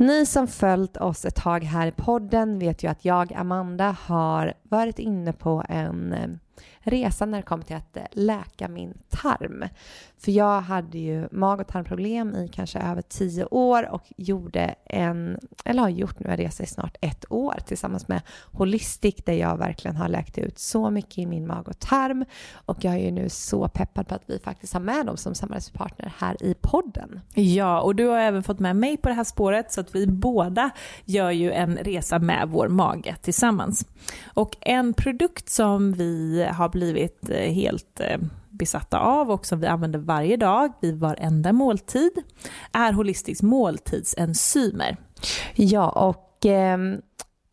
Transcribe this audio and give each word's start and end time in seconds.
Ni 0.00 0.26
som 0.26 0.46
följt 0.46 0.96
oss 0.96 1.24
ett 1.24 1.34
tag 1.34 1.64
här 1.64 1.86
i 1.86 1.92
podden 1.92 2.58
vet 2.58 2.84
ju 2.84 2.88
att 2.90 3.04
jag, 3.04 3.32
Amanda, 3.32 3.96
har 4.00 4.54
varit 4.62 4.98
inne 4.98 5.32
på 5.32 5.64
en 5.68 6.12
eh, 6.12 6.28
resa 6.82 7.26
när 7.26 7.38
det 7.38 7.42
kom 7.42 7.62
till 7.62 7.76
att 7.76 7.96
eh, 7.96 8.02
läka 8.12 8.68
min 8.68 8.98
tarm. 9.08 9.64
För 10.18 10.32
jag 10.32 10.60
hade 10.60 10.98
ju 10.98 11.28
mag 11.32 11.60
och 11.60 11.66
tarmproblem 11.66 12.34
i 12.34 12.48
kanske 12.48 12.78
över 12.78 13.02
tio 13.02 13.44
år 13.44 13.88
och 13.88 14.02
gjorde 14.16 14.74
en, 14.84 15.38
eller 15.64 15.82
har 15.82 15.88
gjort 15.88 16.20
nu 16.20 16.30
en 16.30 16.36
resa 16.36 16.62
i 16.62 16.66
snart 16.66 16.96
ett 17.00 17.24
år 17.32 17.54
tillsammans 17.66 18.08
med 18.08 18.20
Holistic 18.52 19.14
där 19.24 19.32
jag 19.32 19.56
verkligen 19.56 19.96
har 19.96 20.08
läkt 20.08 20.38
ut 20.38 20.58
så 20.58 20.90
mycket 20.90 21.18
i 21.18 21.26
min 21.26 21.46
mag 21.46 21.68
och 21.68 21.78
tarm. 21.78 22.24
Och 22.52 22.84
jag 22.84 22.94
är 22.94 22.98
ju 22.98 23.10
nu 23.10 23.28
så 23.28 23.68
peppad 23.68 24.08
på 24.08 24.14
att 24.14 24.22
vi 24.26 24.38
faktiskt 24.38 24.72
har 24.72 24.80
med 24.80 25.06
dem 25.06 25.16
som 25.16 25.34
samarbetspartner 25.34 26.12
här 26.18 26.42
i 26.42 26.54
podden. 26.60 27.20
Ja, 27.34 27.80
och 27.80 27.94
du 27.94 28.06
har 28.06 28.18
även 28.18 28.42
fått 28.42 28.58
med 28.58 28.76
mig 28.76 28.96
på 28.96 29.08
det 29.08 29.14
här 29.14 29.24
spåret 29.24 29.72
så 29.72 29.80
att 29.80 29.94
vi 29.94 30.06
båda 30.06 30.70
gör 31.04 31.30
ju 31.30 31.52
en 31.52 31.76
resa 31.76 32.18
med 32.18 32.48
vår 32.48 32.68
mage 32.68 33.16
tillsammans. 33.22 33.86
Och 34.34 34.56
en 34.60 34.94
produkt 34.94 35.48
som 35.48 35.92
vi 35.92 36.46
har 36.52 36.68
blivit 36.70 37.30
eh, 37.30 37.52
helt 37.52 38.00
eh, 38.00 38.18
besatta 38.50 38.98
av 38.98 39.30
och 39.30 39.46
som 39.46 39.60
vi 39.60 39.66
använder 39.66 39.98
varje 39.98 40.36
dag 40.36 40.72
vid 40.80 40.98
varenda 40.98 41.52
måltid 41.52 42.12
är 42.72 42.92
holistiskt 42.92 43.42
måltidsenzymer. 43.42 44.96
Ja, 45.54 45.88
och 45.88 46.46
eh, 46.46 46.78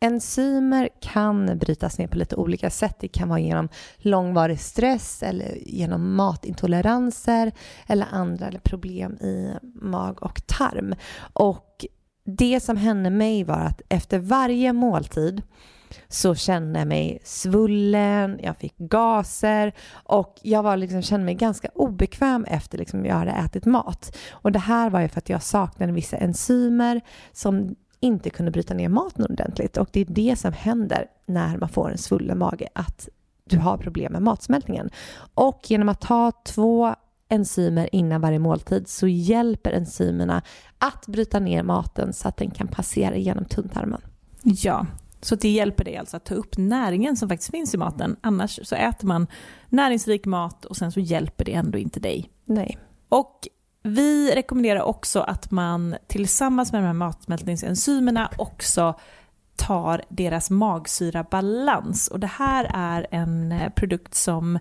enzymer 0.00 0.88
kan 1.00 1.58
brytas 1.58 1.98
ner 1.98 2.06
på 2.06 2.18
lite 2.18 2.36
olika 2.36 2.70
sätt. 2.70 2.96
Det 3.00 3.08
kan 3.08 3.28
vara 3.28 3.40
genom 3.40 3.68
långvarig 3.96 4.60
stress 4.60 5.22
eller 5.22 5.58
genom 5.66 6.14
matintoleranser 6.14 7.52
eller 7.86 8.06
andra 8.10 8.50
problem 8.62 9.12
i 9.12 9.52
mag 9.82 10.22
och 10.22 10.46
tarm. 10.46 10.94
Och 11.32 11.86
det 12.24 12.60
som 12.60 12.76
hände 12.76 13.10
mig 13.10 13.44
var 13.44 13.60
att 13.60 13.82
efter 13.88 14.18
varje 14.18 14.72
måltid 14.72 15.42
så 16.08 16.34
kände 16.34 16.78
jag 16.78 16.88
mig 16.88 17.18
svullen, 17.24 18.40
jag 18.42 18.56
fick 18.56 18.78
gaser 18.78 19.72
och 19.92 20.38
jag 20.42 20.62
var 20.62 20.76
liksom, 20.76 21.02
kände 21.02 21.24
mig 21.24 21.34
ganska 21.34 21.68
obekväm 21.74 22.44
efter 22.44 22.78
liksom 22.78 23.04
jag 23.04 23.14
hade 23.14 23.30
ätit 23.30 23.64
mat. 23.64 24.16
Och 24.30 24.52
det 24.52 24.58
här 24.58 24.90
var 24.90 25.00
ju 25.00 25.08
för 25.08 25.18
att 25.18 25.28
jag 25.28 25.42
saknade 25.42 25.92
vissa 25.92 26.16
enzymer 26.16 27.00
som 27.32 27.76
inte 28.00 28.30
kunde 28.30 28.50
bryta 28.50 28.74
ner 28.74 28.88
maten 28.88 29.24
ordentligt 29.24 29.76
och 29.76 29.88
det 29.92 30.00
är 30.00 30.04
det 30.04 30.38
som 30.38 30.52
händer 30.52 31.06
när 31.26 31.56
man 31.56 31.68
får 31.68 31.90
en 31.90 31.98
svullen 31.98 32.38
mage, 32.38 32.68
att 32.72 33.08
du 33.44 33.58
har 33.58 33.78
problem 33.78 34.12
med 34.12 34.22
matsmältningen. 34.22 34.90
Och 35.34 35.60
genom 35.70 35.88
att 35.88 36.00
ta 36.00 36.32
två 36.44 36.94
enzymer 37.28 37.88
innan 37.94 38.20
varje 38.20 38.38
måltid 38.38 38.88
så 38.88 39.08
hjälper 39.08 39.72
enzymerna 39.72 40.42
att 40.78 41.06
bryta 41.06 41.40
ner 41.40 41.62
maten 41.62 42.12
så 42.12 42.28
att 42.28 42.36
den 42.36 42.50
kan 42.50 42.68
passera 42.68 43.16
genom 43.16 43.44
tunntarmen. 43.44 44.00
Ja, 44.42 44.86
så 45.20 45.34
det 45.34 45.48
hjälper 45.48 45.84
dig 45.84 45.96
alltså 45.96 46.16
att 46.16 46.24
ta 46.24 46.34
upp 46.34 46.56
näringen 46.58 47.16
som 47.16 47.28
faktiskt 47.28 47.50
finns 47.50 47.74
i 47.74 47.78
maten. 47.78 48.16
Annars 48.20 48.60
så 48.62 48.74
äter 48.74 49.06
man 49.06 49.26
näringsrik 49.68 50.26
mat 50.26 50.64
och 50.64 50.76
sen 50.76 50.92
så 50.92 51.00
hjälper 51.00 51.44
det 51.44 51.52
ändå 51.52 51.78
inte 51.78 52.00
dig. 52.00 52.30
Nej. 52.44 52.78
Och 53.08 53.48
vi 53.82 54.34
rekommenderar 54.34 54.82
också 54.82 55.20
att 55.20 55.50
man 55.50 55.96
tillsammans 56.06 56.72
med 56.72 56.82
de 56.82 56.86
här 56.86 56.92
matsmältningsenzymerna 56.92 58.30
också 58.38 58.94
tar 59.56 60.02
deras 60.08 60.50
magsyrabalans. 60.50 62.08
Och 62.08 62.20
det 62.20 62.26
här 62.26 62.70
är 62.74 63.06
en 63.10 63.52
eh, 63.52 63.70
produkt 63.70 64.14
som 64.14 64.58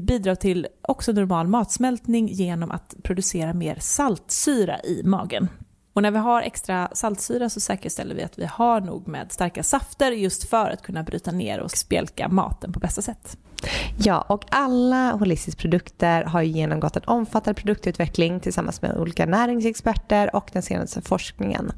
bidrar 0.00 0.34
till 0.34 0.66
också 0.82 1.12
normal 1.12 1.48
matsmältning 1.48 2.28
genom 2.28 2.70
att 2.70 2.94
producera 3.02 3.54
mer 3.54 3.76
saltsyra 3.80 4.80
i 4.80 5.02
magen. 5.04 5.48
Och 5.94 6.02
när 6.02 6.10
vi 6.10 6.18
har 6.18 6.42
extra 6.42 6.88
saltsyra 6.92 7.48
så 7.48 7.60
säkerställer 7.60 8.14
vi 8.14 8.22
att 8.22 8.38
vi 8.38 8.44
har 8.44 8.80
nog 8.80 9.08
med 9.08 9.32
starka 9.32 9.62
safter 9.62 10.10
just 10.10 10.48
för 10.48 10.70
att 10.70 10.82
kunna 10.82 11.02
bryta 11.02 11.32
ner 11.32 11.60
och 11.60 11.70
spjälka 11.70 12.28
maten 12.28 12.72
på 12.72 12.80
bästa 12.80 13.02
sätt. 13.02 13.36
Ja, 13.98 14.20
och 14.20 14.44
alla 14.48 15.12
Holistis 15.12 15.56
produkter 15.56 16.24
har 16.24 16.42
genomgått 16.42 16.96
en 16.96 17.02
omfattande 17.04 17.60
produktutveckling 17.60 18.40
tillsammans 18.40 18.82
med 18.82 18.96
olika 18.96 19.26
näringsexperter 19.26 20.36
och 20.36 20.50
den 20.52 20.62
senaste 20.62 21.02
forskningen. 21.02 21.72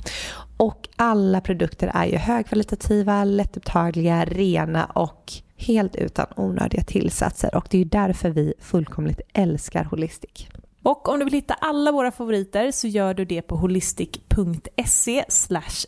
Och 0.56 0.88
alla 0.96 1.40
produkter 1.40 1.90
är 1.94 2.06
ju 2.06 2.16
högkvalitativa, 2.16 3.24
lättupptagliga, 3.24 4.24
rena 4.24 4.84
och 4.84 5.32
helt 5.56 5.96
utan 5.96 6.26
onödiga 6.36 6.82
tillsatser 6.82 7.54
och 7.54 7.66
det 7.70 7.76
är 7.76 7.82
ju 7.82 7.88
därför 7.88 8.30
vi 8.30 8.54
fullkomligt 8.60 9.20
älskar 9.32 9.84
Holistic. 9.84 10.48
Och 10.86 11.08
om 11.08 11.18
du 11.18 11.24
vill 11.24 11.34
hitta 11.34 11.54
alla 11.54 11.92
våra 11.92 12.10
favoriter 12.10 12.70
så 12.70 12.86
gör 12.86 13.14
du 13.14 13.24
det 13.24 13.42
på 13.42 13.56
holistic.se 13.56 15.24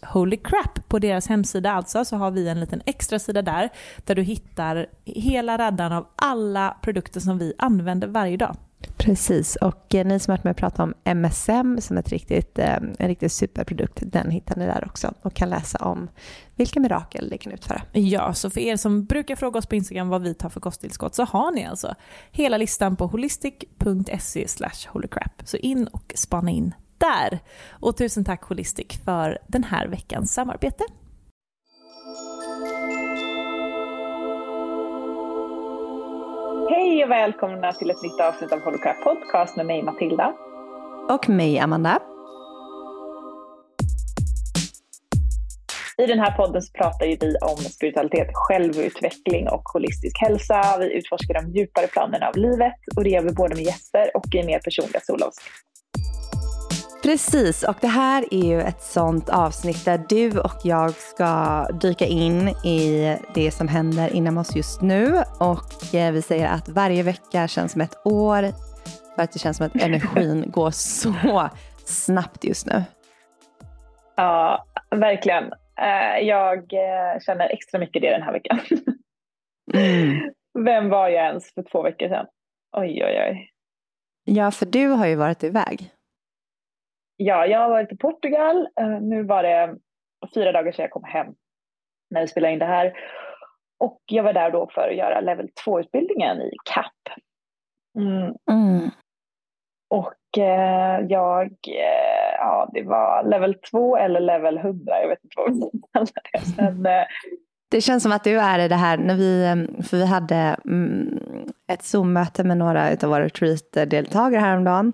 holycrap. 0.03 0.88
På 0.88 0.98
deras 0.98 1.26
hemsida 1.28 1.72
alltså 1.72 2.04
så 2.04 2.16
har 2.16 2.31
vi 2.31 2.48
en 2.48 2.60
liten 2.60 2.82
extra 2.86 3.19
sida 3.19 3.42
där 3.42 3.69
där 4.04 4.14
du 4.14 4.22
hittar 4.22 4.87
hela 5.04 5.58
raddan 5.58 5.92
av 5.92 6.06
alla 6.16 6.76
produkter 6.82 7.20
som 7.20 7.38
vi 7.38 7.54
använder 7.58 8.08
varje 8.08 8.37
dag. 8.37 8.56
Precis, 8.97 9.56
och 9.56 9.94
eh, 9.94 10.06
ni 10.06 10.19
som 10.19 10.31
har 10.31 10.37
varit 10.37 10.44
med 10.44 10.50
och 10.50 10.56
pratat 10.56 10.81
om 10.81 10.94
MSM 11.05 11.81
som 11.81 11.99
ett 11.99 12.09
riktigt, 12.09 12.59
eh, 12.59 12.77
en 12.99 13.09
riktigt 13.09 13.33
superprodukt, 13.33 13.99
den 14.03 14.31
hittar 14.31 14.56
ni 14.56 14.66
där 14.66 14.84
också 14.87 15.15
och 15.22 15.34
kan 15.34 15.50
läsa 15.50 15.78
om 15.78 16.09
vilka 16.56 16.81
mirakel 16.81 17.28
det 17.31 17.38
kan 17.38 17.53
utföra. 17.53 17.83
Ja, 17.93 18.34
så 18.34 18.50
för 18.50 18.61
er 18.61 18.77
som 18.77 19.05
brukar 19.05 19.37
fråga 19.37 19.59
oss 19.59 19.67
på 19.67 19.75
Instagram 19.75 20.09
vad 20.09 20.22
vi 20.22 20.34
tar 20.34 20.49
för 20.49 20.61
kosttillskott 20.61 21.15
så 21.15 21.25
har 21.25 21.53
ni 21.53 21.67
alltså 21.67 21.94
hela 22.31 22.56
listan 22.56 22.97
på 22.97 23.06
holistic.se 23.06 24.49
slash 24.49 24.88
holycrap. 24.88 25.43
Så 25.44 25.56
in 25.56 25.87
och 25.87 26.12
spana 26.17 26.50
in 26.50 26.75
där. 26.99 27.38
Och 27.71 27.97
tusen 27.97 28.25
tack 28.25 28.43
Holistic 28.43 29.00
för 29.05 29.38
den 29.47 29.65
här 29.65 29.88
veckans 29.88 30.34
samarbete. 30.34 30.84
Hej 36.71 37.05
och 37.05 37.11
välkomna 37.11 37.73
till 37.73 37.91
ett 37.91 38.03
nytt 38.03 38.21
avsnitt 38.21 38.53
av 38.53 38.61
Holocrap 38.61 39.05
Podcast 39.05 39.56
med 39.56 39.67
mig 39.67 39.83
Matilda. 39.83 40.34
Och 41.09 41.29
mig 41.29 41.59
Amanda. 41.59 41.99
I 45.99 46.06
den 46.06 46.19
här 46.19 46.37
podden 46.37 46.62
så 46.62 46.73
pratar 46.73 47.06
ju 47.06 47.17
vi 47.21 47.37
om 47.37 47.56
spiritualitet, 47.56 48.29
självutveckling 48.33 49.49
och 49.49 49.62
holistisk 49.62 50.21
hälsa. 50.21 50.77
Vi 50.79 50.93
utforskar 50.99 51.34
de 51.34 51.51
djupare 51.59 51.87
planerna 51.87 52.29
av 52.29 52.37
livet 52.37 52.75
och 52.97 53.05
det 53.05 53.11
gör 53.11 53.23
vi 53.23 53.33
både 53.33 53.55
med 53.55 53.65
gäster 53.65 54.11
och 54.15 54.35
i 54.35 54.43
mer 54.43 54.59
personliga 54.59 55.00
solavsnitt. 55.00 55.47
Precis, 57.08 57.62
och 57.62 57.76
det 57.80 57.86
här 57.86 58.24
är 58.30 58.44
ju 58.44 58.60
ett 58.60 58.82
sånt 58.82 59.28
avsnitt 59.28 59.84
där 59.84 60.00
du 60.08 60.41
och 60.41 60.60
jag 60.64 60.91
ska 60.91 61.64
dyka 61.72 62.04
in 62.04 62.48
i 62.48 63.16
det 63.34 63.50
som 63.50 63.69
händer 63.69 64.16
inom 64.16 64.38
oss 64.38 64.56
just 64.56 64.82
nu. 64.82 65.06
Och 65.41 65.94
eh, 65.94 66.12
vi 66.12 66.22
säger 66.22 66.48
att 66.48 66.69
varje 66.69 67.02
vecka 67.02 67.48
känns 67.48 67.72
som 67.72 67.80
ett 67.80 68.06
år 68.06 68.42
för 69.14 69.22
att 69.22 69.32
det 69.32 69.38
känns 69.38 69.56
som 69.56 69.66
att 69.66 69.82
energin 69.82 70.44
går 70.50 70.70
så 70.70 71.48
snabbt 71.84 72.44
just 72.44 72.66
nu. 72.66 72.82
Ja, 74.16 74.64
verkligen. 74.90 75.44
Eh, 75.81 76.26
jag 76.26 76.58
eh, 76.58 77.20
känner 77.20 77.49
extra 77.49 77.78
mycket 77.81 78.02
det 78.02 78.11
den 78.11 78.22
här 78.22 78.32
veckan. 78.32 78.58
Mm. 79.75 80.31
Vem 80.64 80.88
var 80.88 81.08
jag 81.08 81.26
ens 81.26 81.54
för 81.54 81.62
två 81.62 81.82
veckor 81.82 82.08
sedan? 82.08 82.26
Oj, 82.76 83.04
oj, 83.04 83.20
oj. 83.28 83.50
Ja, 84.25 84.50
för 84.50 84.66
du 84.66 84.87
har 84.87 85.06
ju 85.06 85.14
varit 85.14 85.44
iväg. 85.44 85.93
Ja, 87.20 87.47
jag 87.47 87.59
har 87.59 87.69
varit 87.69 87.93
i 87.93 87.97
Portugal. 87.97 88.69
Eh, 88.81 89.00
nu 89.00 89.23
var 89.23 89.43
det 89.43 89.76
fyra 90.35 90.53
dagar 90.53 90.73
sedan 90.73 90.82
jag 90.82 90.91
kom 90.91 91.05
hem 91.05 91.26
när 92.11 92.20
vi 92.20 92.29
spelade 92.29 92.53
in 92.53 92.59
det 92.59 92.65
här. 92.65 92.93
Och 93.79 94.03
jag 94.06 94.23
var 94.23 94.32
där 94.32 94.50
då 94.50 94.69
för 94.75 94.88
att 94.88 94.97
göra 94.97 95.20
level 95.20 95.49
2-utbildningen 95.67 96.43
i 96.43 96.50
CAP. 96.65 97.19
Mm. 97.99 98.35
Mm. 98.50 98.91
Och 99.91 100.38
eh, 100.38 101.00
jag, 101.09 101.47
eh, 101.69 102.35
ja 102.38 102.70
det 102.75 102.82
var 102.82 103.25
level 103.31 103.55
2 103.71 103.97
eller 103.97 104.21
level 104.21 104.59
100, 104.59 105.00
jag 105.03 105.09
vet 105.09 105.25
inte 105.25 105.35
vad 105.37 105.55
vi 105.55 105.71
kallar 105.93 106.11
det. 106.32 106.62
Men, 106.62 106.87
eh, 107.00 107.06
det 107.71 107.81
känns 107.81 108.03
som 108.03 108.12
att 108.12 108.25
du 108.25 108.41
är 108.41 108.59
i 108.59 108.69
det 108.69 108.75
här, 108.75 108.99
när 108.99 109.14
vi, 109.14 109.44
eh, 109.44 109.85
för 109.85 109.97
vi 109.97 110.06
hade 110.06 110.56
mm, 110.64 111.21
ett 111.73 111.82
Zoom-möte 111.82 112.44
med 112.44 112.56
några 112.56 112.91
av 112.91 113.09
våra 113.09 113.25
retreat-deltagare 113.25 114.41
häromdagen. 114.41 114.93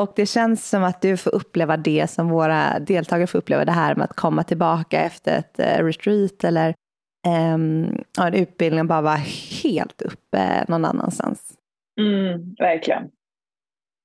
Och 0.00 0.12
det 0.16 0.26
känns 0.26 0.68
som 0.68 0.84
att 0.84 1.02
du 1.02 1.16
får 1.16 1.34
uppleva 1.34 1.76
det 1.76 2.10
som 2.10 2.28
våra 2.28 2.78
deltagare 2.78 3.26
får 3.26 3.38
uppleva, 3.38 3.64
det 3.64 3.72
här 3.72 3.94
med 3.94 4.04
att 4.04 4.16
komma 4.16 4.44
tillbaka 4.44 5.00
efter 5.00 5.38
ett 5.38 5.58
eh, 5.58 5.84
retreat 5.84 6.44
eller 6.44 6.74
um, 7.54 8.04
en 8.20 8.34
utbildning 8.34 8.80
och 8.80 8.86
bara 8.86 9.02
vara 9.02 9.20
helt 9.62 10.02
uppe 10.02 10.64
någon 10.68 10.84
annanstans. 10.84 11.58
Mm, 12.00 12.54
verkligen. 12.58 13.10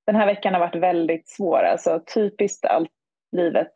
Den 0.06 0.16
här 0.16 0.26
veckan 0.26 0.54
har 0.54 0.60
varit 0.60 0.76
väldigt 0.76 1.30
svår, 1.30 1.64
alltså 1.64 2.02
typiskt 2.14 2.66
allt 2.66 2.92
livet 3.32 3.72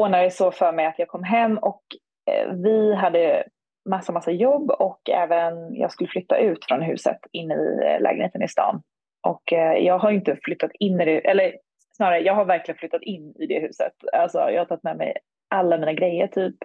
ordnade 0.00 0.30
så 0.30 0.50
för 0.50 0.72
mig 0.72 0.86
att 0.86 0.98
jag 0.98 1.08
kom 1.08 1.24
hem 1.24 1.58
och 1.58 1.82
eh, 2.30 2.52
vi 2.52 2.94
hade 2.94 3.44
massa, 3.88 4.12
massa 4.12 4.30
jobb 4.30 4.70
och 4.70 5.10
även 5.10 5.74
jag 5.74 5.92
skulle 5.92 6.08
flytta 6.08 6.38
ut 6.38 6.64
från 6.64 6.82
huset 6.82 7.18
in 7.32 7.50
i 7.50 7.80
eh, 7.84 8.02
lägenheten 8.02 8.42
i 8.42 8.48
stan. 8.48 8.82
Och 9.22 9.52
eh, 9.52 9.78
jag 9.78 9.98
har 9.98 10.10
inte 10.10 10.38
flyttat 10.42 10.70
in 10.78 11.00
i 11.00 11.04
det, 11.04 11.28
eller 11.28 11.56
snarare 11.96 12.20
jag 12.20 12.34
har 12.34 12.44
verkligen 12.44 12.78
flyttat 12.78 13.02
in 13.02 13.34
i 13.38 13.46
det 13.46 13.60
huset. 13.60 13.92
Alltså 14.12 14.38
jag 14.38 14.60
har 14.60 14.64
tagit 14.64 14.82
med 14.82 14.96
mig 14.96 15.16
alla 15.50 15.78
mina 15.78 15.92
grejer 15.92 16.26
typ. 16.26 16.56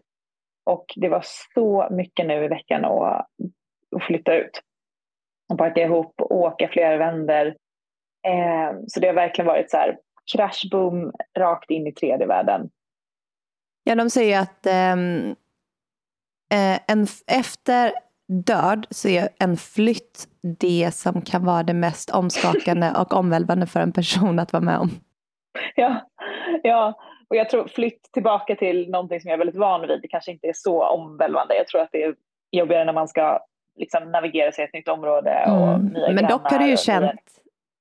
Och 0.66 0.86
det 0.96 1.10
var 1.10 1.24
så 1.54 1.88
mycket 1.92 2.28
nu 2.28 2.46
i 2.46 2.48
veckan 2.48 2.86
att, 2.86 3.28
att 3.96 4.04
flytta 4.04 4.36
ut. 4.36 4.62
Och 5.50 5.58
packa 5.58 5.82
ihop 5.82 6.22
åka 6.22 6.68
flera 6.68 6.98
vändor. 6.98 7.46
Eh, 8.28 8.80
så 8.88 9.00
det 9.00 9.08
har 9.08 9.14
verkligen 9.14 9.48
varit 9.48 9.72
så 9.72 9.78
här 9.78 9.98
crash 10.32 10.70
boom 10.72 11.12
rakt 11.38 11.72
in 11.72 11.88
i 11.88 11.92
tredje 11.92 12.28
världen. 12.28 12.70
Ja, 13.84 13.96
de 13.96 14.10
säger 14.10 14.42
att 14.42 14.66
ehm, 14.66 15.36
eh, 16.54 16.80
en, 16.88 17.08
efter 17.28 17.94
död 18.28 18.88
så 18.90 19.08
är 19.08 19.30
en 19.40 19.58
flytt 19.58 20.28
det 20.60 20.92
som 20.94 21.22
kan 21.22 21.46
vara 21.46 21.64
det 21.64 21.74
mest 21.74 22.10
omskakande 22.10 22.92
och 22.98 23.14
omvälvande 23.14 23.68
för 23.68 23.80
en 23.80 23.92
person 23.92 24.40
att 24.40 24.54
vara 24.54 24.64
med 24.64 24.78
om. 24.78 24.90
Ja, 25.76 26.10
ja. 26.64 26.94
och 27.30 27.36
jag 27.36 27.50
tror 27.50 27.68
flytt 27.68 28.12
tillbaka 28.14 28.56
till 28.56 28.90
någonting 28.90 29.22
som 29.22 29.30
jag 29.30 29.34
är 29.34 29.38
väldigt 29.38 29.60
van 29.60 29.82
vid, 29.82 29.90
det 29.90 30.08
kanske 30.08 30.32
inte 30.32 30.48
är 30.48 30.54
så 30.56 30.84
omvälvande. 30.84 31.56
Jag 31.56 31.68
tror 31.68 31.82
att 31.82 31.90
det 31.92 32.04
är 32.04 32.16
jobbigare 32.52 32.86
när 32.86 32.94
man 32.94 33.08
ska 33.08 33.40
liksom 33.76 34.12
navigera 34.12 34.52
sig 34.52 34.64
i 34.64 34.68
ett 34.68 34.74
nytt 34.74 34.88
område 34.88 35.46
och 35.48 35.74
mm. 35.74 35.86
nya 35.86 36.12
men 36.12 36.28
dock 36.28 36.52
har 36.52 36.60
du 36.60 36.70
ju 36.70 36.78
känt, 36.78 37.22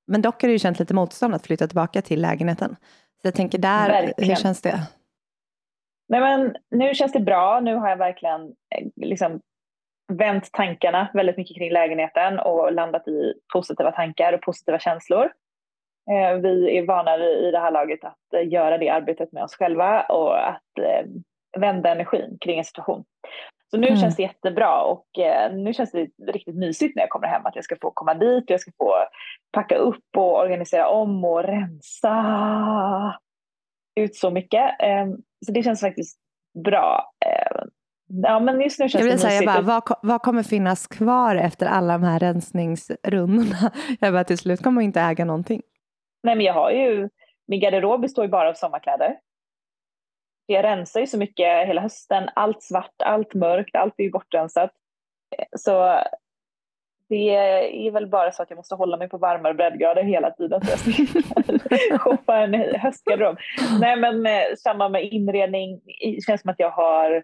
Men 0.07 0.23
dock 0.23 0.43
har 0.43 0.49
du 0.49 0.53
ju 0.53 0.59
känt 0.59 0.79
lite 0.79 0.95
motstånd 0.95 1.35
att 1.35 1.47
flytta 1.47 1.67
tillbaka 1.67 2.03
till 2.03 2.23
lägenheten. 2.23 2.77
Så 3.23 3.27
jag 3.27 3.35
tänker 3.35 3.59
där, 3.59 3.89
Verkligen. 3.89 4.31
hur 4.31 4.37
känns 4.37 4.63
det? 4.63 4.81
Nej, 6.09 6.21
men 6.21 6.57
nu 6.71 6.95
känns 6.95 7.13
det 7.13 7.21
bra. 7.21 7.61
Nu 7.61 7.75
har 7.75 7.89
jag 7.89 7.97
verkligen 7.97 8.43
eh, 8.47 8.87
liksom 8.97 9.41
vänt 10.13 10.53
tankarna 10.53 11.09
väldigt 11.15 11.37
mycket 11.37 11.57
kring 11.57 11.73
lägenheten 11.73 12.39
och 12.39 12.73
landat 12.73 13.09
i 13.09 13.35
positiva 13.53 13.93
tankar 13.93 14.33
och 14.33 14.43
positiva 14.43 14.79
känslor. 14.79 15.33
Eh, 16.11 16.37
vi 16.41 16.79
är 16.79 16.87
vana 16.87 17.17
i 17.19 17.51
det 17.51 17.59
här 17.59 17.71
laget 17.71 18.05
att 18.05 18.35
eh, 18.35 18.49
göra 18.49 18.79
det 18.79 18.89
arbetet 18.89 19.33
med 19.33 19.43
oss 19.43 19.55
själva 19.57 20.03
och 20.03 20.49
att 20.49 20.63
vända 21.59 21.91
energin 21.91 22.39
kring 22.41 22.59
en 22.59 22.65
situation. 22.65 23.05
Så 23.71 23.77
nu 23.77 23.87
mm. 23.87 23.99
känns 23.99 24.17
det 24.17 24.23
jättebra 24.23 24.83
och 24.83 25.07
nu 25.53 25.73
känns 25.73 25.93
det 25.93 26.09
riktigt 26.33 26.57
mysigt 26.57 26.97
när 26.97 27.03
jag 27.03 27.11
kommer 27.11 27.27
hem 27.27 27.47
att 27.47 27.57
jag 27.57 27.65
ska 27.65 27.77
få 27.83 27.91
komma 27.91 28.15
dit 28.15 28.45
och 28.45 28.51
jag 28.51 28.61
ska 28.61 28.71
få 28.79 28.95
packa 29.53 29.77
upp 29.77 30.17
och 30.17 30.39
organisera 30.39 30.89
om 30.89 31.25
och 31.25 31.45
rensa 31.45 32.15
ut 34.01 34.17
så 34.17 34.31
mycket. 34.31 34.71
Så 35.47 35.53
det 35.53 35.63
känns 35.63 35.81
faktiskt 35.81 36.19
bra. 36.65 37.13
Ja, 38.09 38.41
men 38.41 38.61
just 38.61 38.79
nu 38.79 38.89
känns 38.89 39.05
jag 39.05 39.15
det 39.15 39.19
säga, 39.19 39.43
jag 39.43 39.65
bara, 39.65 39.81
vad, 39.81 39.99
vad 40.03 40.23
kommer 40.23 40.43
finnas 40.43 40.87
kvar 40.87 41.37
efter 41.37 41.67
alla 41.67 41.93
de 41.93 42.03
här 42.03 42.19
rensningsrundorna? 42.19 43.73
Jag 44.01 44.13
bara, 44.13 44.25
till 44.25 44.39
slut 44.39 44.63
kommer 44.63 44.75
man 44.75 44.85
inte 44.85 45.01
äga 45.01 45.25
någonting. 45.25 45.63
Nej, 46.23 46.37
men 46.37 46.47
jag 46.47 46.55
har 46.55 46.71
ju, 46.71 47.09
min 47.49 47.61
garderob 47.61 48.01
består 48.01 48.25
ju 48.25 48.31
bara 48.31 48.49
av 48.49 48.55
sommarkläder. 48.55 49.17
Jag 50.47 50.65
rensar 50.65 51.01
ju 51.01 51.07
så 51.07 51.19
mycket 51.19 51.69
hela 51.69 51.81
hösten, 51.81 52.29
allt 52.35 52.63
svart, 52.63 53.03
allt 53.05 53.35
mörkt, 53.35 53.77
allt 53.77 53.95
är 53.97 54.05
ju 54.05 54.11
bortrensat. 54.11 54.71
Så 55.57 56.01
det 57.09 57.35
är 57.87 57.91
väl 57.91 58.07
bara 58.07 58.33
så 58.33 58.43
att 58.43 58.51
jag 58.51 58.57
måste 58.57 58.75
hålla 58.75 58.97
mig 58.97 59.09
på 59.09 59.19
varmare 59.19 59.55
breddgrader 59.55 60.03
hela 60.03 60.31
tiden 60.31 60.61
så 60.65 60.71
jag 60.71 60.79
slipper 60.79 61.99
shoppa 61.99 62.37
en 62.37 62.55
höstgarderob. 62.55 63.39
Nej 63.81 63.97
men 63.97 64.27
eh, 64.27 64.43
samma 64.59 64.89
med 64.89 65.05
inredning, 65.05 65.81
det 66.01 66.25
känns 66.27 66.41
som 66.41 66.51
att 66.51 66.61
jag 66.61 66.71
har 66.71 67.23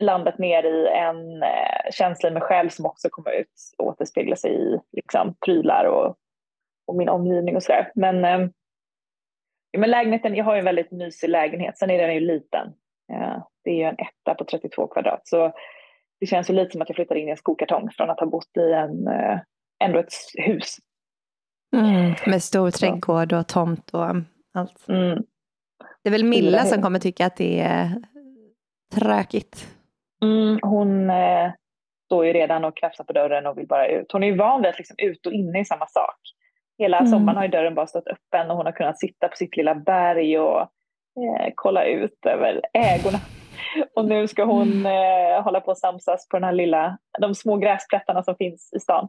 landat 0.00 0.38
ner 0.38 0.62
i 0.62 0.88
en 0.88 1.42
eh, 1.42 1.90
känsla 1.90 2.28
i 2.28 2.32
mig 2.32 2.42
själv 2.42 2.68
som 2.68 2.86
också 2.86 3.08
kommer 3.10 3.30
ut 3.30 3.52
och 3.78 3.86
återspegla 3.86 4.36
sig 4.36 4.52
i 4.52 4.80
liksom, 4.92 5.34
prylar 5.44 5.84
och, 5.84 6.16
och 6.86 6.96
min 6.96 7.08
omgivning 7.08 7.56
och 7.56 7.62
sådär. 7.62 7.92
Men, 7.94 8.24
eh, 8.24 8.48
men 9.78 9.90
lägenheten, 9.90 10.34
jag 10.34 10.44
har 10.44 10.54
ju 10.54 10.58
en 10.58 10.64
väldigt 10.64 10.90
mysig 10.90 11.28
lägenhet, 11.28 11.78
sen 11.78 11.90
är 11.90 11.98
den 11.98 12.14
ju 12.14 12.20
liten. 12.20 12.72
Ja, 13.06 13.50
det 13.64 13.70
är 13.70 13.74
ju 13.74 13.84
en 13.84 13.96
etta 13.98 14.34
på 14.34 14.44
32 14.44 14.86
kvadrat. 14.86 15.20
Så 15.24 15.52
det 16.20 16.26
känns 16.26 16.50
ju 16.50 16.54
lite 16.54 16.70
som 16.70 16.82
att 16.82 16.88
jag 16.88 16.96
flyttar 16.96 17.14
in 17.14 17.28
i 17.28 17.30
en 17.30 17.36
skokartong 17.36 17.90
från 17.90 18.10
att 18.10 18.20
ha 18.20 18.26
bott 18.26 18.56
i 18.56 18.72
en, 18.72 19.08
eh, 19.08 19.40
ändå 19.84 19.98
ett 19.98 20.12
hus. 20.34 20.76
Mm, 21.76 22.14
med 22.26 22.42
stor 22.42 22.70
trädgård 22.70 23.32
och 23.32 23.48
tomt 23.48 23.90
och 23.90 24.06
allt. 24.54 24.88
Mm. 24.88 25.22
Det 26.02 26.08
är 26.08 26.10
väl 26.10 26.24
Milla 26.24 26.64
som 26.64 26.82
kommer 26.82 26.98
tycka 26.98 27.26
att 27.26 27.36
det 27.36 27.60
är 27.60 28.02
tråkigt. 28.94 29.77
Mm, 30.22 30.58
hon 30.62 31.10
eh, 31.10 31.50
står 32.04 32.26
ju 32.26 32.32
redan 32.32 32.64
och 32.64 32.76
krafsar 32.76 33.04
på 33.04 33.12
dörren 33.12 33.46
och 33.46 33.58
vill 33.58 33.66
bara 33.66 33.88
ut. 33.88 34.12
Hon 34.12 34.22
är 34.22 34.26
ju 34.26 34.36
van 34.36 34.62
vid 34.62 34.68
att 34.70 34.78
liksom 34.78 34.96
ut 34.98 35.26
och 35.26 35.32
inne 35.32 35.60
i 35.60 35.64
samma 35.64 35.86
sak. 35.86 36.16
Hela 36.78 36.98
mm. 36.98 37.10
sommaren 37.10 37.36
har 37.36 37.44
ju 37.44 37.50
dörren 37.50 37.74
bara 37.74 37.86
stått 37.86 38.08
öppen 38.08 38.50
och 38.50 38.56
hon 38.56 38.66
har 38.66 38.72
kunnat 38.72 38.98
sitta 38.98 39.28
på 39.28 39.36
sitt 39.36 39.56
lilla 39.56 39.74
berg 39.74 40.38
och 40.38 40.60
eh, 40.60 41.52
kolla 41.54 41.84
ut 41.84 42.26
över 42.26 42.60
ägorna. 42.72 43.18
Och 43.94 44.04
nu 44.04 44.28
ska 44.28 44.44
hon 44.44 44.86
eh, 44.86 45.42
hålla 45.44 45.60
på 45.60 45.70
att 45.70 45.78
samsas 45.78 46.28
på 46.28 46.36
den 46.36 46.44
här 46.44 46.52
lilla, 46.52 46.98
de 47.18 47.34
små 47.34 47.56
gräsplättarna 47.56 48.22
som 48.22 48.36
finns 48.36 48.72
i 48.76 48.80
stan. 48.80 49.08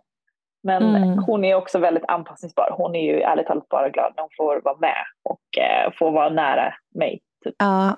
Men 0.63 0.95
mm. 0.95 1.19
hon 1.19 1.45
är 1.45 1.55
också 1.55 1.79
väldigt 1.79 2.03
anpassningsbar. 2.07 2.75
Hon 2.77 2.95
är 2.95 3.13
ju 3.13 3.21
ärligt 3.21 3.47
talat 3.47 3.69
bara 3.69 3.89
glad 3.89 4.13
när 4.15 4.23
hon 4.23 4.29
får 4.37 4.61
vara 4.63 4.77
med 4.77 5.05
och 5.23 5.63
eh, 5.63 5.91
får 5.99 6.11
vara 6.11 6.29
nära 6.29 6.73
mig. 6.95 7.19
Typ. 7.43 7.55
Ja, 7.57 7.95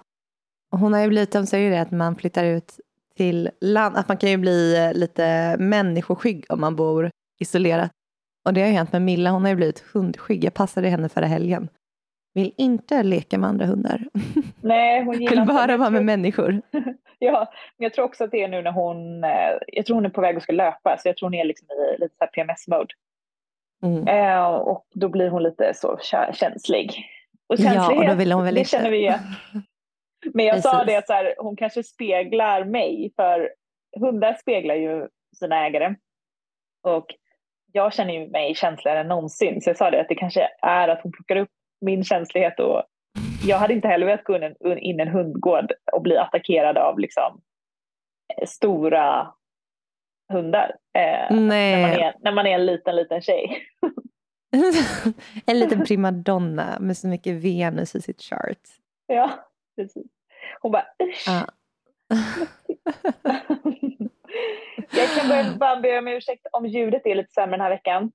hon 0.71 0.93
har 0.93 1.01
ju 1.01 1.07
blivit, 1.07 1.31
de 1.31 1.45
säger 1.45 1.65
ju 1.65 1.71
det 1.71 1.81
att 1.81 1.91
man 1.91 2.15
flyttar 2.15 2.45
ut 2.45 2.75
till 3.15 3.49
land, 3.61 3.97
att 3.97 4.07
man 4.07 4.17
kan 4.17 4.29
ju 4.29 4.37
bli 4.37 4.77
eh, 4.77 4.93
lite 4.93 5.55
människoskygg 5.59 6.45
om 6.49 6.61
man 6.61 6.75
bor 6.75 7.11
isolerat. 7.39 7.91
Och 8.45 8.53
det 8.53 8.61
har 8.61 8.67
ju 8.67 8.73
hänt 8.73 8.91
med 8.91 9.01
Milla, 9.01 9.29
hon 9.29 9.41
har 9.41 9.49
ju 9.49 9.55
blivit 9.55 9.79
hundskygg. 9.93 10.43
Jag 10.43 10.53
passade 10.53 10.89
henne 10.89 11.09
förra 11.09 11.25
helgen. 11.25 11.69
Vill 12.33 12.53
inte 12.57 13.03
leka 13.03 13.37
med 13.37 13.49
andra 13.49 13.65
hundar. 13.65 14.07
Nej, 14.61 15.03
hon 15.03 15.21
gillar 15.21 15.35
Vill 15.35 15.45
bara 15.55 15.77
vara 15.77 15.89
med 15.89 16.05
människor. 16.05 16.61
ja, 17.19 17.51
men 17.77 17.83
jag 17.83 17.93
tror 17.93 18.05
också 18.05 18.23
att 18.23 18.31
det 18.31 18.43
är 18.43 18.47
nu 18.47 18.61
när 18.61 18.71
hon, 18.71 19.23
eh, 19.23 19.29
jag 19.67 19.85
tror 19.85 19.95
hon 19.95 20.05
är 20.05 20.09
på 20.09 20.21
väg 20.21 20.37
att 20.37 20.43
ska 20.43 20.53
löpa, 20.53 20.97
så 20.99 21.07
jag 21.07 21.17
tror 21.17 21.25
hon 21.29 21.33
är 21.33 21.45
liksom 21.45 21.67
i 21.71 22.01
lite 22.01 22.15
så 22.19 22.27
PMS-mode. 22.27 22.93
Mm. 23.83 24.07
Eh, 24.07 24.45
och 24.45 24.85
då 24.93 25.09
blir 25.09 25.29
hon 25.29 25.43
lite 25.43 25.73
så 25.75 25.99
känslig. 26.33 27.05
Och 27.47 27.59
ja, 27.59 27.93
och 27.93 28.07
då 28.07 28.13
vill 28.13 28.31
hon 28.31 28.43
väl 28.43 28.53
det 28.53 28.59
inte. 28.59 28.69
känner 28.69 28.91
vi 28.91 28.97
igen. 28.97 29.19
Men 30.33 30.45
jag 30.45 30.55
Precis. 30.55 30.71
sa 30.71 30.83
det 30.83 30.95
att 30.95 31.07
så 31.07 31.13
här, 31.13 31.35
hon 31.37 31.55
kanske 31.55 31.83
speglar 31.83 32.63
mig, 32.65 33.13
för 33.15 33.49
hundar 33.99 34.33
speglar 34.33 34.75
ju 34.75 35.07
sina 35.39 35.65
ägare. 35.65 35.95
Och 36.83 37.05
jag 37.71 37.93
känner 37.93 38.13
ju 38.13 38.29
mig 38.29 38.55
känsligare 38.55 38.99
än 38.99 39.07
någonsin, 39.07 39.61
så 39.61 39.69
jag 39.69 39.77
sa 39.77 39.91
det 39.91 40.01
att 40.01 40.09
det 40.09 40.15
kanske 40.15 40.47
är 40.61 40.87
att 40.87 41.01
hon 41.03 41.11
plockar 41.11 41.35
upp 41.35 41.49
min 41.81 42.03
känslighet 42.03 42.59
och 42.59 42.83
jag 43.43 43.57
hade 43.57 43.73
inte 43.73 43.87
heller 43.87 44.05
velat 44.05 44.23
gå 44.23 44.35
in, 44.35 44.77
in 44.77 44.99
en 44.99 45.07
hundgård 45.07 45.71
och 45.93 46.01
bli 46.01 46.17
attackerad 46.17 46.77
av 46.77 46.99
liksom, 46.99 47.41
eh, 48.37 48.47
stora 48.47 49.33
hundar. 50.33 50.75
Eh, 50.97 51.35
när, 51.35 51.81
man 51.81 51.91
är, 51.91 52.15
när 52.19 52.31
man 52.31 52.47
är 52.47 52.55
en 52.55 52.65
liten, 52.65 52.95
liten 52.95 53.21
tjej. 53.21 53.57
en 55.45 55.59
liten 55.59 55.85
primadonna 55.85 56.77
med 56.79 56.97
så 56.97 57.07
mycket 57.07 57.33
Venus 57.33 57.95
i 57.95 58.01
sitt 58.01 58.21
chart. 58.21 58.59
Ja, 59.07 59.50
precis. 59.75 60.07
Hon 60.61 60.71
bara 60.71 60.85
usch. 61.03 61.25
Ah. 61.29 61.45
jag 64.91 65.09
kan 65.17 65.29
börja, 65.29 65.55
bara 65.59 65.79
be 65.79 65.97
om 65.97 66.07
ursäkt 66.07 66.47
om 66.51 66.65
ljudet 66.65 67.05
är 67.05 67.15
lite 67.15 67.31
sämre 67.31 67.57
den 67.57 67.61
här 67.61 67.69
veckan. 67.69 68.11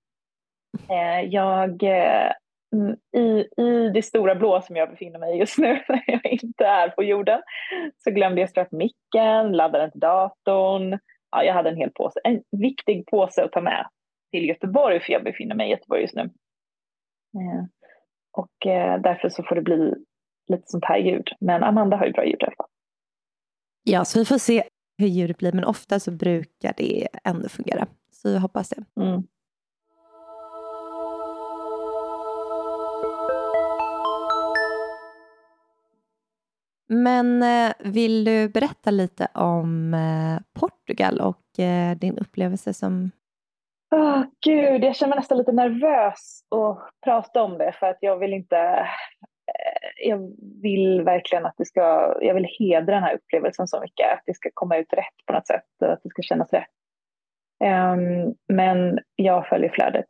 Eh, 0.88 1.20
jag 1.20 1.82
eh, 1.82 2.32
Mm, 2.72 2.96
i, 3.16 3.46
i 3.62 3.90
det 3.94 4.02
stora 4.02 4.34
blå 4.34 4.62
som 4.62 4.76
jag 4.76 4.90
befinner 4.90 5.18
mig 5.18 5.34
i 5.36 5.38
just 5.38 5.58
nu, 5.58 5.82
när 5.88 6.04
jag 6.06 6.26
inte 6.26 6.66
är 6.66 6.88
på 6.88 7.02
jorden, 7.02 7.42
så 7.98 8.10
glömde 8.10 8.40
jag 8.40 8.50
ströpa 8.50 8.76
micken, 8.76 9.52
ladda 9.52 9.78
den 9.78 9.90
till 9.90 10.00
datorn. 10.00 10.98
Ja, 11.30 11.44
jag 11.44 11.54
hade 11.54 11.70
en 11.70 11.76
hel 11.76 11.90
påse, 11.90 12.20
en 12.24 12.42
viktig 12.50 13.06
påse 13.06 13.44
att 13.44 13.52
ta 13.52 13.60
med 13.60 13.86
till 14.30 14.48
Göteborg, 14.48 15.00
för 15.00 15.12
jag 15.12 15.24
befinner 15.24 15.54
mig 15.54 15.68
i 15.68 15.70
Göteborg 15.70 16.02
just 16.02 16.14
nu. 16.14 16.22
Eh, 16.22 17.64
och 18.32 18.52
därför 19.02 19.28
så 19.28 19.42
får 19.42 19.54
det 19.54 19.62
bli 19.62 19.94
lite 20.48 20.62
sånt 20.66 20.84
här 20.84 20.98
ljud. 20.98 21.28
Men 21.40 21.62
Amanda 21.62 21.96
har 21.96 22.06
ju 22.06 22.12
bra 22.12 22.24
ljud 22.24 22.42
i 22.42 22.44
alla 22.44 22.56
fall. 22.56 22.66
Ja, 23.82 24.04
så 24.04 24.18
vi 24.18 24.24
får 24.24 24.38
se 24.38 24.64
hur 24.98 25.06
ljudet 25.06 25.38
blir. 25.38 25.52
Men 25.52 25.64
ofta 25.64 26.00
så 26.00 26.10
brukar 26.10 26.74
det 26.76 27.08
ändå 27.24 27.48
fungera. 27.48 27.86
Så 28.10 28.28
jag 28.28 28.40
hoppas 28.40 28.68
det. 28.68 29.02
Mm. 29.02 29.22
Men 36.88 37.42
eh, 37.42 37.72
vill 37.78 38.24
du 38.24 38.48
berätta 38.48 38.90
lite 38.90 39.28
om 39.34 39.94
eh, 39.94 40.60
Portugal 40.60 41.20
och 41.20 41.58
eh, 41.58 41.96
din 41.96 42.18
upplevelse 42.18 42.74
som... 42.74 43.10
Oh, 43.90 44.24
Gud, 44.44 44.84
jag 44.84 44.96
känner 44.96 45.10
mig 45.10 45.18
nästan 45.18 45.38
lite 45.38 45.52
nervös 45.52 46.40
att 46.50 46.90
prata 47.04 47.42
om 47.42 47.58
det 47.58 47.72
för 47.72 47.86
att 47.86 47.98
jag 48.00 48.18
vill 48.18 48.32
inte 48.32 48.88
jag 50.04 50.32
vill 50.62 51.02
verkligen 51.02 51.46
att 51.46 51.54
det 51.58 51.64
ska... 51.64 52.16
Jag 52.20 52.34
vill 52.34 52.48
hedra 52.58 52.94
den 52.94 53.02
här 53.02 53.14
upplevelsen 53.14 53.68
så 53.68 53.80
mycket, 53.80 54.12
att 54.12 54.22
det 54.26 54.34
ska 54.34 54.50
komma 54.54 54.76
ut 54.76 54.92
rätt 54.92 55.26
på 55.26 55.32
något 55.32 55.46
sätt, 55.46 55.64
att 55.84 56.02
det 56.02 56.08
ska 56.08 56.22
kännas 56.22 56.52
rätt. 56.52 56.68
Um, 57.64 58.34
men 58.48 58.98
jag 59.16 59.48
följer 59.48 59.70
flödet. 59.70 60.06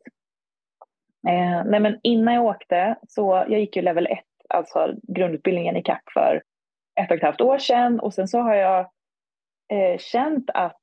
Uh, 1.28 1.64
nej 1.64 1.80
men 1.80 2.00
innan 2.02 2.34
jag 2.34 2.44
åkte 2.44 2.96
så, 3.08 3.44
jag 3.48 3.60
gick 3.60 3.76
ju 3.76 3.82
level 3.82 4.06
1, 4.06 4.18
alltså 4.48 4.94
grundutbildningen 5.02 5.76
i 5.76 5.82
CAP 5.82 6.12
för 6.12 6.42
ett 7.00 7.10
och 7.10 7.16
ett 7.16 7.22
halvt 7.22 7.40
år 7.40 7.58
sedan 7.58 8.00
och 8.00 8.14
sen 8.14 8.28
så 8.28 8.38
har 8.40 8.54
jag 8.54 8.80
eh, 9.72 9.98
känt 9.98 10.50
att 10.54 10.80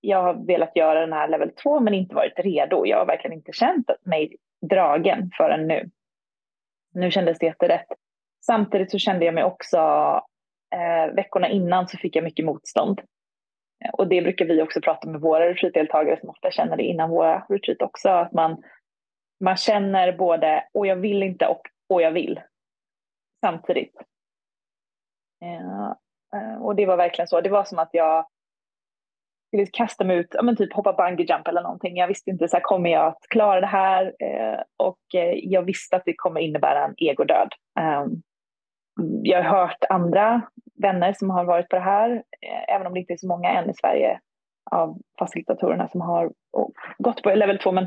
jag 0.00 0.22
har 0.22 0.46
velat 0.46 0.76
göra 0.76 1.00
den 1.00 1.12
här 1.12 1.28
level 1.28 1.50
2 1.62 1.80
men 1.80 1.94
inte 1.94 2.14
varit 2.14 2.38
redo. 2.38 2.86
Jag 2.86 2.98
har 2.98 3.06
verkligen 3.06 3.36
inte 3.36 3.52
känt 3.52 3.90
mig 4.04 4.36
dragen 4.70 5.30
förrän 5.36 5.66
nu. 5.66 5.90
Nu 6.92 7.10
kändes 7.10 7.38
det 7.38 7.46
jätterätt. 7.46 7.86
Samtidigt 8.46 8.90
så 8.90 8.98
kände 8.98 9.24
jag 9.24 9.34
mig 9.34 9.44
också, 9.44 9.78
eh, 10.74 11.14
veckorna 11.14 11.48
innan 11.48 11.88
så 11.88 11.96
fick 11.96 12.16
jag 12.16 12.24
mycket 12.24 12.44
motstånd. 12.44 13.00
Eh, 13.84 13.90
och 13.90 14.08
det 14.08 14.22
brukar 14.22 14.44
vi 14.44 14.62
också 14.62 14.80
prata 14.80 15.08
med 15.08 15.20
våra 15.20 15.48
retreatdeltagare 15.50 16.20
som 16.20 16.28
ofta 16.28 16.50
känner 16.50 16.76
det 16.76 16.82
innan 16.82 17.10
våra 17.10 17.46
retreat 17.48 17.82
också, 17.82 18.08
att 18.08 18.32
man, 18.32 18.62
man 19.40 19.56
känner 19.56 20.12
både 20.12 20.64
och 20.72 20.86
jag 20.86 20.96
vill 20.96 21.22
inte 21.22 21.46
och 21.46 21.62
och 21.92 22.02
jag 22.02 22.12
vill 22.12 22.40
samtidigt. 23.40 23.96
Eh, 25.42 25.86
eh, 26.34 26.62
och 26.62 26.76
det 26.76 26.86
var 26.86 26.96
verkligen 26.96 27.28
så. 27.28 27.40
Det 27.40 27.50
var 27.50 27.64
som 27.64 27.78
att 27.78 27.90
jag 27.92 28.26
skulle 29.52 29.66
kasta 29.66 30.04
mig 30.04 30.16
ut, 30.16 30.26
ja, 30.30 30.42
men 30.42 30.56
typ 30.56 30.72
hoppa 30.72 30.92
bungee 30.92 31.26
jump 31.26 31.48
eller 31.48 31.62
någonting. 31.62 31.96
Jag 31.96 32.08
visste 32.08 32.30
inte, 32.30 32.48
så 32.48 32.56
här, 32.56 32.62
kommer 32.62 32.90
jag 32.90 33.06
att 33.06 33.26
klara 33.30 33.60
det 33.60 33.66
här? 33.66 34.04
Eh, 34.18 34.60
och 34.76 35.14
eh, 35.14 35.34
jag 35.42 35.62
visste 35.62 35.96
att 35.96 36.02
det 36.04 36.14
kommer 36.16 36.40
innebära 36.40 36.84
en 36.84 36.94
egodöd. 36.96 37.48
Eh, 37.78 38.06
jag 39.22 39.42
har 39.42 39.58
hört 39.58 39.84
andra 39.88 40.42
vänner 40.82 41.12
som 41.12 41.30
har 41.30 41.44
varit 41.44 41.68
på 41.68 41.76
det 41.76 41.82
här, 41.82 42.10
eh, 42.40 42.74
även 42.74 42.86
om 42.86 42.94
det 42.94 43.00
inte 43.00 43.12
är 43.12 43.16
så 43.16 43.28
många 43.28 43.50
än 43.50 43.70
i 43.70 43.74
Sverige 43.74 44.20
av 44.70 44.98
facilitatorerna 45.18 45.88
som 45.88 46.00
har 46.00 46.32
oh, 46.52 46.70
gått 46.98 47.22
på 47.22 47.34
level 47.34 47.58
2, 47.58 47.72
men 47.72 47.86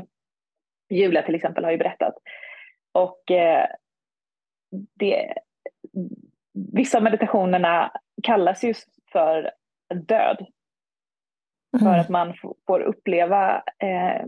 Julia 0.90 1.22
till 1.22 1.34
exempel 1.34 1.64
har 1.64 1.70
ju 1.70 1.78
berättat. 1.78 2.14
Och 2.92 3.30
eh, 3.30 3.66
det, 4.98 5.34
vissa 6.72 6.98
av 6.98 7.04
meditationerna 7.04 7.92
kallas 8.22 8.64
ju 8.64 8.74
för 9.12 9.50
död. 9.94 10.46
Mm. 11.80 11.92
För 11.92 12.00
att 12.00 12.08
man 12.08 12.34
får 12.66 12.80
uppleva 12.80 13.62
eh, 13.78 14.26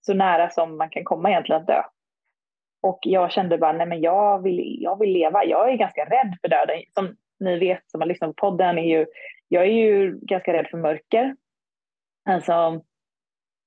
så 0.00 0.14
nära 0.14 0.50
som 0.50 0.76
man 0.78 0.90
kan 0.90 1.04
komma 1.04 1.30
egentligen 1.30 1.60
att 1.60 1.66
dö. 1.66 1.82
Och 2.82 2.98
jag 3.02 3.32
kände 3.32 3.58
bara, 3.58 3.72
nej 3.72 3.86
men 3.86 4.00
jag 4.00 4.42
vill, 4.42 4.76
jag 4.80 4.98
vill 4.98 5.12
leva. 5.12 5.44
Jag 5.44 5.72
är 5.72 5.76
ganska 5.76 6.04
rädd 6.04 6.36
för 6.40 6.48
döden. 6.48 6.82
Som 6.94 7.16
ni 7.40 7.58
vet 7.58 7.90
som 7.90 8.00
har 8.00 8.08
lyssnat 8.08 8.36
på 8.36 8.50
podden, 8.50 8.78
är 8.78 8.98
ju, 8.98 9.06
jag 9.48 9.62
är 9.62 9.72
ju 9.72 10.18
ganska 10.22 10.52
rädd 10.52 10.66
för 10.70 10.78
mörker. 10.78 11.36
Alltså, 12.28 12.80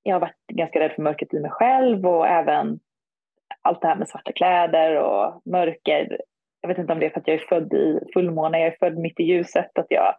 jag 0.02 0.14
har 0.14 0.20
varit 0.20 0.46
ganska 0.52 0.80
rädd 0.80 0.92
för 0.92 1.02
mörkret 1.02 1.34
i 1.34 1.40
mig 1.40 1.50
själv 1.50 2.06
och 2.06 2.26
även 2.26 2.80
allt 3.62 3.80
det 3.80 3.88
här 3.88 3.96
med 3.96 4.08
svarta 4.08 4.32
kläder 4.32 4.96
och 4.96 5.42
mörker 5.44 6.18
jag 6.66 6.68
vet 6.68 6.78
inte 6.78 6.92
om 6.92 7.00
det 7.00 7.06
är 7.06 7.10
för 7.10 7.20
att 7.20 7.28
jag 7.28 7.36
är 7.36 7.46
född 7.48 7.72
i 7.72 8.00
fullmåne, 8.14 8.58
jag 8.58 8.66
är 8.66 8.76
född 8.80 8.98
mitt 8.98 9.20
i 9.20 9.22
ljuset, 9.22 9.78
att 9.78 9.86
jag, 9.88 10.14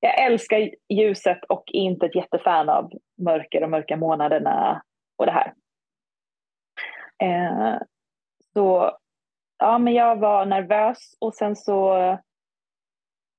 jag 0.00 0.24
älskar 0.24 0.70
ljuset 0.88 1.44
och 1.48 1.64
är 1.66 1.80
inte 1.80 2.06
ett 2.06 2.14
jättefan 2.14 2.68
av 2.68 2.90
mörker 3.22 3.62
och 3.62 3.70
mörka 3.70 3.96
månaderna 3.96 4.82
och 5.16 5.26
det 5.26 5.32
här. 5.32 5.54
Eh, 7.22 7.80
så 8.52 8.98
ja, 9.58 9.78
men 9.78 9.94
jag 9.94 10.16
var 10.16 10.46
nervös 10.46 10.98
och 11.20 11.34
sen 11.34 11.56
så 11.56 11.94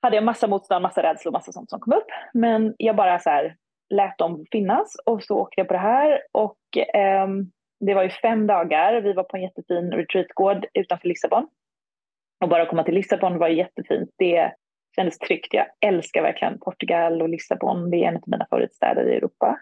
hade 0.01 0.15
jag 0.15 0.23
massa 0.23 0.47
motstånd, 0.47 0.81
massa 0.81 1.03
rädslor 1.03 1.29
och 1.29 1.33
massa 1.33 1.51
sånt 1.51 1.69
som 1.69 1.79
kom 1.79 1.93
upp. 1.93 2.07
Men 2.33 2.75
jag 2.77 2.95
bara 2.95 3.19
så 3.19 3.29
här 3.29 3.55
lät 3.89 4.17
dem 4.17 4.45
finnas 4.51 4.95
och 5.05 5.23
så 5.23 5.37
åkte 5.37 5.61
jag 5.61 5.67
på 5.67 5.73
det 5.73 5.79
här 5.79 6.21
och 6.31 6.77
eh, 6.95 7.27
det 7.79 7.93
var 7.93 8.03
ju 8.03 8.09
fem 8.09 8.47
dagar. 8.47 9.01
Vi 9.01 9.13
var 9.13 9.23
på 9.23 9.37
en 9.37 9.43
jättefin 9.43 9.91
retreatgård 9.91 10.65
utanför 10.73 11.07
Lissabon 11.07 11.47
och 12.43 12.49
bara 12.49 12.63
att 12.63 12.69
komma 12.69 12.83
till 12.83 12.93
Lissabon 12.93 13.37
var 13.37 13.47
jättefint. 13.47 14.09
Det 14.17 14.53
kändes 14.95 15.17
tryggt. 15.17 15.53
Jag 15.53 15.65
älskar 15.81 16.21
verkligen 16.21 16.59
Portugal 16.59 17.21
och 17.21 17.29
Lissabon. 17.29 17.89
Det 17.89 17.97
är 17.97 18.07
en 18.07 18.15
av 18.15 18.23
mina 18.25 18.45
favoritstäder 18.49 19.09
i 19.09 19.15
Europa. 19.15 19.59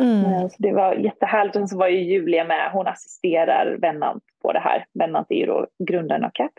Mm. 0.00 0.24
Eh, 0.24 0.48
så 0.48 0.56
det 0.58 0.72
var 0.72 0.94
jättehärligt. 0.94 1.56
Och 1.56 1.68
så 1.68 1.78
var 1.78 1.88
ju 1.88 2.02
Julia 2.02 2.44
med. 2.44 2.70
Hon 2.72 2.86
assisterar 2.86 3.78
Vennant 3.80 4.24
på 4.42 4.52
det 4.52 4.60
här. 4.60 4.86
Vennant 4.98 5.26
är 5.30 5.34
ju 5.34 5.46
då 5.46 5.66
grundaren 5.88 6.24
av 6.24 6.30
CAP. 6.34 6.52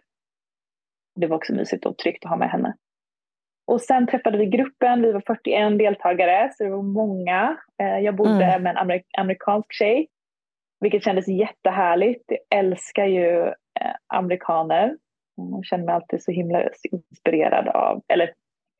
Det 1.16 1.28
var 1.28 1.36
också 1.36 1.54
mysigt 1.54 1.86
och 1.86 1.98
tryggt 1.98 2.26
att 2.26 2.30
ha 2.30 2.38
med 2.38 2.50
henne. 2.50 2.74
Och 3.68 3.82
sen 3.82 4.08
träffade 4.08 4.38
vi 4.38 4.46
gruppen. 4.46 5.02
Vi 5.02 5.12
var 5.12 5.24
41 5.28 5.80
deltagare, 5.80 6.50
så 6.54 6.64
det 6.64 6.70
var 6.70 6.82
många. 6.82 7.58
Eh, 7.82 8.00
jag 8.00 8.16
bodde 8.16 8.46
mm. 8.46 8.64
med 8.64 8.72
en 8.72 8.78
amerik 8.78 9.06
amerikansk 9.18 9.74
tjej, 9.74 10.08
vilket 10.80 11.04
kändes 11.04 11.28
jättehärligt. 11.28 12.24
Jag 12.28 12.60
älskar 12.60 13.06
ju 13.06 13.48
eh, 13.48 13.96
amerikaner. 14.08 14.98
Mm, 15.38 15.52
jag 15.52 15.66
känner 15.66 15.86
mig 15.86 15.96
alltid 15.96 16.24
så 16.24 16.32
himla 16.32 16.70
inspirerad 16.92 17.68
av, 17.68 18.02
eller 18.08 18.34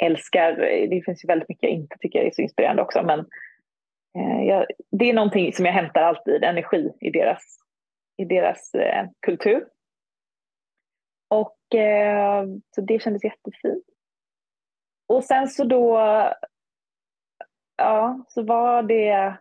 älskar, 0.04 0.56
det 0.90 1.02
finns 1.06 1.24
ju 1.24 1.28
väldigt 1.28 1.50
mycket 1.50 1.64
jag 1.64 1.72
inte 1.72 1.98
tycker 2.00 2.20
är 2.20 2.32
så 2.32 2.42
inspirerande 2.42 2.82
också, 2.82 3.04
men 3.04 3.20
eh, 4.18 4.44
jag, 4.48 4.66
det 4.92 5.10
är 5.10 5.14
någonting 5.14 5.54
som 5.54 5.66
jag 5.66 5.74
hämtar 5.74 6.02
alltid 6.02 6.44
energi 6.44 6.92
i 7.02 7.10
deras, 7.10 7.58
i 8.18 8.26
deras 8.26 8.74
eh, 8.74 9.06
kultur. 9.20 9.68
Och 11.30 11.76
eh, 11.80 12.46
så 12.76 12.82
det 12.82 13.02
kändes 13.02 13.24
jättefint. 13.24 13.86
Och 15.08 15.24
sen 15.24 15.48
så 15.48 15.64
då, 15.64 15.98
ja, 17.78 18.26
så 18.28 18.44
var 18.44 18.84
det 18.84 19.38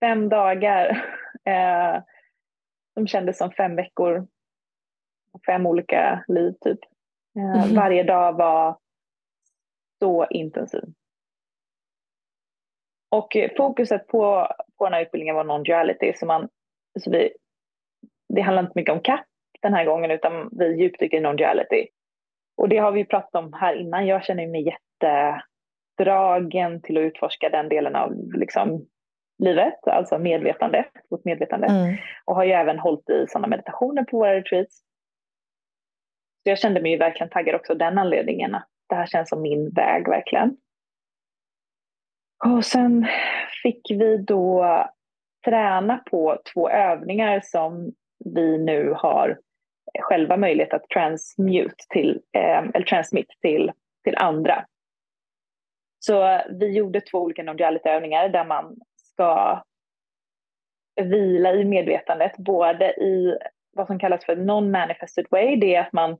fem 0.00 0.28
dagar 0.28 0.88
eh, 1.44 2.02
som 2.94 3.06
kändes 3.06 3.38
som 3.38 3.50
fem 3.50 3.76
veckor 3.76 4.26
fem 5.46 5.66
olika 5.66 6.24
liv 6.28 6.54
typ. 6.60 6.78
Mm. 7.38 7.74
Varje 7.74 8.02
dag 8.02 8.32
var 8.32 8.78
så 9.98 10.26
intensiv. 10.30 10.84
Och 13.10 13.36
fokuset 13.56 14.06
på, 14.06 14.48
på 14.78 14.84
den 14.84 14.92
här 14.92 15.02
utbildningen 15.02 15.34
var 15.34 15.44
non-duality. 15.44 16.12
Så 16.14 16.26
man, 16.26 16.48
så 17.00 17.10
vi, 17.10 17.32
det 18.28 18.40
handlar 18.40 18.62
inte 18.62 18.78
mycket 18.78 18.94
om 18.94 19.00
CAP 19.00 19.26
den 19.62 19.74
här 19.74 19.84
gången 19.84 20.10
utan 20.10 20.48
vi 20.52 20.76
djupdyker 20.76 21.18
i 21.18 21.20
non-duality. 21.20 21.86
Och 22.56 22.68
det 22.68 22.78
har 22.78 22.92
vi 22.92 23.04
pratat 23.04 23.34
om 23.34 23.52
här 23.52 23.74
innan. 23.74 24.06
Jag 24.06 24.24
känner 24.24 24.46
mig 24.46 24.72
jättedragen 25.98 26.82
till 26.82 26.98
att 26.98 27.02
utforska 27.02 27.48
den 27.48 27.68
delen 27.68 27.96
av 27.96 28.32
liksom, 28.32 28.86
livet, 29.38 29.88
alltså 29.88 30.18
medvetande, 30.18 30.84
vårt 31.10 31.24
medvetande. 31.24 31.66
Mm. 31.66 31.96
Och 32.24 32.36
har 32.36 32.44
ju 32.44 32.52
även 32.52 32.78
hållit 32.78 33.10
i 33.10 33.26
sådana 33.28 33.48
meditationer 33.48 34.04
på 34.04 34.18
våra 34.18 34.34
retreats. 34.34 34.82
Så 36.46 36.50
jag 36.50 36.58
kände 36.58 36.80
mig 36.80 36.96
verkligen 36.96 37.30
taggad 37.30 37.54
också 37.54 37.72
av 37.72 37.78
den 37.78 37.98
anledningen 37.98 38.54
att 38.54 38.68
det 38.88 38.94
här 38.94 39.06
känns 39.06 39.28
som 39.28 39.42
min 39.42 39.70
väg 39.70 40.08
verkligen. 40.08 40.56
Och 42.44 42.64
sen 42.64 43.06
fick 43.62 43.90
vi 43.90 44.16
då 44.16 44.64
träna 45.44 45.96
på 45.96 46.38
två 46.54 46.70
övningar 46.70 47.40
som 47.44 47.92
vi 48.24 48.58
nu 48.58 48.94
har 48.96 49.38
själva 50.00 50.36
möjlighet 50.36 50.74
att 50.74 50.88
transmute 50.88 51.84
till, 51.88 52.20
eh, 52.32 52.58
eller 52.58 52.86
transmit 52.86 53.28
till, 53.40 53.72
till 54.04 54.16
andra. 54.16 54.66
Så 55.98 56.40
vi 56.50 56.76
gjorde 56.76 57.00
två 57.00 57.18
olika 57.18 57.42
non-duality-övningar 57.42 58.28
där 58.28 58.44
man 58.44 58.76
ska 58.96 59.62
vila 61.02 61.52
i 61.52 61.64
medvetandet, 61.64 62.36
både 62.36 62.90
i 62.90 63.38
vad 63.72 63.86
som 63.86 63.98
kallas 63.98 64.24
för 64.24 64.36
non-manifested 64.36 65.26
way, 65.30 65.56
det 65.56 65.74
är 65.74 65.80
att 65.80 65.92
man 65.92 66.18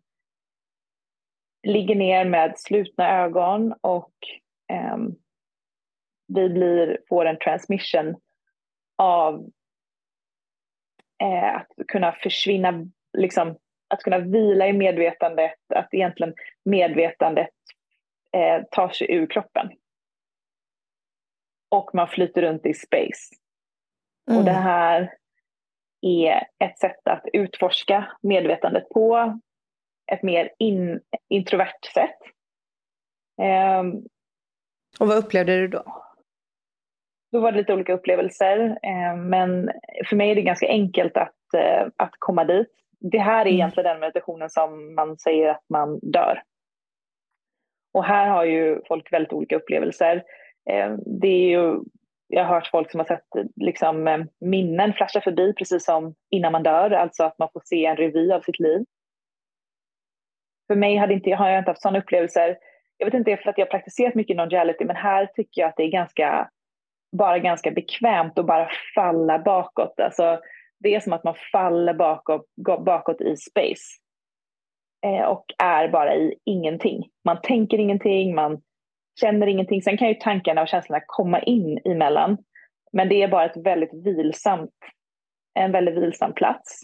ligger 1.67 1.95
ner 1.95 2.25
med 2.25 2.59
slutna 2.59 3.23
ögon 3.23 3.75
och 3.81 4.13
eh, 4.73 4.97
vi 6.29 6.49
blir, 6.49 6.99
får 7.09 7.27
en 7.27 7.39
transmission 7.39 8.17
av 8.99 9.51
eh, 11.23 11.57
att 11.57 11.69
kunna 11.89 12.13
försvinna, 12.13 12.87
liksom, 13.19 13.57
att 13.89 14.03
kunna 14.03 14.19
vila 14.19 14.67
i 14.69 14.73
medvetandet, 14.73 15.59
att 15.75 15.95
egentligen 15.95 16.35
medvetandet 16.65 17.51
eh, 18.33 18.63
tar 18.71 18.89
sig 18.89 19.13
ur 19.13 19.27
kroppen. 19.27 19.71
Och 21.71 21.91
man 21.95 22.09
flyter 22.09 22.43
runt 22.43 22.67
i 22.67 22.75
space. 22.75 23.35
Mm. 24.31 24.39
Och 24.39 24.45
det 24.45 24.53
här 24.53 25.15
är 26.01 26.47
ett 26.65 26.79
sätt 26.79 27.09
att 27.09 27.25
utforska 27.33 28.13
medvetandet 28.23 28.89
på 28.89 29.39
ett 30.13 30.23
mer 30.23 30.51
in, 30.59 31.01
introvert 31.29 31.85
sätt. 31.95 32.19
Um, 33.81 34.05
och 35.01 35.07
vad 35.07 35.19
upplevde 35.19 35.57
du 35.57 35.69
då? 35.69 35.85
Då 37.33 37.41
var 37.41 37.53
det 37.53 37.59
lite 37.59 37.75
olika 37.75 37.93
upplevelser, 37.93 38.79
eh, 38.83 39.17
men 39.17 39.71
för 40.09 40.17
mig 40.17 40.31
är 40.31 40.35
det 40.35 40.43
ganska 40.43 40.69
enkelt 40.69 41.17
att, 41.17 41.55
eh, 41.57 41.87
att 41.97 42.13
komma 42.19 42.45
dit. 42.45 42.69
Det 43.01 43.19
här 43.19 43.41
är 43.41 43.47
mm. 43.47 43.55
egentligen 43.55 43.85
den 43.85 44.01
meditationen 44.01 44.51
som 44.51 44.95
man 44.95 45.19
säger 45.19 45.49
att 45.49 45.65
man 45.69 45.99
dör. 46.03 46.43
Och 47.95 48.05
här 48.05 48.29
har 48.29 48.45
ju 48.45 48.81
folk 48.89 49.13
väldigt 49.13 49.33
olika 49.33 49.57
upplevelser. 49.57 50.25
Eh, 50.71 50.95
det 51.21 51.29
är 51.29 51.49
ju, 51.49 51.81
jag 52.29 52.45
har 52.45 52.55
hört 52.55 52.71
folk 52.71 52.91
som 52.91 53.01
har 53.01 53.07
sett 53.07 53.51
liksom, 53.57 54.27
minnen 54.41 54.93
flasha 54.93 55.21
förbi 55.21 55.53
precis 55.53 55.85
som 55.85 56.15
innan 56.31 56.53
man 56.53 56.63
dör, 56.63 56.91
alltså 56.91 57.25
att 57.25 57.39
man 57.39 57.49
får 57.53 57.63
se 57.65 57.87
en 57.87 57.97
revy 57.97 58.33
av 58.33 58.41
sitt 58.41 58.59
liv. 58.59 58.85
För 60.67 60.75
mig 60.75 60.97
hade 60.97 61.15
inte, 61.15 61.31
har 61.31 61.49
jag 61.49 61.59
inte 61.59 61.71
haft 61.71 61.83
sådana 61.83 61.99
upplevelser. 61.99 62.57
Jag 62.97 63.07
vet 63.07 63.15
inte 63.15 63.37
för 63.37 63.51
att 63.51 63.59
jag 63.59 63.67
har 63.67 63.71
praktiserat 63.71 64.15
mycket 64.15 64.37
non-reality, 64.37 64.85
men 64.85 64.97
här 64.97 65.27
tycker 65.27 65.61
jag 65.61 65.69
att 65.69 65.77
det 65.77 65.83
är 65.83 65.91
ganska, 65.91 66.51
bara 67.17 67.39
ganska 67.39 67.71
bekvämt 67.71 68.39
att 68.39 68.47
bara 68.47 68.69
falla 68.95 69.39
bakåt. 69.39 70.01
Alltså, 70.01 70.41
det 70.79 70.95
är 70.95 71.01
som 71.01 71.13
att 71.13 71.25
man 71.25 71.35
faller 71.53 71.95
bakåt, 71.95 72.47
bakåt 72.85 73.21
i 73.21 73.37
space 73.37 73.85
eh, 75.07 75.25
och 75.25 75.45
är 75.59 75.89
bara 75.89 76.15
i 76.15 76.35
ingenting. 76.45 77.09
Man 77.25 77.41
tänker 77.43 77.79
ingenting, 77.79 78.35
man 78.35 78.63
känner 79.21 79.47
ingenting. 79.47 79.83
Sen 79.83 79.97
kan 79.97 80.09
ju 80.09 80.15
tankarna 80.15 80.63
och 80.63 80.69
känslorna 80.69 81.03
komma 81.07 81.41
in 81.41 81.81
emellan. 81.85 82.39
Men 82.93 83.09
det 83.09 83.23
är 83.23 83.29
bara 83.29 83.45
ett 83.45 83.67
väldigt 83.67 84.07
vilsamt, 84.07 84.75
en 85.55 85.73
väldigt 85.73 85.99
vilsam 85.99 86.33
plats. 86.33 86.81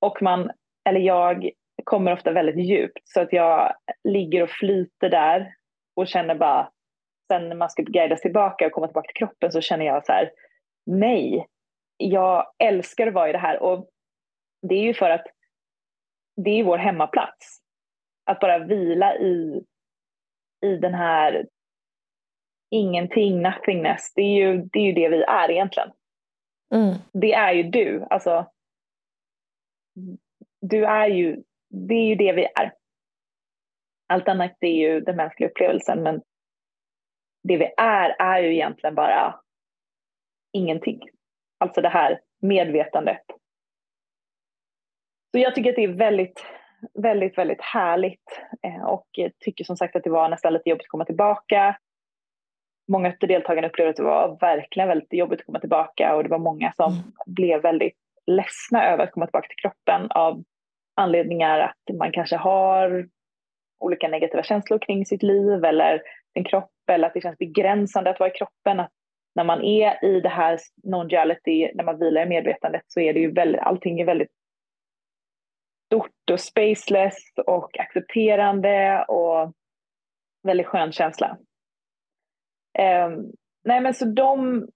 Och 0.00 0.22
man, 0.22 0.50
eller 0.88 1.00
jag, 1.00 1.50
kommer 1.86 2.12
ofta 2.12 2.32
väldigt 2.32 2.66
djupt 2.66 3.00
så 3.04 3.20
att 3.20 3.32
jag 3.32 3.74
ligger 4.04 4.42
och 4.42 4.50
flyter 4.50 5.08
där 5.10 5.54
och 5.96 6.08
känner 6.08 6.34
bara, 6.34 6.70
sen 7.28 7.48
när 7.48 7.56
man 7.56 7.70
ska 7.70 7.82
guidas 7.82 8.20
tillbaka 8.20 8.66
och 8.66 8.72
komma 8.72 8.86
tillbaka 8.86 9.06
till 9.06 9.26
kroppen 9.26 9.52
så 9.52 9.60
känner 9.60 9.86
jag 9.86 10.06
så 10.06 10.12
här, 10.12 10.30
nej, 10.86 11.46
jag 11.96 12.52
älskar 12.58 13.06
att 13.06 13.14
vara 13.14 13.28
i 13.28 13.32
det 13.32 13.38
här 13.38 13.62
och 13.62 13.88
det 14.68 14.74
är 14.74 14.82
ju 14.82 14.94
för 14.94 15.10
att 15.10 15.26
det 16.36 16.50
är 16.50 16.64
vår 16.64 16.78
hemmaplats. 16.78 17.60
Att 18.24 18.40
bara 18.40 18.58
vila 18.58 19.16
i, 19.16 19.64
i 20.64 20.76
den 20.76 20.94
här 20.94 21.46
ingenting, 22.70 23.42
nothingness, 23.42 24.12
det 24.14 24.22
är 24.22 24.34
ju 24.34 24.62
det, 24.72 24.78
är 24.78 24.84
ju 24.84 24.92
det 24.92 25.08
vi 25.08 25.22
är 25.22 25.50
egentligen. 25.50 25.90
Mm. 26.74 26.94
Det 27.12 27.32
är 27.32 27.52
ju 27.52 27.62
du, 27.62 28.06
alltså. 28.10 28.50
Du 30.60 30.84
är 30.84 31.06
ju, 31.06 31.42
det 31.68 31.94
är 31.94 32.06
ju 32.06 32.14
det 32.14 32.32
vi 32.32 32.44
är. 32.44 32.72
Allt 34.08 34.28
annat 34.28 34.56
är 34.60 34.68
ju 34.68 35.00
den 35.00 35.16
mänskliga 35.16 35.50
upplevelsen, 35.50 36.02
men 36.02 36.22
det 37.42 37.56
vi 37.56 37.72
är 37.76 38.16
är 38.18 38.42
ju 38.42 38.54
egentligen 38.54 38.94
bara 38.94 39.40
ingenting. 40.52 41.00
Alltså 41.58 41.80
det 41.80 41.88
här 41.88 42.20
medvetandet. 42.42 43.22
Så 45.34 45.38
jag 45.38 45.54
tycker 45.54 45.70
att 45.70 45.76
det 45.76 45.84
är 45.84 45.92
väldigt, 45.92 46.44
väldigt, 46.94 47.38
väldigt 47.38 47.62
härligt 47.62 48.42
eh, 48.62 48.84
och 48.84 49.06
tycker 49.44 49.64
som 49.64 49.76
sagt 49.76 49.96
att 49.96 50.04
det 50.04 50.10
var 50.10 50.28
nästan 50.28 50.52
lite 50.52 50.70
jobbigt 50.70 50.84
att 50.84 50.90
komma 50.90 51.04
tillbaka. 51.04 51.76
Många 52.88 53.08
av 53.08 53.28
deltagarna 53.28 53.68
upplevde 53.68 53.90
att 53.90 53.96
det 53.96 54.02
var 54.02 54.38
verkligen 54.40 54.88
väldigt 54.88 55.12
jobbigt 55.12 55.40
att 55.40 55.46
komma 55.46 55.60
tillbaka 55.60 56.14
och 56.14 56.22
det 56.22 56.28
var 56.28 56.38
många 56.38 56.72
som 56.72 56.92
mm. 56.92 57.04
blev 57.26 57.62
väldigt 57.62 57.98
ledsna 58.26 58.86
över 58.86 59.04
att 59.04 59.10
komma 59.10 59.26
tillbaka 59.26 59.48
till 59.48 59.56
kroppen 59.56 60.10
av 60.10 60.44
anledningar 60.96 61.60
att 61.60 61.96
man 61.98 62.12
kanske 62.12 62.36
har 62.36 63.08
olika 63.78 64.08
negativa 64.08 64.42
känslor 64.42 64.78
kring 64.78 65.06
sitt 65.06 65.22
liv 65.22 65.64
eller 65.64 66.02
sin 66.32 66.44
kropp 66.44 66.70
eller 66.90 67.06
att 67.06 67.14
det 67.14 67.20
känns 67.20 67.38
begränsande 67.38 68.10
att 68.10 68.20
vara 68.20 68.30
i 68.30 68.38
kroppen. 68.38 68.80
Att 68.80 68.92
när 69.34 69.44
man 69.44 69.64
är 69.64 70.04
i 70.04 70.20
det 70.20 70.28
här 70.28 70.58
non-duality, 70.84 71.70
när 71.74 71.84
man 71.84 71.98
vilar 71.98 72.22
i 72.22 72.28
medvetandet 72.28 72.82
så 72.86 73.00
är 73.00 73.12
det 73.12 73.20
ju 73.20 73.32
väldigt, 73.32 73.60
allting 73.60 74.00
är 74.00 74.04
väldigt 74.04 74.30
stort 75.86 76.30
och 76.32 76.40
spaceless 76.40 77.18
och 77.46 77.78
accepterande 77.78 79.04
och 79.08 79.52
väldigt 80.42 80.66
skön 80.66 80.92
känsla. 80.92 81.38
Um, 82.78 83.32
nej 83.64 83.80
men 83.80 83.94
så 83.94 84.04
de, 84.04 84.66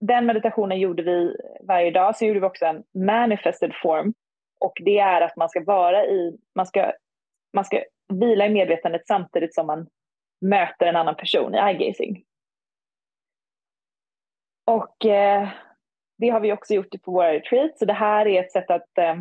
den 0.00 0.26
meditationen 0.26 0.78
gjorde 0.78 1.02
vi 1.02 1.36
varje 1.68 1.90
dag. 1.90 2.16
Så 2.16 2.24
gjorde 2.24 2.40
vi 2.40 2.46
också 2.46 2.64
en 2.64 2.84
manifested 3.06 3.72
form. 3.82 4.14
Och 4.60 4.72
det 4.84 4.98
är 4.98 5.20
att 5.20 5.36
man 5.36 5.48
ska 5.48 5.64
vara 5.64 6.04
i, 6.04 6.38
man 6.54 6.66
ska, 6.66 6.92
man 7.52 7.64
ska 7.64 7.82
vila 8.08 8.46
i 8.46 8.50
medvetandet 8.50 9.06
samtidigt 9.06 9.54
som 9.54 9.66
man 9.66 9.86
möter 10.40 10.86
en 10.86 10.96
annan 10.96 11.16
person 11.16 11.54
i 11.54 11.58
eye-gazing. 11.58 12.22
Och 14.66 15.06
eh, 15.06 15.48
det 16.18 16.28
har 16.28 16.40
vi 16.40 16.52
också 16.52 16.74
gjort 16.74 17.02
på 17.02 17.12
våra 17.12 17.32
retreats. 17.32 17.78
Så 17.78 17.84
det 17.84 17.92
här 17.92 18.26
är 18.26 18.40
ett 18.40 18.52
sätt 18.52 18.70
att 18.70 18.98
eh, 18.98 19.16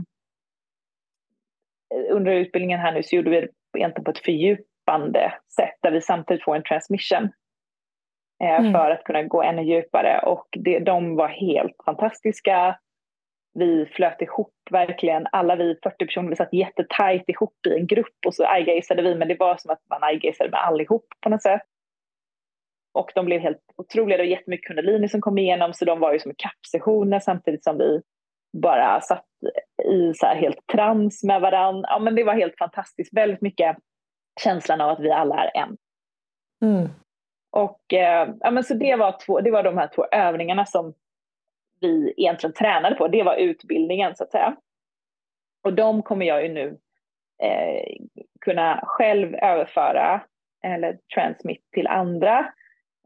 under 2.11 2.31
utbildningen 2.31 2.79
här 2.79 2.91
nu 2.91 3.03
så 3.03 3.15
gjorde 3.15 3.29
vi 3.29 3.41
det 3.41 3.49
egentligen 3.77 4.03
på 4.03 4.11
ett 4.11 4.25
fördjupande 4.25 5.33
sätt 5.55 5.75
där 5.81 5.91
vi 5.91 6.01
samtidigt 6.01 6.43
får 6.43 6.55
en 6.55 6.63
transmission 6.63 7.23
eh, 8.43 8.59
mm. 8.59 8.73
för 8.73 8.91
att 8.91 9.03
kunna 9.03 9.23
gå 9.23 9.43
ännu 9.43 9.63
djupare 9.63 10.19
och 10.19 10.47
det, 10.51 10.79
de 10.79 11.15
var 11.15 11.27
helt 11.27 11.75
fantastiska. 11.85 12.79
Vi 13.59 13.85
flöt 13.85 14.21
ihop 14.21 14.53
verkligen, 14.71 15.27
alla 15.31 15.55
vi 15.55 15.75
40 15.83 16.05
personer, 16.05 16.29
vi 16.29 16.35
satt 16.35 16.53
jättetajt 16.53 17.29
ihop 17.29 17.65
i 17.67 17.73
en 17.73 17.87
grupp 17.87 18.25
och 18.25 18.33
så 18.33 18.43
eye 18.43 18.81
vi 18.97 19.15
men 19.15 19.27
det 19.27 19.39
var 19.39 19.57
som 19.57 19.71
att 19.71 19.81
man 19.89 20.03
eye 20.03 20.33
med 20.39 20.67
allihop 20.67 21.05
på 21.21 21.29
något 21.29 21.41
sätt. 21.41 21.61
Och 22.93 23.11
de 23.15 23.25
blev 23.25 23.41
helt 23.41 23.61
otroliga, 23.75 24.17
det 24.17 24.23
var 24.23 24.29
jättemycket 24.29 24.67
kundalini 24.67 25.09
som 25.09 25.21
kom 25.21 25.37
igenom 25.37 25.73
så 25.73 25.85
de 25.85 25.99
var 25.99 26.13
ju 26.13 26.19
som 26.19 26.33
kappsessioner 26.37 27.19
samtidigt 27.19 27.63
som 27.63 27.77
vi 27.77 28.01
bara 28.57 29.01
satt 29.01 29.25
i 29.85 30.13
så 30.13 30.25
här 30.25 30.35
helt 30.35 30.67
trans 30.71 31.23
med 31.23 31.41
varandra. 31.41 31.89
Ja, 31.89 31.99
men 31.99 32.15
det 32.15 32.23
var 32.23 32.33
helt 32.33 32.57
fantastiskt, 32.57 33.13
väldigt 33.13 33.41
mycket 33.41 33.77
känslan 34.43 34.81
av 34.81 34.89
att 34.89 34.99
vi 34.99 35.11
alla 35.11 35.43
är 35.43 35.51
en. 35.57 35.77
Mm. 36.61 36.89
Och 37.51 37.93
eh, 37.93 38.29
ja, 38.39 38.51
men 38.51 38.63
så 38.63 38.73
det 38.73 38.95
var, 38.95 39.17
två, 39.25 39.41
det 39.41 39.51
var 39.51 39.63
de 39.63 39.77
här 39.77 39.89
två 39.95 40.05
övningarna 40.11 40.65
som 40.65 40.93
vi 41.81 42.13
egentligen 42.17 42.53
tränade 42.53 42.95
på. 42.95 43.07
Det 43.07 43.23
var 43.23 43.35
utbildningen 43.35 44.15
så 44.15 44.23
att 44.23 44.31
säga. 44.31 44.55
Och 45.63 45.73
de 45.73 46.03
kommer 46.03 46.25
jag 46.25 46.43
ju 46.43 46.53
nu 46.53 46.77
eh, 47.43 47.95
kunna 48.41 48.79
själv 48.83 49.35
överföra 49.35 50.21
eller 50.63 50.97
transmit 51.15 51.71
till 51.71 51.87
andra 51.87 52.39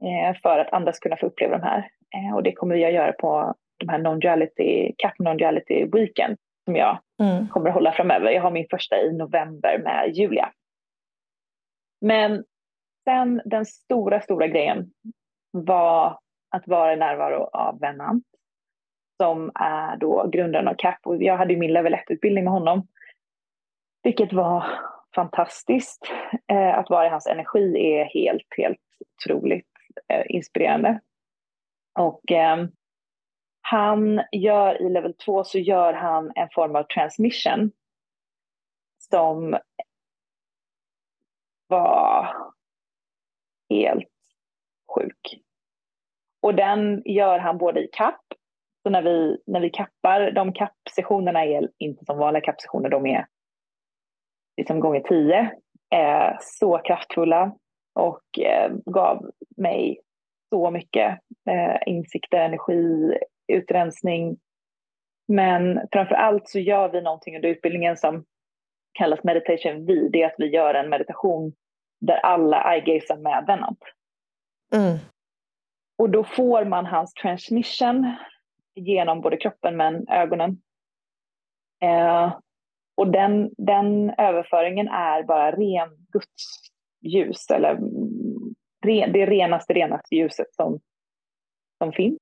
eh, 0.01 0.37
för 0.41 0.59
att 0.59 0.73
andra 0.73 0.93
ska 0.93 1.09
kunna 1.09 1.17
få 1.17 1.25
uppleva 1.25 1.57
de 1.57 1.63
här. 1.63 1.89
Eh, 2.15 2.35
och 2.35 2.43
det 2.43 2.53
kommer 2.53 2.75
jag 2.75 2.91
göra 2.91 3.11
på 3.11 3.53
de 3.79 3.89
här 3.89 3.99
non-duality, 3.99 4.93
CAP 4.97 5.19
non-duality 5.19 5.91
weekend 5.95 6.37
som 6.65 6.75
jag 6.75 6.99
mm. 7.21 7.47
kommer 7.47 7.69
att 7.69 7.75
hålla 7.75 7.91
framöver. 7.91 8.31
Jag 8.31 8.41
har 8.41 8.51
min 8.51 8.67
första 8.69 9.01
i 9.01 9.13
november 9.13 9.77
med 9.83 10.11
Julia. 10.15 10.51
Men 12.01 12.43
sen 13.03 13.41
den 13.45 13.65
stora, 13.65 14.21
stora 14.21 14.47
grejen 14.47 14.91
var 15.51 16.19
att 16.49 16.67
vara 16.67 16.93
i 16.93 16.95
närvaro 16.95 17.49
av 17.53 17.79
Venant 17.79 18.23
som 19.17 19.51
är 19.55 19.97
då 19.97 20.27
grundaren 20.27 20.67
av 20.67 20.73
CAP. 20.77 21.07
Och 21.07 21.23
jag 21.23 21.37
hade 21.37 21.55
min 21.55 21.73
level 21.73 21.95
1-utbildning 21.95 22.43
med 22.43 22.53
honom. 22.53 22.87
Vilket 24.03 24.33
var 24.33 24.65
fantastiskt. 25.15 26.11
Eh, 26.47 26.77
att 26.77 26.89
vara 26.89 27.05
i 27.05 27.09
hans 27.09 27.27
energi 27.27 27.93
är 27.93 28.05
helt, 28.05 28.47
helt 28.57 28.79
otroligt 28.99 29.67
eh, 30.07 30.23
inspirerande. 30.27 30.99
Och 31.99 32.31
eh, 32.31 32.65
han 33.61 34.21
gör 34.31 34.81
i 34.81 34.89
level 34.89 35.13
2 35.13 35.43
så 35.43 35.59
gör 35.59 35.93
han 35.93 36.31
en 36.35 36.49
form 36.55 36.75
av 36.75 36.83
transmission 36.83 37.71
som 38.97 39.57
var 41.67 42.35
helt 43.69 44.09
sjuk. 44.95 45.41
Och 46.41 46.55
den 46.55 47.01
gör 47.05 47.39
han 47.39 47.57
både 47.57 47.83
i 47.83 47.87
CAP 47.87 48.21
så 48.83 48.89
när 48.89 49.01
vi, 49.01 49.37
när 49.47 49.59
vi 49.59 49.69
kappar, 49.69 50.31
de 50.31 50.53
kappsessionerna 50.53 51.45
är 51.45 51.69
inte 51.77 52.05
som 52.05 52.17
vanliga 52.17 52.41
kappsessioner, 52.41 52.89
de 52.89 53.05
är 53.05 53.25
liksom 54.57 54.79
gånger 54.79 54.99
tio, 54.99 55.51
eh, 55.95 56.37
så 56.41 56.77
kraftfulla 56.77 57.55
och 57.93 58.39
eh, 58.39 58.71
gav 58.85 59.31
mig 59.57 59.99
så 60.49 60.71
mycket 60.71 61.19
eh, 61.49 61.75
insikter, 61.85 62.37
energi, 62.37 63.17
utrensning. 63.47 64.37
Men 65.27 65.87
framför 65.91 66.15
allt 66.15 66.49
så 66.49 66.59
gör 66.59 66.89
vi 66.89 67.01
någonting 67.01 67.35
under 67.35 67.49
utbildningen 67.49 67.97
som 67.97 68.25
kallas 68.93 69.23
meditation 69.23 69.85
V. 69.85 70.09
Det 70.11 70.21
är 70.21 70.27
att 70.27 70.35
vi 70.37 70.47
gör 70.47 70.73
en 70.73 70.89
meditation 70.89 71.53
där 72.01 72.15
alla 72.15 72.73
eye 72.75 73.01
med 73.17 73.43
Venant. 73.47 73.79
Mm. 74.75 74.97
Och 75.97 76.09
då 76.09 76.23
får 76.23 76.65
man 76.65 76.85
hans 76.85 77.13
transmission 77.13 78.15
genom 78.75 79.21
både 79.21 79.37
kroppen 79.37 79.77
men 79.77 80.07
ögonen. 80.07 80.61
Eh, 81.83 82.33
och 82.95 83.11
den, 83.11 83.51
den 83.57 84.09
överföringen 84.17 84.87
är 84.87 85.23
bara 85.23 85.51
ren 85.51 85.89
Guds 86.11 86.71
ljus 87.01 87.49
eller 87.51 87.79
det 88.81 89.25
renaste, 89.25 89.73
renaste 89.73 90.15
ljuset 90.15 90.53
som, 90.55 90.79
som 91.77 91.91
finns. 91.91 92.17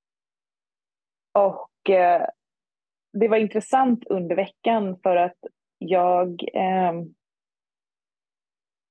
Och 1.33 1.89
eh, 1.89 2.27
det 3.13 3.27
var 3.27 3.37
intressant 3.37 4.05
under 4.05 4.35
veckan 4.35 4.99
för 5.03 5.15
att 5.15 5.37
jag, 5.77 6.43
eh, 6.53 6.93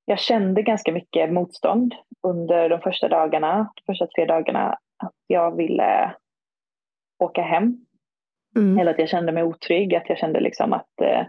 jag 0.05 0.19
kände 0.19 0.63
ganska 0.63 0.93
mycket 0.93 1.33
motstånd 1.33 1.95
under 2.23 2.69
de 2.69 2.81
första 2.81 3.09
dagarna, 3.09 3.73
de 3.75 3.93
första 3.93 4.07
tre 4.07 4.27
dagarna, 4.27 4.79
att 4.97 5.15
jag 5.27 5.57
ville 5.57 6.15
åka 7.21 7.43
hem. 7.43 7.87
Mm. 8.57 8.79
Eller 8.79 8.91
att 8.91 8.99
jag 8.99 9.09
kände 9.09 9.33
mig 9.33 9.43
otrygg, 9.43 9.95
att 9.95 10.09
jag 10.09 10.19
kände 10.19 10.41
liksom 10.41 10.73
att, 10.73 11.01
eh, 11.03 11.27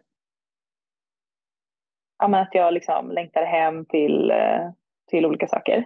ja, 2.20 2.28
men 2.28 2.42
att 2.42 2.56
jag 2.56 2.74
liksom 2.74 3.12
längtade 3.12 3.46
hem 3.46 3.86
till, 3.86 4.32
eh, 4.32 4.72
till 5.10 5.26
olika 5.26 5.48
saker. 5.48 5.86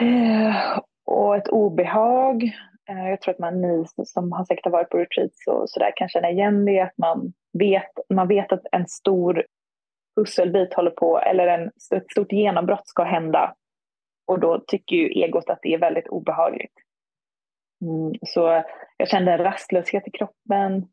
Eh, 0.00 0.78
och 1.06 1.36
ett 1.36 1.48
obehag. 1.48 2.42
Eh, 2.88 3.10
jag 3.10 3.20
tror 3.20 3.34
att 3.34 3.40
man, 3.40 3.60
ni 3.60 3.84
som 4.04 4.32
har 4.32 4.44
säkert 4.44 4.72
varit 4.72 4.90
på 4.90 4.98
retreats 4.98 5.46
och 5.46 5.70
sådär 5.70 5.92
kan 5.96 6.08
känna 6.08 6.30
igen 6.30 6.64
det. 6.64 6.80
Att 6.80 6.98
man 6.98 7.32
vet, 7.58 7.90
man 8.14 8.28
vet 8.28 8.52
att 8.52 8.66
en 8.72 8.86
stor 8.86 9.46
pusselbit 10.16 10.74
håller 10.74 10.90
på, 10.90 11.18
eller 11.18 11.46
en, 11.46 11.70
ett 11.94 12.10
stort 12.10 12.32
genombrott 12.32 12.88
ska 12.88 13.02
hända. 13.02 13.54
Och 14.26 14.40
då 14.40 14.64
tycker 14.66 14.96
ju 14.96 15.08
egot 15.08 15.50
att 15.50 15.58
det 15.62 15.74
är 15.74 15.78
väldigt 15.78 16.08
obehagligt. 16.08 16.72
Mm, 17.82 18.14
så 18.26 18.64
jag 18.96 19.08
kände 19.08 19.32
en 19.32 19.38
rastlöshet 19.38 20.08
i 20.08 20.10
kroppen. 20.10 20.88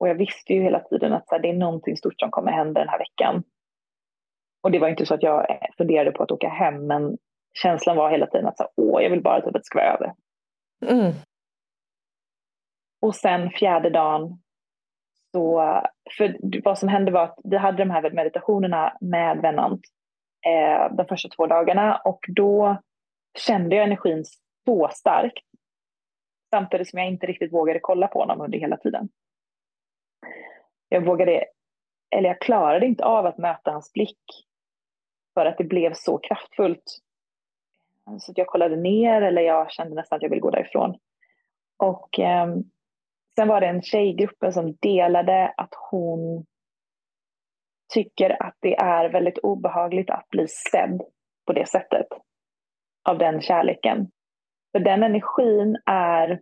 Och 0.00 0.08
jag 0.08 0.14
visste 0.14 0.52
ju 0.52 0.62
hela 0.62 0.80
tiden 0.80 1.12
att 1.12 1.30
här, 1.30 1.38
det 1.38 1.48
är 1.48 1.54
någonting 1.54 1.96
stort 1.96 2.20
som 2.20 2.30
kommer 2.30 2.52
hända 2.52 2.80
den 2.80 2.88
här 2.88 2.98
veckan. 2.98 3.42
Och 4.62 4.70
det 4.70 4.78
var 4.78 4.88
inte 4.88 5.06
så 5.06 5.14
att 5.14 5.22
jag 5.22 5.58
funderade 5.76 6.12
på 6.12 6.22
att 6.22 6.30
åka 6.30 6.48
hem, 6.48 6.86
men 6.86 7.18
känslan 7.54 7.96
var 7.96 8.10
hela 8.10 8.26
tiden 8.26 8.46
att 8.46 8.56
så 8.56 8.62
här, 8.62 8.72
Åh, 8.76 9.02
jag 9.02 9.10
vill 9.10 9.22
bara 9.22 9.40
typ 9.40 9.46
att 9.46 9.52
det 9.52 9.64
ska 9.64 9.78
vara 9.78 9.94
över. 9.94 10.14
Mm. 10.86 11.12
Och 13.02 13.14
sen 13.14 13.50
fjärde 13.50 13.90
dagen, 13.90 14.42
så, 15.32 15.82
för 16.16 16.36
vad 16.64 16.78
som 16.78 16.88
hände 16.88 17.12
var 17.12 17.24
att 17.24 17.38
vi 17.44 17.56
hade 17.56 17.78
de 17.78 17.90
här 17.90 18.10
meditationerna 18.10 18.96
med 19.00 19.38
Vennant 19.38 19.80
eh, 20.46 20.96
de 20.96 21.06
första 21.06 21.28
två 21.28 21.46
dagarna 21.46 21.96
och 21.96 22.20
då 22.28 22.76
kände 23.38 23.76
jag 23.76 23.84
energin 23.84 24.24
så 24.64 24.88
starkt 24.92 25.44
samtidigt 26.54 26.90
som 26.90 26.98
jag 26.98 27.08
inte 27.08 27.26
riktigt 27.26 27.52
vågade 27.52 27.80
kolla 27.82 28.08
på 28.08 28.18
honom 28.18 28.40
under 28.40 28.58
hela 28.58 28.76
tiden. 28.76 29.08
Jag 30.88 31.04
vågade, 31.04 31.44
eller 32.10 32.28
jag 32.28 32.40
klarade 32.40 32.86
inte 32.86 33.04
av 33.04 33.26
att 33.26 33.38
möta 33.38 33.70
hans 33.70 33.92
blick 33.92 34.24
för 35.34 35.46
att 35.46 35.58
det 35.58 35.64
blev 35.64 35.92
så 35.94 36.18
kraftfullt. 36.18 36.98
Så 38.18 38.32
jag 38.36 38.46
kollade 38.46 38.76
ner 38.76 39.22
eller 39.22 39.42
jag 39.42 39.72
kände 39.72 39.94
nästan 39.94 40.16
att 40.16 40.22
jag 40.22 40.30
ville 40.30 40.40
gå 40.40 40.50
därifrån. 40.50 40.98
Och 41.76 42.18
eh, 42.18 42.46
sen 43.34 43.48
var 43.48 43.60
det 43.60 43.66
en 43.66 43.82
tjej 43.82 44.08
i 44.08 44.12
gruppen 44.12 44.52
som 44.52 44.76
delade 44.80 45.54
att 45.56 45.74
hon 45.90 46.46
tycker 47.94 48.42
att 48.42 48.56
det 48.60 48.76
är 48.76 49.08
väldigt 49.08 49.38
obehagligt 49.38 50.10
att 50.10 50.28
bli 50.28 50.48
sedd 50.48 51.02
på 51.46 51.52
det 51.52 51.68
sättet. 51.68 52.06
Av 53.08 53.18
den 53.18 53.40
kärleken. 53.40 54.10
För 54.74 54.80
den 54.80 55.02
energin 55.02 55.76
är 55.86 56.40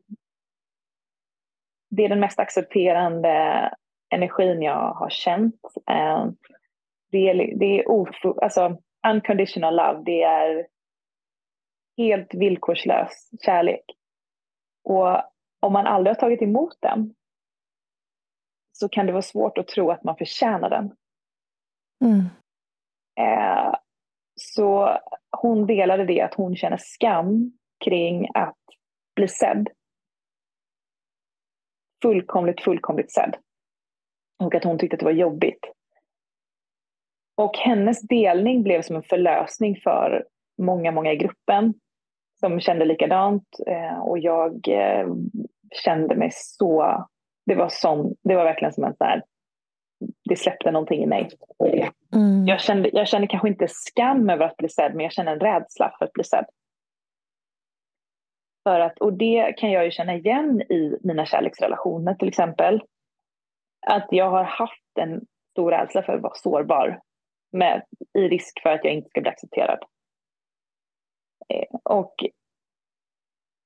det 1.91 2.05
är 2.05 2.09
den 2.09 2.21
mest 2.21 2.39
accepterande 2.39 3.71
energin 4.15 4.63
jag 4.63 4.93
har 4.93 5.11
känt. 5.11 5.61
Eh, 5.91 6.27
det 7.11 7.31
är, 7.31 7.59
det 7.59 7.81
är 7.81 7.91
ofo, 7.91 8.41
alltså, 8.41 8.77
unconditional 9.07 9.77
love, 9.77 10.03
det 10.05 10.23
är 10.23 10.67
helt 11.97 12.35
villkorslös 12.35 13.31
kärlek. 13.45 13.85
Och 14.85 15.23
om 15.61 15.73
man 15.73 15.87
aldrig 15.87 16.17
har 16.17 16.21
tagit 16.21 16.43
emot 16.43 16.77
den 16.81 17.15
så 18.73 18.89
kan 18.89 19.07
det 19.07 19.13
vara 19.13 19.23
svårt 19.23 19.59
att 19.59 19.69
tro 19.69 19.91
att 19.91 20.05
man 20.05 20.17
förtjänar 20.17 20.71
den. 20.71 20.97
Mm. 22.05 22.25
Eh, 23.21 23.75
så 24.35 24.99
hon 25.31 25.67
delade 25.67 26.05
det 26.05 26.21
att 26.21 26.35
hon 26.35 26.57
känner 26.57 26.79
skam 26.81 27.53
kring 27.85 28.29
att 28.35 28.59
bli 29.17 29.29
sedd. 29.29 29.69
Fullkomligt, 32.03 32.61
fullkomligt 32.61 33.13
sedd. 33.13 33.37
Och 34.45 34.55
att 34.55 34.65
hon 34.65 34.79
tyckte 34.79 34.95
att 34.95 35.01
det 35.01 35.05
var 35.05 35.13
jobbigt. 35.13 35.73
Och 37.37 37.57
hennes 37.57 38.01
delning 38.01 38.63
blev 38.63 38.83
som 38.83 38.97
en 38.97 39.03
förlösning 39.03 39.77
för 39.77 40.25
många, 40.63 40.91
många 40.91 41.13
i 41.13 41.17
gruppen 41.17 41.75
som 42.41 42.61
kände 42.61 42.85
likadant. 42.85 43.49
Eh, 43.67 43.99
och 43.99 44.19
jag 44.19 44.69
eh, 44.69 45.07
kände 45.85 46.17
mig 46.17 46.31
så... 46.33 47.07
Det 47.47 47.55
var, 47.55 47.69
som, 47.69 48.15
det 48.23 48.37
var 48.37 48.45
verkligen 48.45 48.73
som 48.73 48.85
en 48.85 48.97
sån 48.97 49.07
här... 49.07 49.23
Det 50.29 50.37
släppte 50.37 50.71
någonting 50.71 51.03
i 51.03 51.07
mig. 51.07 51.29
Mm. 52.15 52.47
Jag, 52.47 52.61
kände, 52.61 52.91
jag 52.93 53.09
kände 53.09 53.27
kanske 53.27 53.49
inte 53.49 53.67
skam 53.69 54.31
över 54.31 54.47
att 54.47 54.57
bli 54.57 54.69
sedd, 54.69 54.95
men 54.95 55.05
jag 55.05 55.13
kände 55.13 55.33
en 55.33 55.41
rädsla 55.41 55.95
för 55.99 56.05
att 56.05 56.13
bli 56.13 56.25
sedd. 56.25 56.45
För 58.65 58.81
att, 58.81 58.99
och 58.99 59.13
det 59.13 59.53
kan 59.57 59.71
jag 59.71 59.85
ju 59.85 59.91
känna 59.91 60.15
igen 60.15 60.63
i 60.63 60.99
mina 61.03 61.27
kärleksrelationer 61.27 62.15
till 62.15 62.29
exempel. 62.29 62.83
Att 63.87 64.07
jag 64.11 64.31
har 64.31 64.45
haft 64.45 64.99
en 65.01 65.21
stor 65.51 65.71
rädsla 65.71 66.03
för 66.03 66.13
att 66.13 66.23
vara 66.23 66.35
sårbar 66.35 67.01
med, 67.53 67.83
i 68.19 68.29
risk 68.29 68.63
för 68.63 68.71
att 68.71 68.85
jag 68.85 68.95
inte 68.95 69.09
ska 69.09 69.21
bli 69.21 69.31
accepterad. 69.31 69.79
Eh, 71.49 71.79
och 71.85 72.15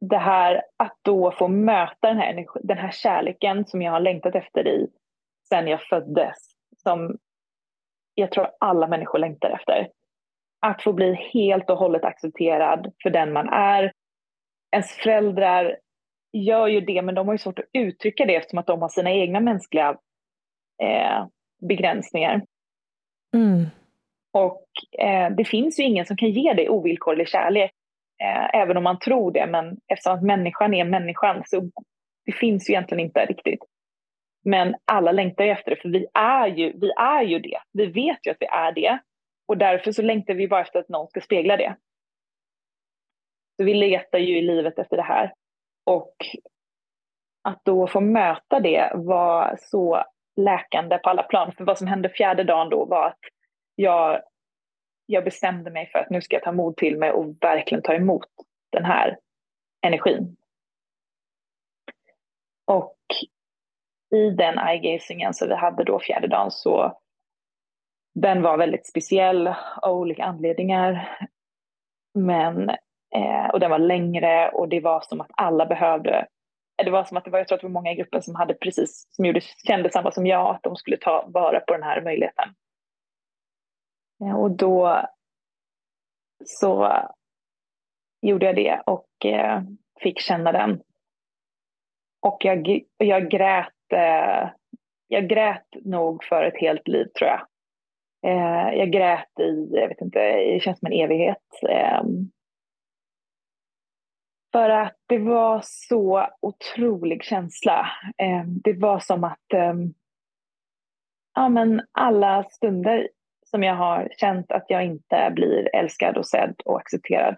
det 0.00 0.18
här 0.18 0.62
att 0.76 0.98
då 1.02 1.30
få 1.30 1.48
möta 1.48 2.08
den 2.08 2.18
här, 2.18 2.46
den 2.62 2.78
här 2.78 2.90
kärleken 2.90 3.66
som 3.66 3.82
jag 3.82 3.92
har 3.92 4.00
längtat 4.00 4.34
efter 4.34 4.66
i 4.66 4.88
sen 5.48 5.68
jag 5.68 5.82
föddes. 5.82 6.36
Som 6.76 7.18
jag 8.14 8.32
tror 8.32 8.50
alla 8.60 8.86
människor 8.86 9.18
längtar 9.18 9.50
efter. 9.50 9.88
Att 10.60 10.82
få 10.82 10.92
bli 10.92 11.14
helt 11.14 11.70
och 11.70 11.78
hållet 11.78 12.04
accepterad 12.04 12.92
för 13.02 13.10
den 13.10 13.32
man 13.32 13.48
är. 13.48 13.92
Ens 14.72 14.92
föräldrar 14.92 15.76
gör 16.32 16.66
ju 16.66 16.80
det 16.80 17.02
men 17.02 17.14
de 17.14 17.26
har 17.26 17.34
ju 17.34 17.38
svårt 17.38 17.58
att 17.58 17.70
uttrycka 17.72 18.24
det 18.24 18.34
eftersom 18.34 18.58
att 18.58 18.66
de 18.66 18.82
har 18.82 18.88
sina 18.88 19.12
egna 19.12 19.40
mänskliga 19.40 19.88
eh, 20.82 21.26
begränsningar. 21.68 22.42
Mm. 23.34 23.66
Och 24.32 24.66
eh, 24.98 25.30
det 25.30 25.44
finns 25.44 25.80
ju 25.80 25.84
ingen 25.84 26.06
som 26.06 26.16
kan 26.16 26.30
ge 26.30 26.52
dig 26.52 26.68
ovillkorlig 26.68 27.28
kärlek, 27.28 27.70
eh, 28.22 28.60
även 28.60 28.76
om 28.76 28.84
man 28.84 28.98
tror 28.98 29.32
det. 29.32 29.46
Men 29.46 29.76
eftersom 29.88 30.14
att 30.14 30.22
människan 30.22 30.74
är 30.74 30.84
människan 30.84 31.42
så 31.46 31.70
det 32.26 32.32
finns 32.32 32.70
ju 32.70 32.74
egentligen 32.74 33.04
inte 33.04 33.24
riktigt. 33.24 33.60
Men 34.44 34.74
alla 34.84 35.12
längtar 35.12 35.44
ju 35.44 35.50
efter 35.50 35.70
det, 35.70 35.76
för 35.76 35.88
vi 35.88 36.06
är, 36.14 36.46
ju, 36.46 36.72
vi 36.80 36.90
är 36.96 37.22
ju 37.22 37.38
det. 37.38 37.58
Vi 37.72 37.86
vet 37.86 38.26
ju 38.26 38.30
att 38.30 38.36
vi 38.40 38.46
är 38.46 38.72
det. 38.72 38.98
Och 39.48 39.58
därför 39.58 39.92
så 39.92 40.02
längtar 40.02 40.34
vi 40.34 40.48
bara 40.48 40.60
efter 40.60 40.78
att 40.78 40.88
någon 40.88 41.08
ska 41.08 41.20
spegla 41.20 41.56
det. 41.56 41.76
Så 43.56 43.64
vi 43.64 43.74
letar 43.74 44.18
ju 44.18 44.38
i 44.38 44.42
livet 44.42 44.78
efter 44.78 44.96
det 44.96 45.02
här. 45.02 45.32
Och 45.84 46.14
att 47.42 47.64
då 47.64 47.86
få 47.86 48.00
möta 48.00 48.60
det 48.60 48.92
var 48.94 49.56
så 49.60 50.04
läkande 50.36 50.98
på 50.98 51.10
alla 51.10 51.22
plan. 51.22 51.52
För 51.52 51.64
vad 51.64 51.78
som 51.78 51.86
hände 51.86 52.08
fjärde 52.08 52.44
dagen 52.44 52.70
då 52.70 52.84
var 52.84 53.06
att 53.06 53.18
jag, 53.74 54.22
jag 55.06 55.24
bestämde 55.24 55.70
mig 55.70 55.90
för 55.92 55.98
att 55.98 56.10
nu 56.10 56.20
ska 56.20 56.36
jag 56.36 56.42
ta 56.42 56.52
mod 56.52 56.76
till 56.76 56.98
mig 56.98 57.10
och 57.10 57.34
verkligen 57.40 57.82
ta 57.82 57.94
emot 57.94 58.28
den 58.72 58.84
här 58.84 59.18
energin. 59.82 60.36
Och 62.64 62.96
i 64.14 64.30
den 64.30 64.58
eye-gazingen 64.58 65.34
som 65.34 65.48
vi 65.48 65.54
hade 65.54 65.84
då 65.84 66.00
fjärde 66.00 66.28
dagen 66.28 66.50
så 66.50 67.00
den 68.14 68.42
var 68.42 68.58
väldigt 68.58 68.86
speciell 68.86 69.54
av 69.82 69.96
olika 69.96 70.24
anledningar. 70.24 71.18
Men, 72.14 72.70
eh, 73.14 73.50
och 73.52 73.60
den 73.60 73.70
var 73.70 73.78
längre 73.78 74.50
och 74.50 74.68
det 74.68 74.80
var 74.80 75.00
som 75.00 75.20
att 75.20 75.30
alla 75.34 75.66
behövde 75.66 76.26
eh, 76.78 76.84
det 76.84 76.90
var 76.90 77.04
som 77.04 77.16
att 77.16 77.24
det 77.24 77.30
var, 77.30 77.38
jag 77.38 77.48
tror 77.48 77.56
att 77.56 77.60
det 77.60 77.66
var 77.66 77.72
många 77.72 77.92
i 77.92 77.96
gruppen 77.96 78.22
som 78.22 78.34
hade 78.34 78.54
precis, 78.54 79.08
som 79.10 79.24
gjorde, 79.24 79.40
kände 79.66 79.90
samma 79.90 80.10
som 80.10 80.26
jag, 80.26 80.54
att 80.54 80.62
de 80.62 80.76
skulle 80.76 80.96
ta 80.96 81.24
vara 81.28 81.60
på 81.60 81.72
den 81.72 81.82
här 81.82 82.02
möjligheten. 82.02 82.54
Eh, 84.24 84.36
och 84.36 84.50
då 84.50 85.02
så 86.44 86.92
gjorde 88.22 88.46
jag 88.46 88.56
det 88.56 88.82
och 88.86 89.26
eh, 89.26 89.62
fick 90.00 90.20
känna 90.20 90.52
den. 90.52 90.82
Och 92.22 92.44
jag, 92.44 92.80
jag 92.96 93.30
grät, 93.30 93.92
eh, 93.92 94.48
jag 95.08 95.28
grät 95.28 95.66
nog 95.84 96.24
för 96.24 96.44
ett 96.44 96.60
helt 96.60 96.88
liv 96.88 97.06
tror 97.18 97.30
jag. 97.30 97.46
Eh, 98.26 98.78
jag 98.78 98.90
grät 98.90 99.40
i, 99.40 99.68
jag 99.70 99.88
vet 99.88 100.00
inte, 100.00 100.18
det 100.18 100.62
känns 100.62 100.78
som 100.78 100.86
en 100.86 101.00
evighet. 101.00 101.62
Ehm, 101.68 102.30
för 104.56 104.68
att 104.68 104.96
det 105.06 105.18
var 105.18 105.60
så 105.64 106.28
otrolig 106.40 107.24
känsla. 107.24 107.86
Ehm, 108.18 108.60
det 108.64 108.72
var 108.72 108.98
som 108.98 109.24
att 109.24 109.52
ehm, 109.54 109.94
ja, 111.34 111.48
men 111.48 111.82
alla 111.92 112.44
stunder 112.44 113.08
som 113.46 113.62
jag 113.62 113.74
har 113.74 114.08
känt 114.16 114.52
att 114.52 114.64
jag 114.68 114.84
inte 114.84 115.30
blir 115.34 115.76
älskad 115.76 116.16
och 116.16 116.26
sedd 116.26 116.54
och 116.64 116.78
accepterad. 116.78 117.36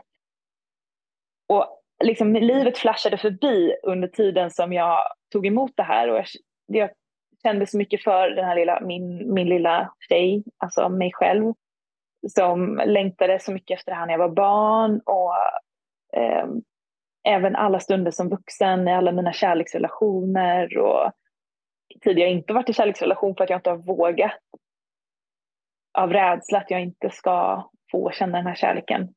Och 1.48 1.66
liksom 2.04 2.32
livet 2.32 2.78
flashade 2.78 3.18
förbi 3.18 3.74
under 3.82 4.08
tiden 4.08 4.50
som 4.50 4.72
jag 4.72 4.98
tog 5.32 5.46
emot 5.46 5.72
det 5.76 5.82
här 5.82 6.10
och 6.10 6.16
jag, 6.16 6.26
jag 6.66 6.90
kände 7.42 7.66
så 7.66 7.78
mycket 7.78 8.02
för 8.02 8.30
den 8.30 8.44
här 8.44 8.56
lilla, 8.56 8.80
min, 8.80 9.34
min 9.34 9.48
lilla 9.48 9.92
tjej, 10.08 10.44
alltså 10.56 10.88
mig 10.88 11.12
själv, 11.12 11.52
som 12.28 12.82
längtade 12.86 13.38
så 13.40 13.52
mycket 13.52 13.78
efter 13.78 13.92
det 13.92 13.96
här 13.96 14.06
när 14.06 14.12
jag 14.12 14.28
var 14.28 14.34
barn 14.34 15.00
och 15.04 15.34
eh, 16.20 16.46
även 17.24 17.56
alla 17.56 17.80
stunder 17.80 18.10
som 18.10 18.28
vuxen 18.28 18.88
i 18.88 18.92
alla 18.92 19.12
mina 19.12 19.32
kärleksrelationer 19.32 20.78
och 20.78 21.12
tidigare 22.00 22.30
inte 22.30 22.52
varit 22.52 22.68
i 22.68 22.72
kärleksrelation 22.72 23.34
för 23.36 23.44
att 23.44 23.50
jag 23.50 23.58
inte 23.58 23.70
har 23.70 23.76
vågat 23.76 24.40
av 25.98 26.12
rädsla 26.12 26.58
att 26.58 26.70
jag 26.70 26.82
inte 26.82 27.10
ska 27.10 27.68
få 27.90 28.10
känna 28.10 28.38
den 28.38 28.46
här 28.46 28.54
kärleken. 28.54 29.14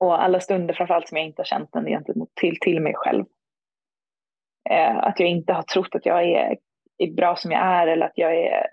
Och 0.00 0.22
alla 0.22 0.40
stunder 0.40 0.74
framförallt 0.74 1.08
som 1.08 1.16
jag 1.18 1.26
inte 1.26 1.40
har 1.40 1.44
känt 1.44 1.72
den 1.72 1.86
gentemot 1.86 2.28
till, 2.34 2.56
till 2.60 2.80
mig 2.80 2.92
själv. 2.96 3.24
Eh, 4.70 4.96
att 4.96 5.20
jag 5.20 5.28
inte 5.28 5.52
har 5.52 5.62
trott 5.62 5.94
att 5.94 6.06
jag 6.06 6.24
är, 6.24 6.56
är 6.98 7.12
bra 7.12 7.36
som 7.36 7.50
jag 7.50 7.60
är 7.60 7.86
eller 7.86 8.06
att 8.06 8.18
jag, 8.18 8.36
är, 8.36 8.66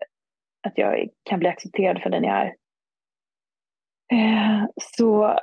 att 0.67 0.77
jag 0.77 1.09
kan 1.23 1.39
bli 1.39 1.49
accepterad 1.49 2.01
för 2.01 2.09
den 2.09 2.23
jag 2.23 2.35
är. 2.35 2.55
Eh, 4.13 4.65
så 4.81 5.39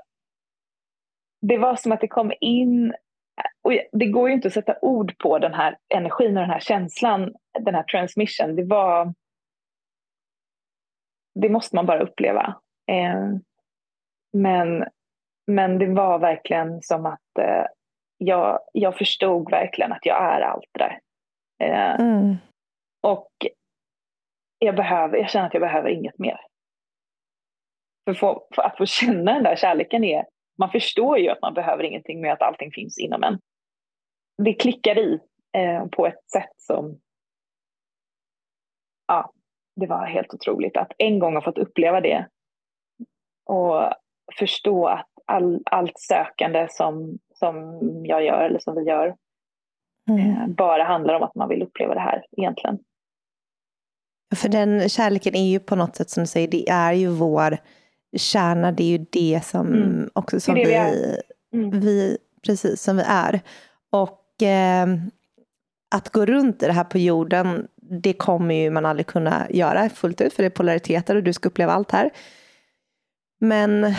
det 1.43 1.59
var 1.59 1.77
som 1.77 1.93
att 1.93 2.01
det 2.01 2.09
kom 2.09 2.33
in, 2.41 2.95
och 3.63 3.73
det 3.93 4.07
går 4.07 4.29
ju 4.29 4.35
inte 4.35 4.49
att 4.49 4.55
sätta 4.55 4.79
ord 4.83 5.19
på 5.19 5.39
den 5.39 5.55
här 5.55 5.79
energin 5.95 6.37
och 6.37 6.43
den 6.43 6.51
här 6.51 6.61
känslan, 6.61 7.35
den 7.61 7.75
här 7.75 7.83
transmission. 7.83 8.57
Det 8.57 8.65
var, 8.65 9.15
det 11.35 11.49
måste 11.49 11.77
man 11.77 11.87
bara 11.87 12.03
uppleva. 12.03 12.57
Eh, 12.91 13.37
men, 14.33 14.85
men 15.47 15.79
det 15.79 15.87
var 15.87 16.19
verkligen 16.19 16.83
som 16.83 17.07
att 17.07 17.39
eh, 17.39 17.65
jag, 18.19 18.59
jag 18.73 18.97
förstod 18.99 19.51
verkligen 19.51 19.93
att 19.93 20.07
jag 20.07 20.23
är 20.23 20.41
allt 20.41 20.69
det 20.73 20.79
där. 20.79 21.01
Mm. 22.01 22.37
Och 23.01 23.31
jag, 24.59 24.77
behöver, 24.77 25.19
jag 25.19 25.31
känner 25.31 25.47
att 25.47 25.55
jag 25.55 25.61
behöver 25.61 25.89
inget 25.89 26.19
mer. 26.19 26.41
För, 28.05 28.15
få, 28.15 28.47
för 28.55 28.63
att 28.63 28.77
få 28.77 28.87
känna 28.87 29.33
den 29.33 29.43
där 29.43 29.57
kärleken 29.57 30.05
är, 30.05 30.25
man 30.59 30.71
förstår 30.71 31.19
ju 31.19 31.29
att 31.29 31.43
man 31.43 31.55
behöver 31.55 31.85
ingenting 31.85 32.21
med 32.21 32.33
att 32.33 32.43
allting 32.43 32.73
finns 32.73 32.99
inom 32.99 33.23
en. 33.23 33.41
Det 34.45 34.55
klickar 34.55 34.99
i 34.99 35.19
eh, 35.53 35.87
på 35.87 36.07
ett 36.07 36.31
sätt 36.33 36.53
som, 36.57 37.01
ja, 39.07 39.33
det 39.77 39.87
var 39.87 40.07
helt 40.07 40.35
otroligt 40.35 40.77
att 40.77 40.93
en 40.99 41.19
gång 41.19 41.35
ha 41.35 41.43
fått 41.43 41.59
uppleva 41.59 42.01
det 42.01 42.29
och 43.45 43.93
förstå 44.39 44.87
att 44.87 45.09
all, 45.27 45.63
allt 45.65 45.99
sökande 45.99 46.67
som, 46.71 47.19
som 47.35 47.81
jag 48.07 48.25
gör 48.25 48.45
eller 48.45 48.59
som 48.59 48.75
vi 48.75 48.83
gör 48.83 49.17
mm. 50.11 50.31
eh, 50.31 50.49
bara 50.49 50.85
handlar 50.85 51.15
om 51.15 51.23
att 51.23 51.35
man 51.35 51.49
vill 51.49 51.63
uppleva 51.63 51.95
det 51.95 52.01
här 52.01 52.25
egentligen. 52.37 52.79
För 54.35 54.49
den 54.49 54.89
kärleken 54.89 55.35
är 55.35 55.51
ju 55.51 55.61
på 55.61 55.77
något 55.77 55.97
sätt 55.97 56.11
som 56.11 56.23
du 56.23 56.27
säger, 56.27 56.49
det 56.49 56.69
är 56.69 56.93
ju 56.93 57.09
vår 57.09 57.59
kärna, 58.17 58.73
det 58.73 58.83
är 58.83 58.99
ju 58.99 59.07
det 59.11 59.41
som 59.45 59.67
mm. 59.67 60.11
också 60.13 60.41
som 60.41 60.55
vi, 60.55 60.65
vi, 60.65 61.17
mm. 61.53 61.81
vi, 61.81 62.19
precis 62.45 62.83
som 62.83 62.97
vi 62.97 63.03
är. 63.07 63.41
Och 63.91 64.43
eh, 64.43 64.87
att 65.95 66.09
gå 66.09 66.27
runt 66.27 66.63
i 66.63 66.67
det 66.67 66.73
här 66.73 66.85
på 66.85 66.99
jorden, 66.99 67.69
det 67.77 68.13
kommer 68.13 68.55
ju 68.55 68.71
man 68.71 68.87
aldrig 68.87 69.07
kunna 69.07 69.47
göra 69.51 69.89
fullt 69.89 70.21
ut, 70.21 70.33
för 70.33 70.43
det 70.43 70.47
är 70.47 70.51
polariteter 70.51 71.17
och 71.17 71.23
du 71.23 71.33
ska 71.33 71.49
uppleva 71.49 71.73
allt 71.73 71.91
här. 71.91 72.11
Men 73.41 73.95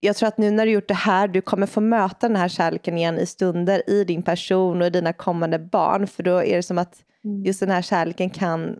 jag 0.00 0.16
tror 0.16 0.28
att 0.28 0.38
nu 0.38 0.50
när 0.50 0.66
du 0.66 0.72
gjort 0.72 0.88
det 0.88 0.94
här, 0.94 1.28
du 1.28 1.40
kommer 1.40 1.66
få 1.66 1.80
möta 1.80 2.28
den 2.28 2.36
här 2.36 2.48
kärleken 2.48 2.98
igen 2.98 3.18
i 3.18 3.26
stunder 3.26 3.90
i 3.90 4.04
din 4.04 4.22
person 4.22 4.80
och 4.80 4.86
i 4.86 4.90
dina 4.90 5.12
kommande 5.12 5.58
barn, 5.58 6.06
för 6.06 6.22
då 6.22 6.42
är 6.42 6.56
det 6.56 6.62
som 6.62 6.78
att 6.78 7.02
mm. 7.24 7.44
just 7.44 7.60
den 7.60 7.70
här 7.70 7.82
kärleken 7.82 8.30
kan 8.30 8.76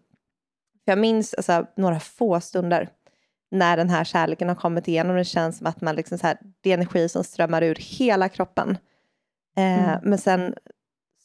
jag 0.85 0.98
minns 0.98 1.35
alltså, 1.35 1.66
några 1.77 2.00
få 2.00 2.40
stunder 2.40 2.88
när 3.50 3.76
den 3.76 3.90
här 3.90 4.04
kärleken 4.04 4.48
har 4.48 4.54
kommit 4.54 4.88
igenom. 4.88 5.16
Det 5.16 5.24
känns 5.24 5.59
som 5.59 5.66
att 5.66 5.80
man 5.80 5.96
liksom 5.96 6.18
så 6.18 6.26
här, 6.26 6.38
det 6.61 6.70
är 6.70 6.74
energi 6.74 7.09
som 7.09 7.24
strömmar 7.24 7.62
ur 7.62 7.74
hela 7.74 8.28
kroppen. 8.28 8.78
Eh, 9.57 9.88
mm. 9.88 10.00
Men 10.02 10.18
sen 10.18 10.54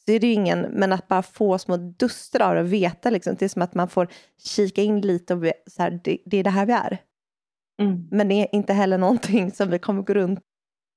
så 0.04 0.12
är 0.12 0.20
det 0.20 0.26
ju 0.26 0.32
ingen, 0.32 0.60
men 0.60 0.92
att 0.92 1.08
bara 1.08 1.22
få 1.22 1.58
små 1.58 1.76
duster 1.76 2.42
av 2.42 2.54
det 2.54 2.60
och 2.60 2.72
veta 2.72 3.10
liksom, 3.10 3.36
det 3.38 3.44
är 3.44 3.48
som 3.48 3.62
att 3.62 3.74
man 3.74 3.88
får 3.88 4.08
kika 4.38 4.82
in 4.82 5.00
lite 5.00 5.34
och 5.34 5.44
så 5.66 5.82
här, 5.82 6.00
det, 6.04 6.18
det 6.24 6.36
är 6.36 6.44
det 6.44 6.50
här 6.50 6.66
vi 6.66 6.72
är. 6.72 6.98
Mm. 7.80 8.08
Men 8.10 8.28
det 8.28 8.34
är 8.34 8.54
inte 8.54 8.72
heller 8.72 8.98
någonting 8.98 9.50
som 9.50 9.70
vi 9.70 9.78
kommer 9.78 10.02
gå 10.02 10.14
runt 10.14 10.40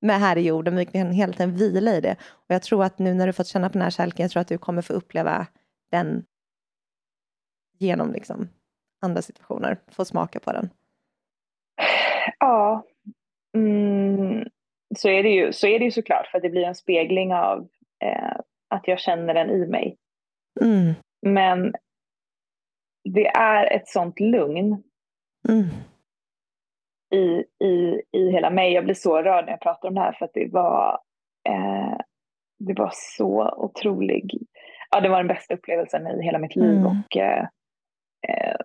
med 0.02 0.20
här 0.20 0.38
i 0.38 0.42
jorden, 0.42 0.76
vi 0.76 0.86
kan 0.86 1.12
hela 1.12 1.34
tiden 1.34 1.56
vila 1.56 1.96
i 1.96 2.02
det. 2.02 2.16
Och 2.30 2.46
jag 2.48 2.64
tror 2.64 2.84
att 2.84 3.00
nu 3.00 3.14
när 3.14 3.28
du 3.28 3.34
fått 3.34 3.48
känna 3.48 3.70
på 3.70 3.74
den 3.74 3.82
här 3.82 3.90
kärleken, 3.90 4.24
jag 4.24 4.32
tror 4.32 4.42
att 4.42 4.48
du 4.48 4.58
kommer 4.58 4.82
få 4.82 4.94
uppleva 4.94 5.48
den 5.92 6.26
genom 7.78 8.14
liksom 8.14 8.50
andra 9.02 9.22
situationer, 9.22 9.80
få 9.92 10.06
smaka 10.06 10.40
på 10.40 10.52
den. 10.52 10.70
Ja, 12.40 12.84
mm, 13.58 14.48
så, 14.96 15.10
är 15.10 15.24
det 15.24 15.30
ju, 15.30 15.54
så 15.54 15.68
är 15.68 15.80
det 15.80 15.86
ju 15.86 15.92
såklart 15.92 16.28
för 16.28 16.40
det 16.40 16.50
blir 16.50 16.64
en 16.64 16.76
spegling 16.76 17.34
av 17.34 17.68
eh, 18.04 18.38
att 18.70 18.88
jag 18.88 19.00
känner 19.00 19.34
den 19.34 19.50
i 19.50 19.68
mig. 19.68 19.98
Mm. 20.62 20.94
Men 21.22 21.74
det 23.04 23.28
är 23.28 23.76
ett 23.76 23.88
sånt 23.88 24.20
lugn 24.20 24.84
mm. 25.50 25.66
i, 27.14 27.44
i, 27.66 28.02
i 28.12 28.32
hela 28.32 28.50
mig. 28.50 28.74
Jag 28.74 28.84
blir 28.84 28.94
så 28.94 29.22
rörd 29.22 29.46
när 29.46 29.52
jag 29.52 29.62
pratar 29.62 29.88
om 29.88 29.96
det 29.96 30.02
här 30.02 30.12
för 30.12 30.26
att 30.26 30.34
det 30.34 30.50
var, 30.52 31.00
eh, 31.50 31.98
det 32.60 32.74
var 32.74 32.92
så 32.94 33.54
otrolig, 33.58 34.48
ja 34.92 35.02
det 35.02 35.10
var 35.10 35.18
den 35.18 35.28
bästa 35.28 35.54
upplevelsen 35.54 36.08
i 36.08 36.24
hela 36.24 36.40
mitt 36.40 36.56
liv 36.56 36.78
mm. 36.78 36.86
och 36.86 37.18
eh, 37.18 37.48
eh 38.28 38.56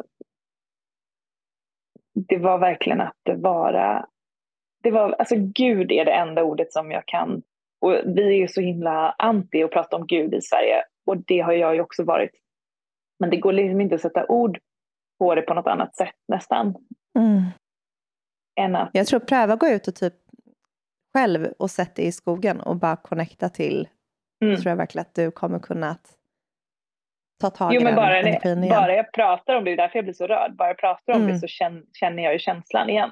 det 2.29 2.39
var 2.39 2.59
verkligen 2.59 3.01
att 3.01 3.17
vara, 3.37 4.07
det 4.83 4.91
var, 4.91 5.13
alltså 5.19 5.35
Gud 5.39 5.93
är 5.93 6.05
det 6.05 6.13
enda 6.13 6.43
ordet 6.43 6.73
som 6.73 6.91
jag 6.91 7.07
kan, 7.07 7.43
och 7.81 7.93
vi 7.93 8.27
är 8.27 8.39
ju 8.39 8.49
så 8.49 8.61
himla 8.61 9.15
anti 9.19 9.63
att 9.63 9.71
prata 9.71 9.97
om 9.97 10.07
Gud 10.07 10.35
i 10.35 10.41
Sverige 10.41 10.85
och 11.07 11.17
det 11.17 11.41
har 11.41 11.53
jag 11.53 11.75
ju 11.75 11.81
också 11.81 12.05
varit. 12.05 12.31
Men 13.21 13.31
det 13.31 13.37
går 13.37 13.53
liksom 13.53 13.81
inte 13.81 13.95
att 13.95 14.01
sätta 14.01 14.27
ord 14.27 14.59
på 15.19 15.35
det 15.35 15.43
på 15.43 15.55
något 15.55 15.67
annat 15.67 15.97
sätt 15.97 16.15
nästan. 16.29 16.75
Mm. 17.19 17.43
Än 18.61 18.77
att... 18.77 18.91
Jag 18.93 19.07
tror 19.07 19.21
pröva 19.21 19.57
gå 19.57 19.69
ut 19.69 19.89
och 19.89 19.95
typ 19.95 20.15
själv 21.13 21.47
och 21.59 21.71
sätta 21.71 21.95
dig 21.95 22.07
i 22.07 22.13
skogen 22.13 22.61
och 22.61 22.77
bara 22.77 22.97
connecta 22.97 23.49
till. 23.49 23.89
Mm. 24.45 24.57
Så 24.57 24.63
tror 24.63 24.71
jag 24.71 24.77
verkligen 24.77 25.07
att 25.07 25.15
du 25.15 25.31
kommer 25.31 25.59
kunna 25.59 25.97
ta 27.41 27.51
tag 27.51 27.75
jo, 27.75 27.81
i 27.81 27.85
men 27.85 27.95
den 27.95 27.97
bara, 27.97 28.19
energin 28.19 28.65
igen. 28.65 28.77
Bara 28.77 28.95
jag 28.95 29.13
pratar 29.13 29.55
om 29.55 29.65
det, 29.65 29.71
det 29.71 29.75
är 29.75 29.77
därför 29.77 29.99
jag 29.99 30.05
blir 30.05 30.15
så 30.15 30.27
rörd. 30.27 30.57
Bara 30.57 30.69
jag 30.69 30.79
pratar 30.79 31.13
om 31.13 31.21
mm. 31.21 31.33
det 31.33 31.39
så 31.39 31.47
känner, 31.47 31.83
känner 31.93 32.23
jag 32.23 32.33
ju 32.33 32.39
känslan 32.39 32.91
igen. 32.91 33.11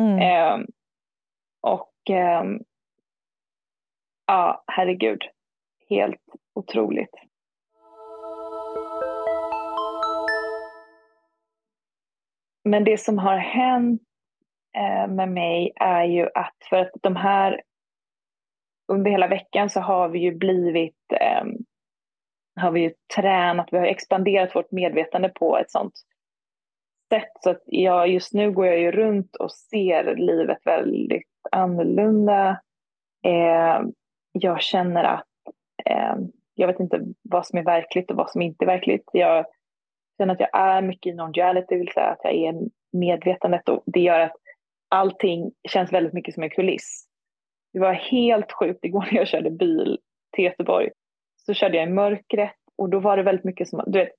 Mm. 0.00 0.18
Eh, 0.18 0.66
och 1.60 2.10
eh, 2.10 2.44
ja, 4.26 4.64
herregud. 4.66 5.22
Helt 5.88 6.22
otroligt. 6.54 7.14
Men 12.64 12.84
det 12.84 13.00
som 13.00 13.18
har 13.18 13.36
hänt 13.36 14.02
eh, 14.76 15.08
med 15.08 15.28
mig 15.28 15.72
är 15.76 16.04
ju 16.04 16.28
att 16.34 16.56
för 16.70 16.76
att 16.76 16.90
de 17.02 17.16
här 17.16 17.62
under 18.92 19.10
hela 19.10 19.26
veckan 19.26 19.70
så 19.70 19.80
har 19.80 20.08
vi 20.08 20.18
ju 20.18 20.34
blivit 20.34 21.12
ehm, 21.20 21.56
har 22.56 22.70
vi 22.70 22.80
ju 22.80 22.92
tränat, 23.16 23.68
vi 23.72 23.78
har 23.78 23.86
expanderat 23.86 24.54
vårt 24.54 24.70
medvetande 24.70 25.28
på 25.28 25.58
ett 25.58 25.70
sånt 25.70 25.94
sätt 27.08 27.32
så 27.40 27.50
att 27.50 27.62
jag, 27.66 28.08
just 28.08 28.32
nu 28.32 28.52
går 28.52 28.66
jag 28.66 28.78
ju 28.78 28.90
runt 28.92 29.36
och 29.36 29.52
ser 29.52 30.16
livet 30.16 30.58
väldigt 30.64 31.28
annorlunda. 31.52 32.60
Eh, 33.24 33.80
jag 34.32 34.62
känner 34.62 35.04
att 35.04 35.26
eh, 35.84 36.16
jag 36.54 36.66
vet 36.66 36.80
inte 36.80 37.00
vad 37.22 37.46
som 37.46 37.58
är 37.58 37.64
verkligt 37.64 38.10
och 38.10 38.16
vad 38.16 38.30
som 38.30 38.42
inte 38.42 38.64
är 38.64 38.66
verkligt. 38.66 39.10
Jag 39.12 39.46
känner 40.18 40.34
att 40.34 40.40
jag 40.40 40.50
är 40.52 40.82
mycket 40.82 41.14
i 41.14 41.16
non-duality, 41.16 41.66
det 41.68 41.76
vill 41.76 41.92
säga 41.92 42.06
att 42.06 42.20
jag 42.22 42.34
är 42.34 42.54
medvetandet 42.92 43.68
och 43.68 43.82
det 43.86 44.00
gör 44.00 44.20
att 44.20 44.36
allting 44.88 45.52
känns 45.68 45.92
väldigt 45.92 46.12
mycket 46.12 46.34
som 46.34 46.42
en 46.42 46.50
kuliss. 46.50 47.06
Det 47.72 47.80
var 47.80 47.92
helt 47.92 48.52
sjukt 48.52 48.84
igår 48.84 49.08
när 49.10 49.18
jag 49.18 49.28
körde 49.28 49.50
bil 49.50 49.98
till 50.32 50.44
Göteborg 50.44 50.90
så 51.46 51.54
körde 51.54 51.76
jag 51.76 51.88
i 51.88 51.92
mörkret 51.92 52.54
och 52.78 52.90
då 52.90 52.98
var 52.98 53.16
det 53.16 53.22
väldigt 53.22 53.44
mycket 53.44 53.68
som, 53.68 53.84
du 53.86 53.98
vet, 53.98 54.12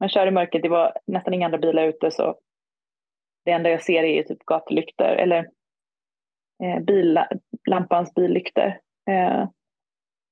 man 0.00 0.08
kör 0.08 0.26
i 0.26 0.30
mörkret, 0.30 0.62
det 0.62 0.68
var 0.68 0.98
nästan 1.06 1.34
inga 1.34 1.46
andra 1.46 1.58
bilar 1.58 1.86
ute 1.86 2.10
så 2.10 2.38
det 3.44 3.50
enda 3.50 3.70
jag 3.70 3.82
ser 3.82 4.02
är 4.02 4.22
typ 4.22 4.38
gatulyktor 4.38 5.06
eller 5.06 5.48
eh, 6.64 6.80
bil, 6.80 7.20
lampans 7.68 8.14
billyktor. 8.14 8.78
Eh, 9.10 9.48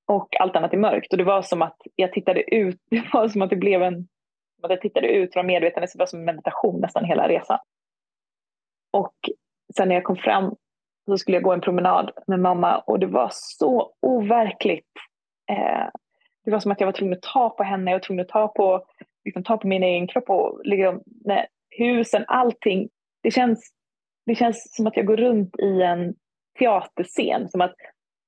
och 0.07 0.41
allt 0.41 0.57
annat 0.57 0.73
är 0.73 0.79
mörkt 0.79 1.13
och 1.13 1.19
det 1.19 1.25
var 1.25 1.43
som 1.43 1.63
att 1.63 1.77
jag 1.95 2.13
tittade 2.13 2.55
ut, 2.55 2.81
det 2.91 3.05
var 3.13 3.29
som 3.29 3.43
att 3.43 3.51
det 3.51 3.57
blev 3.57 3.83
en, 3.83 4.09
att 4.63 4.71
jag 4.71 4.81
tittade 4.81 5.09
ut 5.09 5.33
från 5.33 5.47
medvetandet, 5.47 5.93
det 5.93 5.99
var 5.99 6.07
som 6.07 6.19
en 6.19 6.25
meditation 6.25 6.81
nästan 6.81 7.05
hela 7.05 7.29
resan. 7.29 7.59
Och 8.93 9.15
sen 9.77 9.89
när 9.89 9.95
jag 9.95 10.05
kom 10.05 10.17
fram 10.17 10.55
så 11.07 11.19
skulle 11.19 11.37
jag 11.37 11.45
gå 11.45 11.53
en 11.53 11.61
promenad 11.61 12.11
med 12.27 12.41
mamma 12.41 12.79
och 12.79 12.99
det 12.99 13.07
var 13.07 13.29
så 13.33 13.93
overkligt. 14.01 14.93
Eh, 15.51 15.89
det 16.45 16.51
var 16.51 16.61
som 16.61 16.73
att 16.73 16.81
jag 16.81 16.87
var 16.87 16.93
tvungen 16.93 17.17
att 17.17 17.23
ta 17.23 17.51
på 17.51 17.63
henne, 17.63 17.91
jag 17.91 17.99
var 17.99 18.05
tvungen 18.05 18.23
att 18.23 18.29
ta 18.29 18.49
på, 18.49 18.87
liksom, 19.25 19.45
ta 19.45 19.57
på 19.57 19.67
min 19.67 19.83
egen 19.83 20.07
kropp 20.07 20.31
och 20.31 20.61
liksom, 20.65 21.03
nej, 21.25 21.47
husen, 21.79 22.25
allting. 22.29 22.89
Det 23.23 23.31
känns, 23.31 23.73
det 24.27 24.35
känns 24.35 24.75
som 24.77 24.87
att 24.87 24.97
jag 24.97 25.07
går 25.07 25.17
runt 25.17 25.59
i 25.61 25.83
en 25.83 26.15
teaterscen, 26.59 27.49
som 27.49 27.61
att 27.61 27.75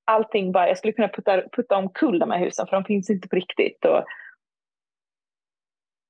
allting 0.05 0.53
bara, 0.53 0.69
jag 0.69 0.79
skulle 0.79 0.93
kunna 0.93 1.09
putta, 1.09 1.43
putta 1.53 1.77
omkull 1.77 2.19
de 2.19 2.31
här 2.31 2.39
husen 2.39 2.67
för 2.67 2.77
de 2.77 2.85
finns 2.85 3.11
inte 3.11 3.29
på 3.29 3.37
riktigt. 3.37 3.85
Och, 3.85 4.05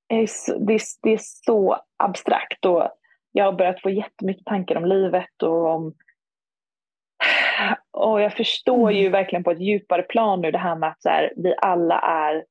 det, 0.09 0.15
är 0.15 0.29
det, 0.67 0.75
är, 0.75 0.81
det 1.03 1.13
är 1.13 1.21
så 1.21 1.79
abstrakt 1.97 2.65
och 2.65 2.89
jag 3.33 3.45
har 3.45 3.53
börjat 3.53 3.83
få 3.83 3.91
jättemycket 3.91 4.47
tankar 4.47 4.77
om 4.77 4.85
livet 4.85 5.43
och 5.43 5.67
om 5.67 5.95
och 7.91 8.21
jag 8.21 8.37
förstår 8.37 8.93
ju 8.93 9.01
mm. 9.01 9.13
verkligen 9.13 9.45
på 9.45 9.51
ett 9.51 9.61
djupare 9.61 10.03
plan 10.03 10.41
nu 10.41 10.51
det 10.51 10.59
här 10.59 10.77
med 10.77 10.89
att 10.89 11.03
så 11.03 11.09
här, 11.09 11.33
vi 11.37 11.55
alla 11.59 12.01
är 12.01 12.45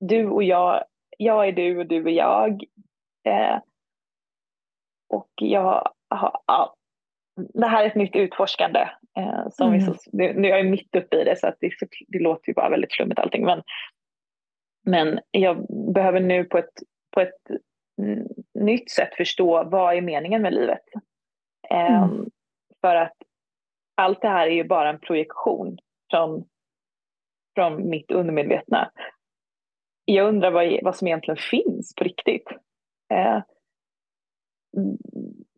du 0.00 0.26
och 0.26 0.42
jag, 0.42 0.84
jag 1.18 1.48
är 1.48 1.52
du 1.52 1.78
och 1.78 1.86
du 1.86 2.08
är 2.08 2.12
jag. 2.12 2.64
Eh, 3.24 3.58
och 5.08 5.30
jag 5.34 5.92
har, 6.10 6.40
ja, 6.46 6.74
det 7.36 7.66
här 7.66 7.84
är 7.84 7.86
ett 7.86 7.94
nytt 7.94 8.16
utforskande. 8.16 8.88
Eh, 9.18 9.48
som 9.50 9.68
mm. 9.68 9.78
vi 9.78 9.84
så, 9.84 9.94
nu 10.12 10.48
är 10.48 10.56
jag 10.56 10.66
mitt 10.66 10.96
uppe 10.96 11.16
i 11.16 11.24
det 11.24 11.36
så 11.36 11.46
att 11.46 11.56
det, 11.60 11.72
det 12.08 12.18
låter 12.18 12.48
ju 12.48 12.54
bara 12.54 12.68
väldigt 12.68 12.94
flummigt 12.94 13.18
allting. 13.18 13.44
Men, 13.44 13.62
men 14.86 15.20
jag 15.30 15.66
behöver 15.94 16.20
nu 16.20 16.44
på 16.44 16.58
ett, 16.58 16.74
på 17.14 17.20
ett 17.20 17.60
nytt 18.54 18.90
sätt 18.90 19.14
förstå 19.14 19.64
vad 19.64 19.96
är 19.96 20.00
meningen 20.00 20.42
med 20.42 20.54
livet. 20.54 20.84
Eh, 21.70 22.02
mm. 22.02 22.30
För 22.80 22.96
att 22.96 23.16
allt 23.98 24.22
det 24.22 24.28
här 24.28 24.46
är 24.46 24.54
ju 24.54 24.64
bara 24.64 24.90
en 24.90 25.00
projektion 25.00 25.78
från, 26.10 26.44
från 27.54 27.90
mitt 27.90 28.10
undermedvetna. 28.10 28.90
Jag 30.04 30.28
undrar 30.28 30.50
vad, 30.50 30.78
vad 30.82 30.96
som 30.96 31.08
egentligen 31.08 31.38
finns 31.38 31.94
på 31.94 32.04
riktigt. 32.04 32.48
Eh, 33.12 33.42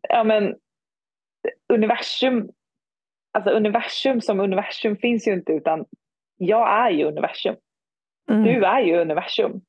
ja, 0.09 0.23
men, 0.23 0.55
universum, 1.73 2.49
alltså 3.31 3.51
universum 3.51 4.21
som 4.21 4.39
universum 4.39 4.97
finns 4.97 5.27
ju 5.27 5.33
inte 5.33 5.51
utan 5.51 5.85
jag 6.37 6.69
är 6.69 6.89
ju 6.89 7.05
universum. 7.05 7.55
Mm. 8.31 8.43
Du 8.43 8.65
är 8.65 8.81
ju 8.81 8.97
universum. 8.97 9.61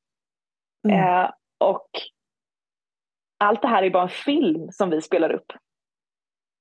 Mm. 0.87 0.99
Eh, 0.99 1.31
och 1.57 1.89
allt 3.39 3.61
det 3.61 3.67
här 3.67 3.83
är 3.83 3.89
bara 3.89 4.03
en 4.03 4.09
film 4.09 4.71
som 4.71 4.89
vi 4.89 5.01
spelar 5.01 5.31
upp 5.31 5.51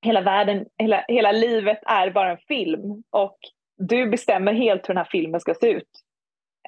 hela 0.02 0.20
världen, 0.20 0.66
hela, 0.78 1.04
hela 1.08 1.32
livet 1.32 1.78
är 1.86 2.10
bara 2.10 2.30
en 2.30 2.38
film 2.48 3.02
och 3.10 3.38
du 3.78 4.10
bestämmer 4.10 4.52
helt 4.52 4.82
hur 4.88 4.94
den 4.94 4.96
här 4.96 5.08
filmen 5.12 5.40
ska 5.40 5.54
se 5.54 5.70
ut. 5.70 5.88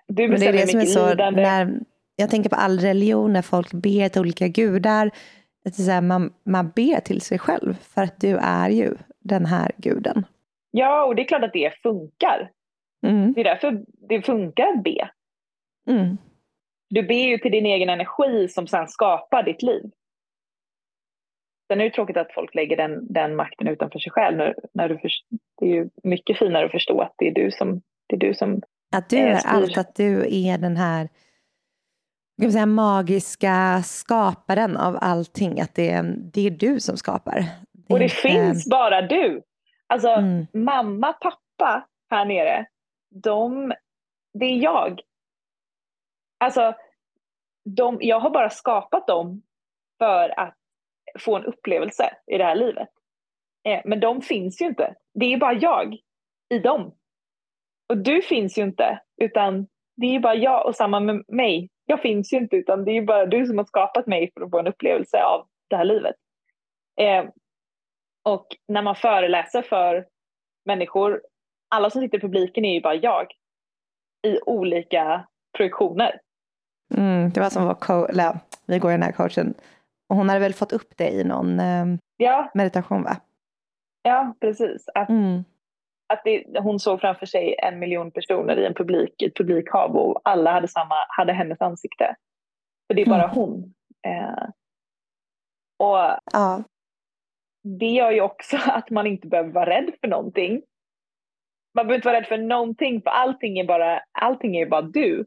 Du 0.09 0.29
bestämmer 0.29 0.53
det 0.53 0.59
är 0.59 0.67
det 0.67 0.71
som 0.71 0.81
är 0.81 0.85
så, 0.85 1.11
lidande. 1.11 1.43
När, 1.43 1.81
jag 2.17 2.31
tänker 2.31 2.51
på 2.51 2.57
all 2.57 2.79
religion, 2.79 3.33
när 3.33 3.43
folk 3.43 3.73
ber 3.73 4.09
till 4.09 4.21
olika 4.21 4.49
gudar. 4.49 5.11
Så 5.73 5.91
här, 5.91 6.01
man, 6.01 6.33
man 6.45 6.71
ber 6.71 7.01
till 7.01 7.21
sig 7.21 7.39
själv 7.39 7.75
för 7.75 8.03
att 8.03 8.21
du 8.21 8.37
är 8.37 8.71
ju 8.71 8.97
den 9.21 9.47
här 9.47 9.73
guden. 9.77 10.27
Ja, 10.71 11.05
och 11.05 11.15
det 11.15 11.23
är 11.23 11.29
klart 11.29 11.45
att 11.45 11.53
det 11.53 11.73
funkar. 11.83 12.51
Mm. 13.07 13.33
Det 13.33 13.41
är 13.41 13.45
därför 13.45 13.85
det 14.09 14.23
funkar 14.23 14.67
att 14.67 14.83
be. 14.85 15.11
Mm. 15.91 16.19
Du 16.91 17.03
ber 17.03 17.29
ju 17.29 17.39
till 17.39 17.53
din 17.53 17.67
egen 17.67 17.89
energi 17.89 18.49
som 18.49 18.67
sen 18.67 18.89
skapar 18.89 19.43
ditt 19.43 19.63
liv. 19.63 19.83
Sen 21.75 21.81
är 21.81 21.85
det 21.85 21.91
tråkigt 21.91 22.17
att 22.17 22.33
folk 22.35 22.55
lägger 22.55 22.77
den, 22.77 23.13
den 23.13 23.37
makten 23.37 23.69
utanför 23.69 23.99
sig 23.99 24.13
själv. 24.13 24.37
När, 24.37 24.55
när 24.73 24.89
du 24.89 24.99
för, 24.99 25.11
det 25.61 25.67
är 25.67 25.71
ju 25.71 25.89
mycket 26.03 26.39
finare 26.39 26.65
att 26.65 26.71
förstå 26.71 27.01
att 27.01 27.15
det 27.17 27.29
är 27.29 27.35
du 27.35 27.51
som, 27.51 27.83
det 28.07 28.17
är 28.17 28.21
du 28.21 28.35
som 28.35 28.63
Att 28.97 29.09
du 29.09 29.17
är 29.17 29.41
allt, 29.47 29.79
att 29.79 29.95
du 29.95 30.27
är 30.47 30.59
den 30.59 30.77
här 30.77 31.09
kan 32.43 32.53
säga, 32.53 32.67
magiska 32.67 33.83
skaparen 33.85 34.77
av 34.77 34.99
allting. 35.01 35.61
Att 35.61 35.75
det 35.75 35.91
är, 35.91 36.03
det 36.33 36.47
är 36.47 36.51
du 36.51 36.81
som 36.81 36.97
skapar. 36.97 37.45
Det 37.73 37.95
och 37.95 37.99
det 37.99 38.05
inte... 38.05 38.17
finns 38.17 38.67
bara 38.71 39.03
du. 39.03 39.43
Alltså 39.87 40.09
mm. 40.09 40.47
mamma, 40.53 41.13
pappa 41.13 41.89
här 42.11 42.25
nere, 42.25 42.67
de, 43.23 43.73
det 44.39 44.45
är 44.45 44.57
jag. 44.57 45.01
Alltså, 46.41 46.75
de, 47.65 47.99
jag 48.01 48.21
har 48.21 48.31
bara 48.31 48.51
skapat 48.51 49.07
dem 49.07 49.43
för 49.99 50.41
att 50.41 50.59
få 51.19 51.37
en 51.37 51.45
upplevelse 51.45 52.11
i 52.27 52.39
det 52.39 52.45
här 52.45 52.55
livet. 52.55 52.89
Eh, 53.69 53.81
men 53.85 54.01
de 54.01 54.23
finns 54.23 54.63
ju 54.63 54.67
inte. 54.67 54.95
Det 55.15 55.33
är 55.33 55.39
bara 55.39 55.53
jag 55.53 55.99
i 56.51 56.59
dem. 56.59 56.95
Och 57.89 57.99
du 57.99 58.23
finns 58.23 58.59
ju 58.59 58.63
inte, 58.63 59.01
utan 59.17 59.67
det 59.97 60.07
är 60.07 60.21
bara 60.21 60.35
jag 60.35 60.67
och 60.67 60.77
samma 60.77 61.01
med 61.01 61.25
mig. 61.29 61.71
Jag 61.87 62.03
finns 62.03 62.33
ju 62.33 62.37
inte, 62.37 62.57
utan 62.57 62.85
det 62.85 62.91
är 62.91 63.03
bara 63.03 63.27
du 63.27 63.47
som 63.47 63.59
har 63.59 63.65
skapat 63.65 64.07
mig 64.07 64.31
för 64.35 64.41
att 64.45 64.51
få 64.51 64.59
en 64.59 64.67
upplevelse 64.67 65.23
av 65.23 65.47
det 65.69 65.77
här 65.77 65.85
livet. 65.85 66.17
Eh, 67.01 67.25
och 68.25 68.47
när 68.69 68.83
man 68.83 68.97
föreläser 68.97 69.63
för 69.63 70.07
människor, 70.65 71.23
alla 71.69 71.91
som 71.91 72.01
sitter 72.01 72.19
i 72.19 72.21
publiken 72.21 72.65
är 72.65 72.75
ju 72.75 72.81
bara 72.81 72.95
jag 72.95 73.27
i 74.27 74.39
olika 74.47 75.27
projektioner. 75.57 76.21
Mm, 76.95 77.31
det 77.31 77.41
var 77.41 77.51
som 77.51 77.65
vår 77.65 78.39
vi 78.67 78.79
går 78.79 78.91
i 78.91 78.95
den 78.95 79.03
här 79.03 79.13
coachen 79.13 79.55
och 80.09 80.17
hon 80.17 80.29
hade 80.29 80.41
väl 80.41 80.55
fått 80.55 80.73
upp 80.73 80.97
det 80.97 81.11
i 81.11 81.25
någon 81.25 81.61
eh, 81.61 81.87
ja. 82.17 82.51
meditation 82.55 83.03
va? 83.03 83.17
Ja, 84.03 84.35
precis. 84.41 84.89
Att, 84.95 85.09
mm. 85.09 85.45
att 86.09 86.25
det, 86.25 86.45
hon 86.61 86.81
såg 86.81 87.01
framför 87.01 87.27
sig 87.27 87.57
en 87.59 87.79
miljon 87.79 88.11
personer 88.11 88.57
i 88.57 88.67
en 88.67 88.75
publik, 88.75 89.23
ett 89.23 89.37
publikhav 89.37 89.97
och 89.97 90.21
alla 90.25 90.53
hade, 90.53 90.69
samma, 90.69 90.95
hade 91.09 91.33
hennes 91.33 91.61
ansikte. 91.61 92.17
För 92.87 92.95
det 92.95 93.03
är 93.03 93.07
bara 93.07 93.25
mm. 93.25 93.35
hon. 93.35 93.75
Eh, 94.07 94.49
och 95.79 96.19
ja. 96.33 96.63
det 97.63 97.91
gör 97.91 98.11
ju 98.11 98.21
också 98.21 98.57
att 98.67 98.91
man 98.91 99.07
inte 99.07 99.29
behöver 99.29 99.51
vara 99.51 99.71
rädd 99.71 99.91
för 100.01 100.09
någonting. 100.09 100.63
Man 101.75 101.87
behöver 101.87 101.95
inte 101.95 102.09
vara 102.09 102.21
rädd 102.21 102.27
för 102.27 102.39
någonting 102.39 103.03
för 103.03 103.11
allting 103.11 103.59
är 103.59 103.65
bara, 103.65 104.01
allting 104.13 104.57
är 104.57 104.67
bara 104.67 104.83
du. 104.83 105.27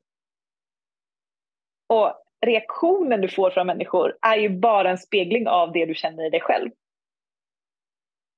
Och 1.90 2.27
reaktionen 2.46 3.22
du 3.22 3.30
får 3.30 3.52
från 3.52 3.68
människor 3.68 4.18
är 4.22 4.38
ju 4.38 4.50
bara 4.50 4.92
en 4.92 4.98
spegling 4.98 5.48
av 5.48 5.72
det 5.72 5.86
du 5.86 5.96
känner 5.96 6.28
i 6.28 6.30
dig 6.30 6.42
själv. 6.42 6.70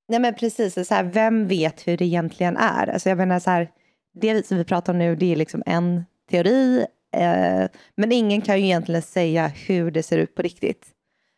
Nej 0.08 0.20
men 0.20 0.34
precis, 0.34 0.88
så 0.88 0.94
här, 0.94 1.04
vem 1.04 1.48
vet 1.48 1.88
hur 1.88 1.98
det 1.98 2.06
egentligen 2.06 2.58
är? 2.58 2.88
Alltså 2.88 3.10
jag 3.10 3.18
menar 3.18 3.40
så 3.40 3.50
här, 3.50 3.72
det 4.14 4.48
som 4.48 4.58
vi 4.58 4.66
pratar 4.66 4.94
om 4.94 5.00
nu 5.00 5.16
det 5.16 5.32
är 5.32 5.36
liksom 5.36 5.64
en 5.66 6.06
teori, 6.30 6.86
eh, 7.16 7.68
men 7.96 8.12
ingen 8.12 8.42
kan 8.42 8.60
ju 8.60 8.66
egentligen 8.66 9.02
säga 9.02 9.48
hur 9.48 9.92
det 9.92 10.04
ser 10.04 10.18
ut 10.18 10.36
på 10.36 10.42
riktigt. 10.42 10.88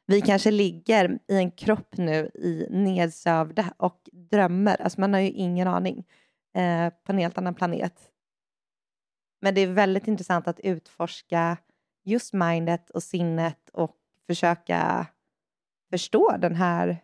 Vi 0.08 0.22
kanske 0.22 0.52
ligger 0.52 1.20
i 1.28 1.38
en 1.38 1.52
kropp 1.52 1.98
nu 1.98 2.32
i 2.34 2.68
nedsövda 2.70 3.74
och 3.78 4.00
drömmer, 4.32 4.82
alltså 4.82 5.00
man 5.00 5.14
har 5.14 5.22
ju 5.22 5.30
ingen 5.30 5.68
aning, 5.68 6.04
eh, 6.56 6.90
på 7.06 7.12
en 7.12 7.18
helt 7.18 7.38
annan 7.38 7.56
planet. 7.56 7.94
Men 9.42 9.56
det 9.56 9.62
är 9.62 9.68
väldigt 9.68 10.08
intressant 10.08 10.48
att 10.48 10.60
utforska 10.60 11.58
just 12.04 12.34
mindet 12.34 12.90
och 12.90 13.04
sinnet 13.04 13.70
och 13.74 13.96
försöka 14.28 15.08
förstå 15.92 16.36
den 16.38 16.56
här 16.56 16.98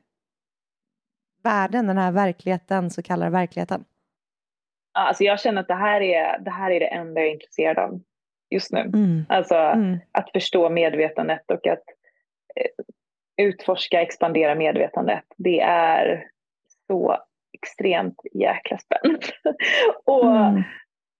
världen, 1.43 1.87
den 1.87 1.97
här 1.97 2.11
verkligheten, 2.11 2.89
så 2.89 3.03
kallade 3.03 3.31
verkligheten? 3.31 3.85
Alltså 4.93 5.23
jag 5.23 5.39
känner 5.39 5.61
att 5.61 5.67
det 5.67 5.75
här 5.75 6.01
är 6.01 6.39
det, 6.39 6.51
här 6.51 6.71
är 6.71 6.79
det 6.79 6.87
enda 6.87 7.21
jag 7.21 7.29
är 7.29 7.33
intresserad 7.33 7.77
av 7.77 8.01
just 8.49 8.71
nu. 8.71 8.79
Mm. 8.79 9.25
Alltså 9.29 9.55
mm. 9.55 9.99
att 10.11 10.31
förstå 10.31 10.69
medvetandet 10.69 11.51
och 11.51 11.67
att 11.67 11.83
eh, 12.55 13.45
utforska, 13.45 14.01
expandera 14.01 14.55
medvetandet. 14.55 15.23
Det 15.37 15.59
är 15.61 16.27
så 16.87 17.17
extremt 17.53 18.21
jäkla 18.33 18.77
spännande. 18.77 19.27
och 20.05 20.35
mm 20.35 20.63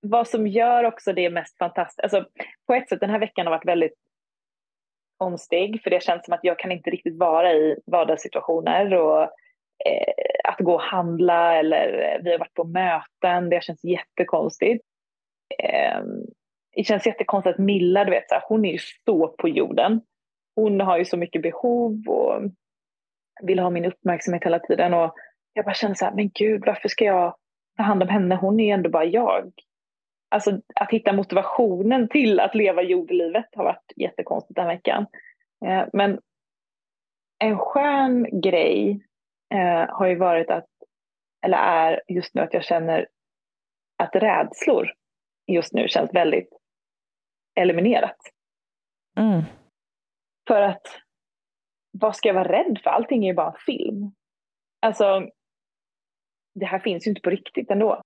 vad 0.02 0.28
som 0.28 0.48
gör 0.48 0.84
också 0.84 1.14
det 1.14 1.30
mest 1.30 1.58
fantastiskt, 1.58 2.00
alltså 2.00 2.26
på 2.68 2.74
ett 2.74 2.90
sätt 2.90 3.00
den 3.00 3.10
här 3.10 3.20
veckan 3.20 3.46
har 3.46 3.52
varit 3.52 3.68
väldigt 3.68 3.96
konstig 5.18 5.82
för 5.84 5.90
det 5.90 6.04
känns 6.04 6.26
som 6.26 6.34
att 6.34 6.44
jag 6.44 6.60
kan 6.60 6.72
inte 6.72 6.90
riktigt 6.90 7.18
vara 7.18 7.54
i 7.54 7.76
vardagssituationer 7.86 8.94
och 8.94 9.22
eh, 9.86 10.14
att 10.44 10.60
gå 10.60 10.74
och 10.74 10.82
handla 10.82 11.56
eller 11.60 12.14
eh, 12.14 12.24
vi 12.24 12.32
har 12.32 12.40
varit 12.40 12.54
på 12.54 12.64
möten, 12.64 13.50
det 13.50 13.64
känns 13.64 13.84
jättekonstigt. 13.84 14.86
Eh, 15.64 16.02
det 16.76 16.84
känns 16.84 17.06
jättekonstigt 17.06 17.54
att 17.54 17.66
Milla, 17.66 18.06
du 18.06 18.12
vet, 18.12 18.30
så 18.30 18.36
här, 18.36 18.44
hon 18.48 18.66
är 18.66 18.72
ju 18.72 18.80
så 19.06 19.28
på 19.28 19.50
jorden. 19.50 20.02
Hon 20.56 20.82
har 20.82 20.98
ju 20.98 21.06
så 21.06 21.18
mycket 21.18 21.42
behov 21.42 22.04
och 22.08 22.42
vill 23.44 23.60
ha 23.60 23.70
min 23.70 23.86
uppmärksamhet 23.86 24.44
hela 24.44 24.60
tiden 24.60 24.94
och 24.94 25.16
jag 25.54 25.66
bara 25.66 25.74
känner 25.74 25.96
så 25.96 26.06
här, 26.06 26.16
men 26.16 26.30
gud, 26.30 26.64
varför 26.66 26.90
ska 26.90 27.06
jag 27.06 27.36
ta 27.78 27.84
hand 27.84 28.04
om 28.04 28.10
henne? 28.10 28.36
Hon 28.36 28.60
är 28.60 28.66
ju 28.66 28.72
ändå 28.72 28.90
bara 28.90 29.06
jag 29.06 29.52
alltså, 30.30 30.62
att 30.76 30.92
hitta 30.92 31.14
motivationen 31.14 32.10
till 32.10 32.40
att 32.40 32.56
leva 32.56 32.82
jordelivet 32.82 33.46
har 33.56 33.64
varit 33.64 33.94
jättekonstigt 33.96 34.56
den 34.56 34.68
veckan. 34.68 35.06
Eh, 35.66 35.86
men 35.94 36.20
en 37.40 37.58
skön 37.58 38.42
grej 38.42 39.06
eh, 39.54 39.96
har 39.96 40.08
ju 40.08 40.16
varit 40.16 40.50
att, 40.50 40.70
eller 41.46 41.58
är 41.58 42.02
just 42.08 42.36
nu 42.36 42.42
att 42.42 42.54
jag 42.54 42.64
känner 42.64 43.08
att 43.98 44.16
rädslor 44.16 44.94
just 45.48 45.74
nu 45.74 45.88
känns 45.88 46.14
väldigt 46.14 46.50
eliminerat. 47.56 48.18
Mm. 49.20 49.42
För 50.48 50.62
att 50.62 50.88
vad 51.92 52.16
ska 52.16 52.30
jag 52.30 52.34
vara 52.34 52.52
rädd 52.52 52.80
för? 52.84 52.90
Allting 52.90 53.24
är 53.24 53.28
ju 53.28 53.34
bara 53.34 53.56
film. 53.66 54.12
Alltså, 54.82 55.30
det 56.56 56.66
här 56.66 56.80
finns 56.80 57.08
ju 57.08 57.10
inte 57.10 57.22
på 57.22 57.30
riktigt 57.30 57.72
ändå. 57.72 58.02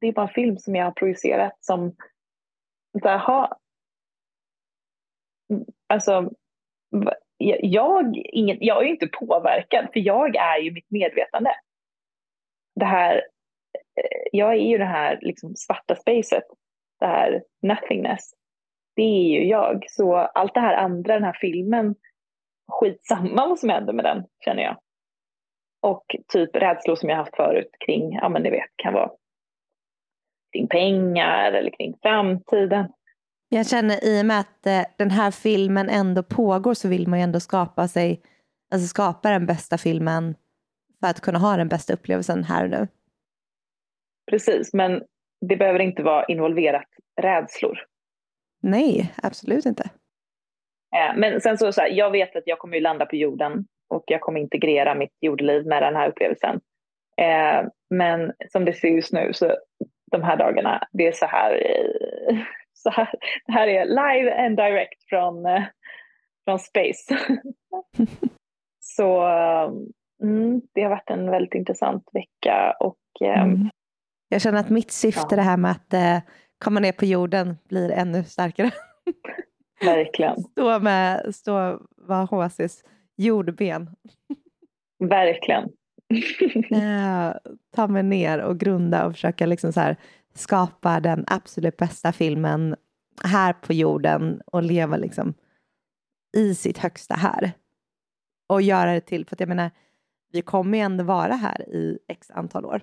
Det 0.00 0.06
är 0.06 0.12
bara 0.12 0.28
en 0.28 0.34
film 0.34 0.58
som 0.58 0.74
jag 0.74 0.84
har 0.84 0.92
projicerat 0.92 1.56
som, 1.60 1.96
jaha, 2.92 3.56
alltså, 5.86 6.30
jag, 7.62 8.16
ingen, 8.16 8.56
jag 8.60 8.82
är 8.82 8.84
ju 8.84 8.90
inte 8.90 9.06
påverkad 9.06 9.88
för 9.92 10.00
jag 10.00 10.36
är 10.36 10.58
ju 10.58 10.72
mitt 10.72 10.90
medvetande. 10.90 11.50
Det 12.74 12.84
här, 12.84 13.16
eh, 13.74 14.28
jag 14.32 14.52
är 14.52 14.68
ju 14.68 14.78
det 14.78 14.84
här 14.84 15.18
liksom 15.22 15.56
svarta 15.56 15.96
spacet, 15.96 16.44
det 17.00 17.06
här 17.06 17.42
nothingness. 17.62 18.30
Det 18.96 19.02
är 19.02 19.40
ju 19.40 19.44
jag. 19.44 19.84
Så 19.88 20.16
allt 20.16 20.54
det 20.54 20.60
här 20.60 20.74
andra, 20.74 21.14
den 21.14 21.24
här 21.24 21.38
filmen, 21.40 21.94
skitsamma 22.72 23.46
vad 23.46 23.58
som 23.58 23.68
händer 23.68 23.92
med 23.92 24.04
den, 24.04 24.24
känner 24.44 24.62
jag. 24.62 24.76
Och 25.82 26.04
typ 26.32 26.56
rädslor 26.56 26.96
som 26.96 27.08
jag 27.08 27.16
haft 27.16 27.36
förut 27.36 27.70
kring, 27.86 28.12
ja 28.12 28.28
men 28.28 28.42
ni 28.42 28.50
vet, 28.50 28.70
kan 28.76 28.94
vara 28.94 29.10
kring 30.52 30.68
pengar 30.68 31.52
eller 31.52 31.70
kring 31.70 31.96
framtiden. 32.02 32.88
Jag 33.48 33.66
känner 33.66 34.04
i 34.04 34.22
och 34.22 34.26
med 34.26 34.40
att 34.40 34.66
eh, 34.66 34.82
den 34.96 35.10
här 35.10 35.30
filmen 35.30 35.88
ändå 35.88 36.22
pågår 36.22 36.74
så 36.74 36.88
vill 36.88 37.08
man 37.08 37.18
ju 37.18 37.22
ändå 37.22 37.40
skapa 37.40 37.88
sig, 37.88 38.22
alltså 38.72 38.88
skapa 38.88 39.30
den 39.30 39.46
bästa 39.46 39.78
filmen 39.78 40.34
för 41.00 41.10
att 41.10 41.20
kunna 41.20 41.38
ha 41.38 41.56
den 41.56 41.68
bästa 41.68 41.94
upplevelsen 41.94 42.44
här 42.44 42.64
och 42.64 42.70
nu. 42.70 42.88
Precis, 44.30 44.74
men 44.74 45.02
det 45.40 45.56
behöver 45.56 45.78
inte 45.78 46.02
vara 46.02 46.24
involverat 46.24 46.86
rädslor. 47.20 47.78
Nej, 48.62 49.14
absolut 49.22 49.66
inte. 49.66 49.90
Eh, 50.96 51.16
men 51.16 51.40
sen 51.40 51.58
så, 51.58 51.72
så 51.72 51.80
här, 51.80 51.88
jag 51.88 52.10
vet 52.10 52.36
att 52.36 52.46
jag 52.46 52.58
kommer 52.58 52.74
ju 52.76 52.80
landa 52.80 53.06
på 53.06 53.16
jorden 53.16 53.64
och 53.88 54.04
jag 54.06 54.20
kommer 54.20 54.40
integrera 54.40 54.94
mitt 54.94 55.16
jordliv 55.20 55.66
med 55.66 55.82
den 55.82 55.96
här 55.96 56.08
upplevelsen. 56.08 56.60
Eh, 57.16 57.68
men 57.90 58.32
som 58.48 58.64
det 58.64 58.72
ser 58.72 58.88
ut 58.88 58.94
just 58.94 59.12
nu 59.12 59.32
så 59.32 59.56
de 60.10 60.22
här 60.22 60.36
dagarna, 60.36 60.88
det 60.92 61.06
är 61.06 61.12
så 61.12 61.26
här, 61.26 61.62
så 62.72 62.90
här 62.90 63.14
det 63.46 63.52
här 63.52 63.68
är 63.68 63.84
live 63.84 64.46
and 64.46 64.56
direct 64.56 65.08
från, 65.08 65.44
från 66.44 66.58
space. 66.58 67.18
så 68.80 69.22
mm, 70.22 70.60
det 70.74 70.82
har 70.82 70.90
varit 70.90 71.10
en 71.10 71.30
väldigt 71.30 71.54
intressant 71.54 72.08
vecka 72.12 72.76
och 72.80 72.98
mm. 73.24 73.70
Jag 74.32 74.42
känner 74.42 74.60
att 74.60 74.70
mitt 74.70 74.90
syfte, 74.90 75.26
ja. 75.30 75.36
det 75.36 75.42
här 75.42 75.56
med 75.56 75.70
att 75.70 75.94
eh, 75.94 76.18
komma 76.64 76.80
ner 76.80 76.92
på 76.92 77.04
jorden, 77.04 77.56
blir 77.68 77.90
ännu 77.90 78.24
starkare. 78.24 78.70
Verkligen. 79.84 80.36
Stå 80.36 80.78
med, 80.78 81.34
stå, 81.34 81.80
vara 81.96 82.24
HCs 82.24 82.84
jordben. 83.16 83.90
Verkligen. 84.98 85.68
Uh, 86.72 87.32
ta 87.74 87.86
mig 87.86 88.02
ner 88.02 88.38
och 88.38 88.60
grunda 88.60 89.06
och 89.06 89.12
försöka 89.12 89.46
liksom 89.46 89.72
så 89.72 89.80
här, 89.80 89.96
skapa 90.34 91.00
den 91.00 91.24
absolut 91.26 91.76
bästa 91.76 92.12
filmen 92.12 92.76
här 93.24 93.52
på 93.52 93.72
jorden 93.72 94.40
och 94.46 94.62
leva 94.62 94.96
liksom 94.96 95.34
i 96.36 96.54
sitt 96.54 96.78
högsta 96.78 97.14
här. 97.14 97.52
Och 98.48 98.62
göra 98.62 98.92
det 98.92 99.00
till, 99.00 99.26
för 99.26 99.36
att 99.36 99.40
jag 99.40 99.48
menar, 99.48 99.70
vi 100.32 100.42
kommer 100.42 100.78
ju 100.78 100.84
ändå 100.84 101.04
vara 101.04 101.34
här 101.34 101.68
i 101.68 101.98
x 102.08 102.30
antal 102.30 102.66
år. 102.66 102.82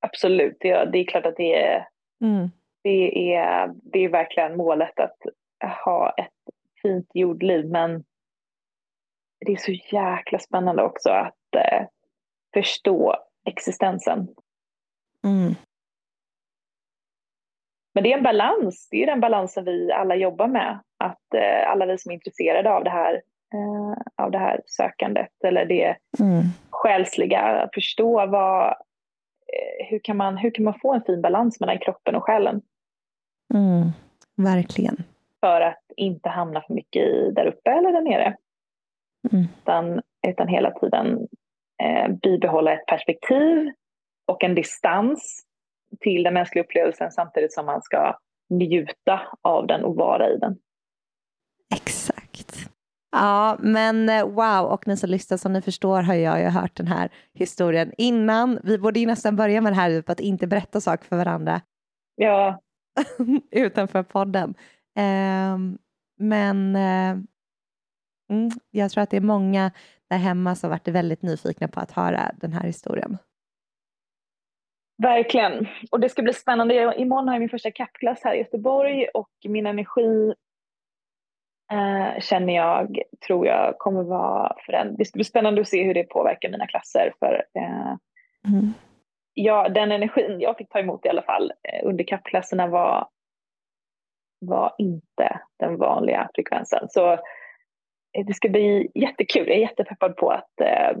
Absolut, 0.00 0.56
det, 0.60 0.84
det 0.84 0.98
är 0.98 1.04
klart 1.04 1.26
att 1.26 1.36
det 1.36 1.54
är, 1.54 1.88
mm. 2.20 2.50
det 2.82 3.34
är, 3.34 3.74
det 3.82 3.98
är 4.04 4.08
verkligen 4.08 4.56
målet 4.56 5.00
att 5.00 5.18
ha 5.84 6.10
ett 6.10 6.54
fint 6.82 7.10
jordliv, 7.14 7.66
men 7.66 8.04
det 9.38 9.52
är 9.52 9.56
så 9.56 9.72
jäkla 9.72 10.38
spännande 10.38 10.82
också 10.82 11.10
att 11.10 11.54
eh, 11.56 11.86
förstå 12.54 13.16
existensen. 13.44 14.28
Mm. 15.24 15.54
Men 17.94 18.02
det 18.02 18.12
är 18.12 18.16
en 18.16 18.22
balans, 18.22 18.88
det 18.90 19.02
är 19.02 19.06
den 19.06 19.20
balansen 19.20 19.64
vi 19.64 19.92
alla 19.92 20.16
jobbar 20.16 20.48
med. 20.48 20.78
Att 20.98 21.34
eh, 21.34 21.70
alla 21.70 21.86
vi 21.86 21.98
som 21.98 22.10
är 22.10 22.14
intresserade 22.14 22.70
av 22.72 22.84
det 22.84 22.90
här, 22.90 23.14
eh, 23.54 24.24
av 24.24 24.30
det 24.30 24.38
här 24.38 24.60
sökandet 24.66 25.44
eller 25.44 25.64
det 25.66 25.96
mm. 26.20 26.42
själsliga, 26.70 27.68
förstå 27.74 28.26
vad, 28.26 28.66
eh, 28.66 29.86
hur, 29.88 29.98
kan 29.98 30.16
man, 30.16 30.36
hur 30.36 30.50
kan 30.50 30.64
man 30.64 30.78
få 30.82 30.94
en 30.94 31.02
fin 31.02 31.22
balans 31.22 31.60
mellan 31.60 31.78
kroppen 31.78 32.14
och 32.14 32.24
själen? 32.24 32.62
Mm. 33.54 33.90
Verkligen. 34.36 34.96
För 35.40 35.60
att 35.60 35.84
inte 35.96 36.28
hamna 36.28 36.62
för 36.62 36.74
mycket 36.74 37.02
i 37.02 37.30
där 37.30 37.46
uppe 37.46 37.70
eller 37.70 37.92
där 37.92 38.02
nere. 38.02 38.36
Mm. 39.32 39.44
Utan, 39.62 40.00
utan 40.28 40.48
hela 40.48 40.70
tiden 40.70 41.28
eh, 41.82 42.08
bibehålla 42.22 42.72
ett 42.72 42.86
perspektiv 42.86 43.72
och 44.26 44.44
en 44.44 44.54
distans 44.54 45.42
till 46.00 46.22
den 46.22 46.34
mänskliga 46.34 46.64
upplevelsen 46.64 47.10
samtidigt 47.10 47.52
som 47.52 47.66
man 47.66 47.82
ska 47.82 48.18
njuta 48.50 49.20
av 49.42 49.66
den 49.66 49.84
och 49.84 49.96
vara 49.96 50.30
i 50.30 50.36
den. 50.38 50.56
Exakt. 51.74 52.70
Ja, 53.12 53.56
men 53.60 54.08
eh, 54.08 54.24
wow, 54.24 54.70
och 54.72 54.88
ni 54.88 54.96
som 54.96 55.10
lyssnar, 55.10 55.38
som 55.38 55.52
ni 55.52 55.62
förstår 55.62 56.02
har 56.02 56.14
jag 56.14 56.40
ju 56.40 56.46
hört 56.46 56.76
den 56.76 56.86
här 56.86 57.10
historien 57.34 57.92
innan. 57.98 58.58
Vi 58.62 58.78
borde 58.78 59.00
ju 59.00 59.06
nästan 59.06 59.36
börja 59.36 59.60
med 59.60 59.72
det 59.72 59.76
här 59.76 60.02
på 60.02 60.12
att 60.12 60.20
inte 60.20 60.46
berätta 60.46 60.80
saker 60.80 61.04
för 61.04 61.16
varandra. 61.16 61.60
Ja. 62.14 62.60
Utanför 63.50 64.02
podden. 64.02 64.54
Eh, 64.98 65.58
men 66.18 66.76
eh, 66.76 67.16
mm, 68.30 68.50
jag 68.70 68.90
tror 68.90 69.02
att 69.02 69.10
det 69.10 69.16
är 69.16 69.20
många 69.20 69.70
där 70.10 70.18
hemma 70.18 70.54
som 70.54 70.70
varit 70.70 70.88
väldigt 70.88 71.22
nyfikna 71.22 71.68
på 71.68 71.80
att 71.80 71.92
höra 71.92 72.30
den 72.40 72.52
här 72.52 72.62
historien. 72.62 73.18
Verkligen. 75.02 75.66
Och 75.90 76.00
det 76.00 76.08
ska 76.08 76.22
bli 76.22 76.32
spännande. 76.32 76.94
Imorgon 76.96 77.28
har 77.28 77.34
jag 77.34 77.40
min 77.40 77.48
första 77.48 77.70
kappklass 77.70 78.20
här 78.24 78.34
i 78.34 78.38
Göteborg 78.38 79.06
och 79.14 79.30
min 79.44 79.66
energi 79.66 80.34
eh, 81.72 82.20
känner 82.20 82.56
jag, 82.56 83.02
tror 83.26 83.46
jag, 83.46 83.78
kommer 83.78 84.02
vara 84.02 84.56
förändrad. 84.66 84.98
Det 84.98 85.04
ska 85.04 85.16
bli 85.16 85.24
spännande 85.24 85.60
att 85.60 85.68
se 85.68 85.84
hur 85.84 85.94
det 85.94 86.04
påverkar 86.04 86.50
mina 86.50 86.66
klasser. 86.66 87.12
För 87.18 87.44
eh, 87.54 87.96
mm. 88.48 88.72
ja, 89.34 89.68
den 89.68 89.92
energin 89.92 90.40
jag 90.40 90.56
fick 90.56 90.68
ta 90.68 90.78
emot 90.78 91.06
i 91.06 91.08
alla 91.08 91.22
fall 91.22 91.52
eh, 91.62 91.88
under 91.88 92.04
kappklasserna 92.04 92.66
var, 92.66 93.08
var 94.40 94.74
inte 94.78 95.40
den 95.58 95.76
vanliga 95.76 96.28
frekvensen. 96.34 96.88
Så 96.88 97.18
det 98.22 98.34
ska 98.34 98.48
bli 98.48 98.90
jättekul. 98.94 99.48
Jag 99.48 99.56
är 99.56 99.60
jättepeppad 99.60 100.16
på 100.16 100.30
att, 100.30 100.60
eh, 100.60 100.98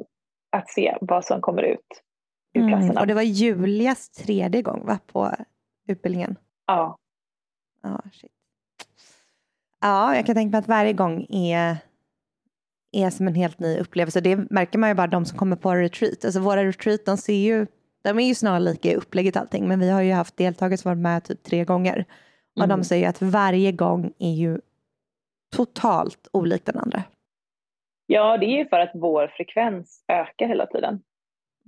att 0.50 0.70
se 0.70 0.96
vad 1.00 1.24
som 1.24 1.40
kommer 1.40 1.62
ut 1.62 2.02
Mm, 2.56 2.90
och 2.90 3.06
det 3.06 3.14
var 3.14 3.22
Julias 3.22 4.08
tredje 4.08 4.62
gång 4.62 4.86
va, 4.86 4.98
på 5.12 5.34
utbildningen? 5.88 6.36
Ja. 6.66 6.98
Ja, 7.82 8.02
shit. 8.12 8.30
ja, 9.80 10.16
jag 10.16 10.26
kan 10.26 10.34
tänka 10.34 10.50
mig 10.50 10.58
att 10.58 10.68
varje 10.68 10.92
gång 10.92 11.26
är, 11.28 11.76
är 12.92 13.10
som 13.10 13.28
en 13.28 13.34
helt 13.34 13.58
ny 13.58 13.78
upplevelse. 13.78 14.20
Det 14.20 14.36
märker 14.50 14.78
man 14.78 14.88
ju 14.88 14.94
bara 14.94 15.06
de 15.06 15.24
som 15.24 15.38
kommer 15.38 15.56
på 15.56 15.74
retreat. 15.74 16.24
Alltså 16.24 16.40
våra 16.40 16.64
retreat, 16.64 17.04
de 17.06 17.16
ser 17.16 17.34
ju, 17.34 17.66
de 18.02 18.18
är 18.18 18.26
ju 18.26 18.34
snarlika 18.34 18.90
i 18.90 18.94
upplägget 18.94 19.36
allting, 19.36 19.68
men 19.68 19.80
vi 19.80 19.90
har 19.90 20.02
ju 20.02 20.12
haft 20.12 20.36
deltagare 20.36 20.76
som 20.76 20.88
varit 20.88 21.02
med 21.02 21.24
typ 21.24 21.42
tre 21.42 21.64
gånger. 21.64 22.04
Och 22.56 22.64
mm. 22.64 22.78
de 22.78 22.84
säger 22.84 23.08
att 23.08 23.22
varje 23.22 23.72
gång 23.72 24.12
är 24.18 24.32
ju 24.32 24.60
totalt 25.56 26.28
olikt 26.32 26.66
den 26.66 26.78
andra. 26.78 27.02
Ja, 28.06 28.38
det 28.38 28.46
är 28.46 28.58
ju 28.58 28.68
för 28.68 28.80
att 28.80 28.90
vår 28.94 29.32
frekvens 29.36 30.04
ökar 30.08 30.46
hela 30.48 30.66
tiden. 30.66 31.02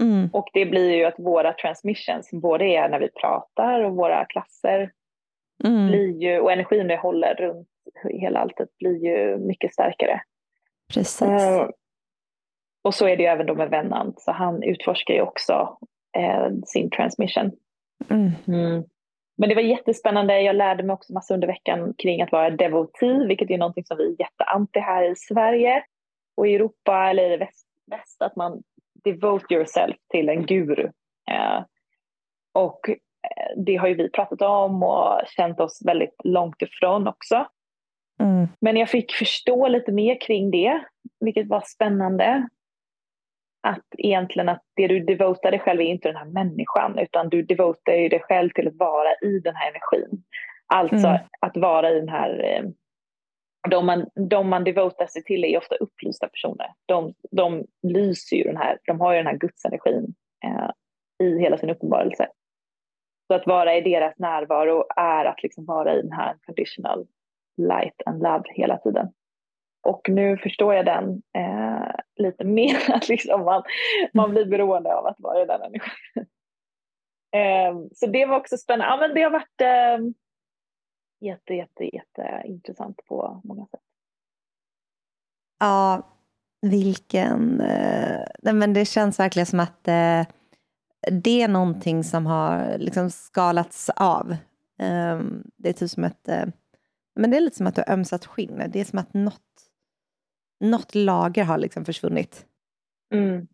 Mm. 0.01 0.31
Och 0.33 0.49
det 0.53 0.66
blir 0.66 0.95
ju 0.95 1.05
att 1.05 1.18
våra 1.18 1.53
transmissions, 1.53 2.31
både 2.33 2.64
är 2.64 2.89
när 2.89 3.01
vi 3.01 3.11
pratar 3.11 3.81
och 3.85 3.97
våra 3.97 4.24
klasser, 4.24 4.93
mm. 5.64 5.89
blir 5.89 6.22
ju, 6.22 6.41
och 6.41 6.53
energin 6.53 6.89
vi 6.89 6.97
håller 6.97 7.35
runt 7.35 7.68
hela 8.05 8.41
alltet 8.41 8.68
blir 8.79 9.05
ju 9.05 9.39
mycket 9.39 9.72
starkare. 9.72 10.20
Precis. 10.95 11.22
Uh, 11.22 11.68
och 12.85 12.95
så 12.95 13.09
är 13.09 13.16
det 13.16 13.22
ju 13.22 13.29
även 13.29 13.47
då 13.47 13.55
med 13.55 13.70
Vennan, 13.70 14.14
så 14.16 14.33
han 14.33 14.62
utforskar 14.62 15.14
ju 15.14 15.20
också 15.20 15.79
uh, 16.18 16.61
sin 16.66 16.91
transmission. 16.91 17.53
Mm. 18.11 18.85
Men 19.39 19.49
det 19.49 19.55
var 19.55 19.62
jättespännande, 19.62 20.41
jag 20.41 20.57
lärde 20.57 20.82
mig 20.82 20.95
också 20.95 21.12
massa 21.12 21.34
under 21.34 21.47
veckan 21.47 21.95
kring 21.99 22.22
att 22.22 22.32
vara 22.32 22.51
devotee, 22.51 23.26
vilket 23.26 23.51
är 23.51 23.59
någonting 23.59 23.84
som 23.84 23.97
vi 23.97 24.05
är 24.05 24.20
jätteanti 24.20 24.80
här 24.80 25.11
i 25.11 25.16
Sverige 25.16 25.84
och 26.36 26.49
i 26.49 26.55
Europa 26.55 27.11
eller 27.11 27.30
i 27.30 27.36
väst, 27.36 27.66
väst 27.91 28.22
att 28.22 28.36
man 28.36 28.62
devote 29.05 29.55
yourself 29.55 29.97
till 30.09 30.28
en 30.28 30.47
guru. 30.47 30.91
Eh, 31.30 31.64
och 32.53 32.89
eh, 32.89 32.97
det 33.57 33.76
har 33.76 33.89
ju 33.89 33.95
vi 33.95 34.11
pratat 34.11 34.43
om 34.43 34.82
och 34.82 35.20
känt 35.26 35.61
oss 35.61 35.82
väldigt 35.84 36.16
långt 36.24 36.62
ifrån 36.62 37.09
också. 37.09 37.47
Mm. 38.20 38.49
Men 38.61 38.76
jag 38.76 38.89
fick 38.89 39.12
förstå 39.12 39.68
lite 39.68 39.93
mer 39.93 40.20
kring 40.20 40.51
det, 40.51 40.80
vilket 41.20 41.49
var 41.49 41.62
spännande. 41.66 42.49
Att 43.69 43.87
egentligen 43.99 44.49
att 44.49 44.62
det 44.77 44.87
du 44.87 45.01
devotar 45.01 45.51
dig 45.51 45.61
själv 45.61 45.81
är 45.81 45.85
inte 45.85 46.09
den 46.09 46.16
här 46.16 46.25
människan 46.25 46.99
utan 46.99 47.29
du 47.29 47.43
devotar 47.43 47.93
dig 47.93 48.21
själv 48.21 48.51
till 48.51 48.69
att 48.69 48.77
vara 48.77 49.14
i 49.23 49.41
den 49.41 49.57
här 49.57 49.71
energin. 49.71 50.25
Alltså 50.66 51.07
mm. 51.07 51.21
att 51.41 51.57
vara 51.57 51.91
i 51.91 51.95
den 51.95 52.09
här 52.09 52.45
eh, 52.45 52.62
de 53.71 53.87
man, 53.87 54.07
de 54.31 54.49
man 54.49 54.64
devotar 54.64 55.07
sig 55.07 55.25
till 55.25 55.45
är 55.45 55.59
ofta 55.59 55.75
upplysta 55.75 56.29
personer. 56.29 56.73
De, 56.87 57.14
de 57.31 57.64
lyser 57.83 58.37
ju 58.37 58.43
den 58.43 58.57
här, 58.57 58.79
de 58.87 59.01
har 59.01 59.12
ju 59.12 59.19
den 59.19 59.27
här 59.27 59.37
gudsenergin 59.37 60.14
eh, 60.45 60.71
i 61.27 61.41
hela 61.41 61.59
sin 61.59 61.71
uppenbarelse. 61.71 62.29
Så 63.27 63.35
att 63.35 63.47
vara 63.47 63.77
i 63.77 63.81
deras 63.81 64.19
närvaro 64.19 64.85
är 64.97 65.25
att 65.25 65.43
liksom 65.43 65.64
vara 65.64 65.95
i 65.95 66.03
den 66.03 66.12
här 66.12 66.37
conditional 66.47 67.07
light 67.57 68.03
and 68.07 68.23
love 68.23 68.43
hela 68.55 68.79
tiden. 68.79 69.09
Och 69.89 70.09
nu 70.09 70.36
förstår 70.36 70.74
jag 70.74 70.86
den 70.86 71.22
eh, 71.36 71.91
lite 72.16 72.45
mer, 72.45 72.76
att 72.89 73.09
liksom 73.09 73.45
man, 73.45 73.62
man 74.14 74.30
blir 74.30 74.47
beroende 74.47 74.95
av 74.95 75.07
att 75.07 75.20
vara 75.20 75.43
i 75.43 75.47
den 75.47 75.61
energin. 75.62 75.91
eh, 77.36 77.89
så 77.95 78.07
det 78.07 78.26
var 78.26 78.36
också 78.36 78.57
spännande. 78.57 78.93
Ja, 78.93 78.97
men 78.97 79.14
det 79.14 79.22
har 79.22 79.30
varit 79.30 79.61
eh, 79.61 80.14
jätte, 81.20 81.55
jätte, 81.55 81.84
jätte 81.84 82.43
intressant 82.45 83.01
på 83.07 83.41
många 83.45 83.66
sätt. 83.66 83.80
Ja, 85.61 86.03
vilken... 86.62 87.61
Eh, 87.61 88.20
nej 88.43 88.55
men 88.55 88.72
det 88.72 88.84
känns 88.84 89.18
verkligen 89.18 89.47
som 89.47 89.61
att 89.61 89.89
eh, 89.89 90.26
det 91.11 91.43
är 91.43 91.49
någonting 91.49 92.05
som 92.05 92.26
har 92.26 92.78
liksom 92.78 93.11
skalats 93.11 93.91
av. 93.91 94.32
Eh, 94.80 95.20
det 95.57 95.68
är 95.68 95.72
typ 95.72 95.91
som 95.91 96.05
ett... 96.05 96.28
Eh, 96.28 96.47
men 97.14 97.30
det 97.30 97.36
är 97.36 97.41
lite 97.41 97.57
som 97.57 97.66
att 97.66 97.74
du 97.74 97.82
har 97.86 97.93
ömsat 97.93 98.26
skinn. 98.26 98.62
Det 98.68 98.80
är 98.80 98.84
som 98.84 98.99
att 98.99 99.14
något, 99.14 99.43
något 100.61 100.94
lager 100.94 101.44
har 101.44 101.59
liksom 101.59 101.84
försvunnit. 101.84 102.46
Mm. 103.14 103.46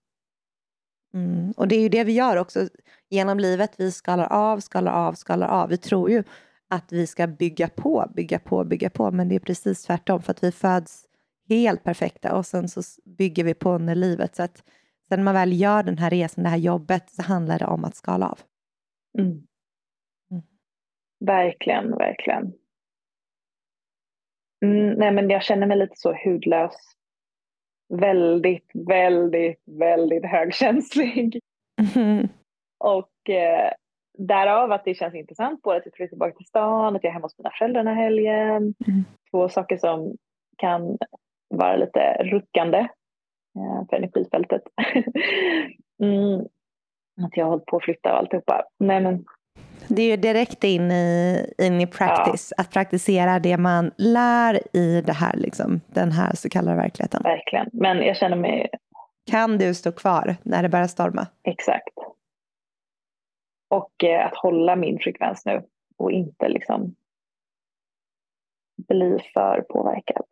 Mm. 1.15 1.53
Och 1.57 1.69
det 1.69 1.77
är 1.77 1.81
ju 1.81 1.89
det 1.89 2.05
vi 2.05 2.13
gör 2.13 2.37
också 2.37 2.69
genom 3.09 3.39
livet. 3.39 3.75
Vi 3.79 3.93
skalar 3.93 4.33
av, 4.33 4.61
skalar 4.61 4.93
av, 4.93 5.13
skalar 5.13 5.49
av. 5.49 5.69
Vi 5.69 5.77
tror 5.77 6.11
ju 6.11 6.23
att 6.69 6.93
vi 6.93 7.07
ska 7.07 7.27
bygga 7.27 7.69
på, 7.69 8.11
bygga 8.15 8.39
på, 8.39 8.65
bygga 8.65 8.91
på. 8.91 9.11
Men 9.11 9.29
det 9.29 9.35
är 9.35 9.41
precis 9.41 9.83
tvärtom 9.83 10.23
för 10.23 10.31
att 10.31 10.45
vi 10.45 10.53
föds 10.53 11.05
helt 11.49 11.85
perfekta 11.85 12.37
och 12.37 12.47
sen 12.47 12.69
så 12.69 12.83
bygger 13.05 13.45
vi 13.45 13.55
på 13.55 13.73
under 13.73 13.95
livet. 13.95 14.37
Så 14.37 14.43
att 14.43 14.57
sen 15.09 15.19
när 15.19 15.25
man 15.25 15.35
väl 15.35 15.61
gör 15.61 15.83
den 15.83 15.99
här 15.99 16.11
resan, 16.11 16.45
det 16.45 16.51
här 16.51 16.57
jobbet, 16.57 17.11
så 17.11 17.23
handlar 17.23 17.59
det 17.59 17.67
om 17.67 17.85
att 17.85 17.97
skala 17.97 18.29
av. 18.29 18.39
Mm. 19.19 19.31
Mm. 20.31 20.43
Verkligen, 21.21 21.91
verkligen. 21.91 22.53
Mm, 24.65 24.95
nej, 24.95 25.13
men 25.13 25.31
jag 25.31 25.43
känner 25.43 25.67
mig 25.67 25.77
lite 25.77 25.97
så 25.97 26.17
hudlös. 26.25 26.77
Väldigt, 27.89 28.71
väldigt, 28.75 29.63
väldigt 29.67 30.25
högkänslig. 30.25 31.41
Mm. 31.95 32.29
Och 32.79 33.31
eh, 33.31 33.73
därav 34.19 34.73
att 34.73 34.85
det 34.85 34.95
känns 34.95 35.15
intressant 35.15 35.63
både 35.63 35.77
att 35.77 35.87
jag 35.87 35.95
flyttar 35.95 36.09
tillbaka 36.09 36.37
till 36.37 36.47
stan, 36.47 36.97
att 36.97 37.05
jag 37.05 37.11
är 37.11 37.15
hemma 37.15 37.25
hos 37.25 37.39
mina 37.39 37.51
föräldrar 37.59 37.85
den 37.85 37.97
här 37.97 38.03
helgen. 38.03 38.75
Mm. 38.87 39.05
Två 39.31 39.49
saker 39.49 39.77
som 39.77 40.17
kan 40.59 40.99
vara 41.49 41.77
lite 41.77 42.23
ruckande 42.23 42.79
eh, 43.59 43.89
för 43.91 43.97
energifältet. 43.97 44.63
mm. 46.03 46.41
Att 47.23 47.37
jag 47.37 47.45
har 47.45 47.51
hållit 47.51 47.67
på 47.67 47.77
att 47.77 47.85
flytta 47.85 48.13
och 48.13 48.19
alltihopa. 48.19 48.65
Nej, 48.79 49.01
men... 49.01 49.25
Det 49.89 50.03
är 50.03 50.11
ju 50.11 50.17
direkt 50.17 50.65
in 50.65 50.91
i, 50.91 51.47
in 51.59 51.81
i 51.81 51.87
practice, 51.87 52.53
ja. 52.57 52.63
att 52.63 52.71
praktisera 52.71 53.39
det 53.39 53.57
man 53.57 53.91
lär 53.97 54.77
i 54.77 55.01
det 55.01 55.13
här, 55.13 55.37
liksom, 55.37 55.81
den 55.87 56.13
här 56.13 56.35
så 56.35 56.49
kallade 56.49 56.77
verkligheten. 56.77 57.23
Verkligen, 57.23 57.71
men 57.73 58.03
jag 58.03 58.17
känner 58.17 58.37
mig... 58.37 58.71
Kan 59.31 59.59
du 59.59 59.75
stå 59.75 59.93
kvar 59.93 60.37
när 60.43 60.63
det 60.63 60.69
börjar 60.69 60.87
storma? 60.87 61.27
Exakt. 61.43 61.95
Och 63.71 64.05
eh, 64.05 64.27
att 64.27 64.37
hålla 64.37 64.77
min 64.77 64.99
frekvens 64.99 65.47
nu 65.47 65.63
och 65.97 66.13
inte 66.13 66.49
liksom 66.49 66.95
bli 68.89 69.19
för 69.35 69.61
påverkad. 69.61 70.25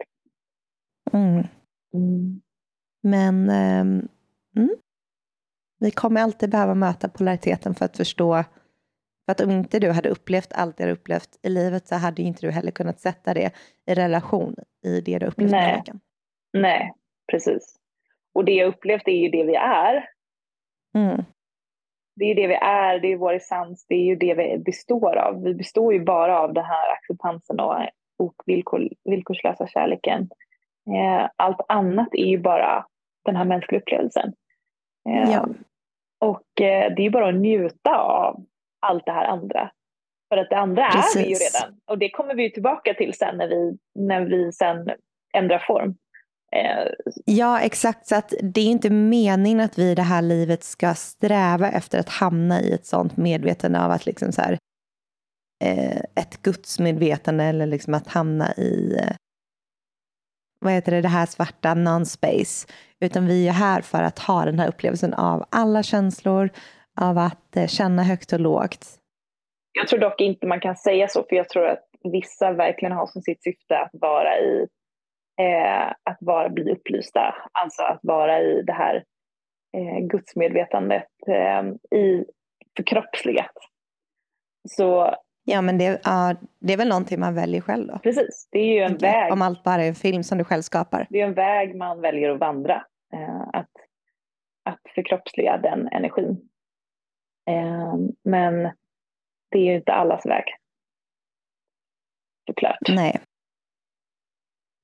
Mm. 1.12 1.46
Mm. 1.94 2.40
Men 3.02 3.34
um, 3.50 4.08
mm. 4.56 4.76
vi 5.78 5.90
kommer 5.90 6.20
alltid 6.20 6.50
behöva 6.50 6.74
möta 6.74 7.08
polariteten 7.08 7.74
för 7.74 7.84
att 7.84 7.96
förstå 7.96 8.44
för 9.24 9.32
att 9.32 9.40
om 9.40 9.50
inte 9.50 9.78
du 9.78 9.90
hade 9.90 10.08
upplevt 10.08 10.52
allt 10.52 10.76
det 10.76 10.84
du 10.84 10.92
upplevt 10.92 11.38
i 11.42 11.48
livet 11.48 11.88
så 11.88 11.94
hade 11.94 12.22
inte 12.22 12.46
du 12.46 12.50
heller 12.50 12.70
kunnat 12.70 13.00
sätta 13.00 13.34
det 13.34 13.50
i 13.86 13.94
relation 13.94 14.54
i 14.84 15.00
det 15.00 15.18
du 15.18 15.26
upplevt 15.26 15.50
Nej. 15.50 15.76
veckan. 15.76 16.00
Nej, 16.52 16.94
precis. 17.30 17.76
Och 18.34 18.44
det 18.44 18.52
jag 18.52 18.68
upplevt 18.68 19.08
är 19.08 19.12
ju 19.12 19.28
det 19.28 19.44
vi 19.44 19.54
är. 19.54 20.08
Mm 20.94 21.24
det 22.14 22.24
är 22.24 22.34
det 22.34 22.46
vi 22.46 22.54
är, 22.54 22.98
det 22.98 23.12
är 23.12 23.16
vår 23.16 23.32
essens, 23.32 23.86
det 23.88 23.94
är 23.94 24.04
ju 24.04 24.16
det 24.16 24.34
vi 24.34 24.58
består 24.58 25.16
av. 25.16 25.42
Vi 25.42 25.54
består 25.54 25.92
ju 25.92 26.04
bara 26.04 26.40
av 26.40 26.52
den 26.54 26.64
här 26.64 26.92
acceptansen 26.92 27.60
och, 27.60 27.74
och 28.18 28.34
villkor, 28.46 28.88
villkorslösa 29.04 29.66
kärleken. 29.66 30.28
Eh, 30.90 31.30
allt 31.36 31.60
annat 31.68 32.08
är 32.12 32.26
ju 32.26 32.38
bara 32.38 32.86
den 33.24 33.36
här 33.36 33.44
mänskliga 33.44 33.80
upplevelsen. 33.80 34.32
Eh, 35.08 35.32
ja. 35.32 35.48
Och 36.20 36.60
eh, 36.60 36.94
det 36.94 37.02
är 37.02 37.04
ju 37.04 37.10
bara 37.10 37.28
att 37.28 37.34
njuta 37.34 37.96
av 37.96 38.44
allt 38.82 39.06
det 39.06 39.12
här 39.12 39.24
andra. 39.24 39.70
För 40.28 40.36
att 40.36 40.50
det 40.50 40.56
andra 40.56 40.90
Precis. 40.90 41.16
är 41.16 41.24
vi 41.24 41.28
ju 41.28 41.34
redan. 41.34 41.80
Och 41.86 41.98
det 41.98 42.10
kommer 42.10 42.34
vi 42.34 42.42
ju 42.42 42.50
tillbaka 42.50 42.94
till 42.94 43.14
sen 43.14 43.36
när 43.36 43.48
vi, 43.48 43.78
när 43.94 44.20
vi 44.20 44.52
sen 44.52 44.88
ändrar 45.34 45.58
form. 45.58 45.94
Eh, 46.56 46.92
ja, 47.24 47.60
exakt. 47.60 48.06
Så 48.06 48.16
att 48.16 48.34
det 48.42 48.60
är 48.60 48.66
inte 48.66 48.90
meningen 48.90 49.60
att 49.60 49.78
vi 49.78 49.90
i 49.90 49.94
det 49.94 50.02
här 50.02 50.22
livet 50.22 50.64
ska 50.64 50.94
sträva 50.94 51.70
efter 51.70 51.98
att 51.98 52.08
hamna 52.08 52.60
i 52.60 52.72
ett 52.72 52.86
sånt 52.86 53.16
medvetande 53.16 53.84
av 53.84 53.90
att 53.90 54.06
liksom 54.06 54.32
så 54.32 54.42
här, 54.42 54.58
eh, 55.64 56.02
ett 56.14 56.42
gudsmedvetande 56.42 57.44
eller 57.44 57.66
liksom 57.66 57.94
att 57.94 58.08
hamna 58.08 58.52
i 58.52 58.96
eh, 59.00 59.14
vad 60.60 60.72
heter 60.72 60.92
det, 60.92 61.00
det 61.00 61.08
här 61.08 61.26
svarta 61.26 61.74
non-space. 61.74 62.68
Utan 63.00 63.26
vi 63.26 63.48
är 63.48 63.52
här 63.52 63.80
för 63.80 64.02
att 64.02 64.18
ha 64.18 64.44
den 64.44 64.58
här 64.58 64.68
upplevelsen 64.68 65.14
av 65.14 65.44
alla 65.50 65.82
känslor, 65.82 66.50
av 67.00 67.18
att 67.18 67.56
eh, 67.56 67.66
känna 67.66 68.02
högt 68.02 68.32
och 68.32 68.40
lågt. 68.40 68.86
Jag 69.72 69.88
tror 69.88 70.00
dock 70.00 70.20
inte 70.20 70.46
man 70.46 70.60
kan 70.60 70.76
säga 70.76 71.08
så, 71.08 71.24
för 71.28 71.36
jag 71.36 71.48
tror 71.48 71.66
att 71.66 71.84
vissa 72.12 72.52
verkligen 72.52 72.92
har 72.92 73.06
som 73.06 73.22
sitt 73.22 73.42
syfte 73.42 73.78
att 73.78 73.90
vara 73.92 74.38
i 74.38 74.66
eh, 75.40 75.90
att 75.90 76.18
vara, 76.20 76.48
bli 76.48 76.72
upplysta, 76.72 77.34
alltså 77.52 77.82
att 77.82 78.00
vara 78.02 78.40
i 78.40 78.62
det 78.62 78.72
här 78.72 79.04
eh, 79.76 80.06
gudsmedvetandet 80.06 81.08
eh, 81.26 81.98
i 81.98 82.24
förkroppsligat. 82.76 83.56
Så 84.68 85.16
Ja, 85.44 85.62
men 85.62 85.78
det, 85.78 85.90
uh, 85.90 86.32
det 86.60 86.72
är 86.72 86.76
väl 86.76 86.88
någonting 86.88 87.20
man 87.20 87.34
väljer 87.34 87.60
själv 87.60 87.86
då? 87.86 87.98
Precis, 87.98 88.48
det 88.50 88.58
är 88.58 88.74
ju 88.74 88.80
en 88.80 88.96
väg. 88.96 89.32
Om 89.32 89.42
allt 89.42 89.62
bara 89.62 89.84
är 89.84 89.88
en 89.88 89.94
film 89.94 90.22
som 90.22 90.38
du 90.38 90.44
själv 90.44 90.62
skapar. 90.62 91.06
Det 91.10 91.20
är 91.20 91.26
en 91.26 91.34
väg 91.34 91.76
man 91.76 92.00
väljer 92.00 92.30
att 92.30 92.40
vandra. 92.40 92.84
Eh, 93.12 93.48
att, 93.52 93.70
att 94.64 94.80
förkroppsliga 94.94 95.58
den 95.58 95.88
energin. 95.88 96.48
Eh, 97.50 97.94
men 98.24 98.62
det 99.50 99.58
är 99.58 99.64
ju 99.64 99.76
inte 99.76 99.92
allas 99.92 100.26
väg. 100.26 100.44
Såklart. 102.46 102.88
Nej. 102.88 103.20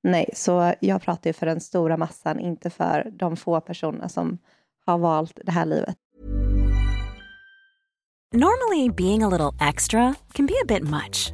Nej, 0.03 0.29
så 0.33 0.73
jag 0.79 1.01
pratar 1.01 1.29
ju 1.29 1.33
för 1.33 1.45
den 1.45 1.61
stora 1.61 1.97
massan, 1.97 2.39
inte 2.39 2.69
för 2.69 3.11
de 3.11 3.37
få 3.37 3.61
personer 3.61 4.07
som 4.07 4.37
har 4.85 4.97
valt 4.97 5.39
det 5.45 5.51
här 5.51 5.65
livet. 5.65 5.97
Normally 8.33 8.89
being 8.89 9.23
a 9.23 9.29
little 9.29 9.69
extra 9.69 10.15
can 10.33 10.45
be 10.45 10.53
a 10.53 10.65
bit 10.67 10.83
much, 10.83 11.33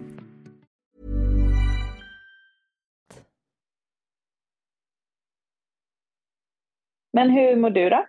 Men 7.13 7.29
hur 7.29 7.55
mår 7.55 7.69
du 7.69 7.89
då? 7.89 8.05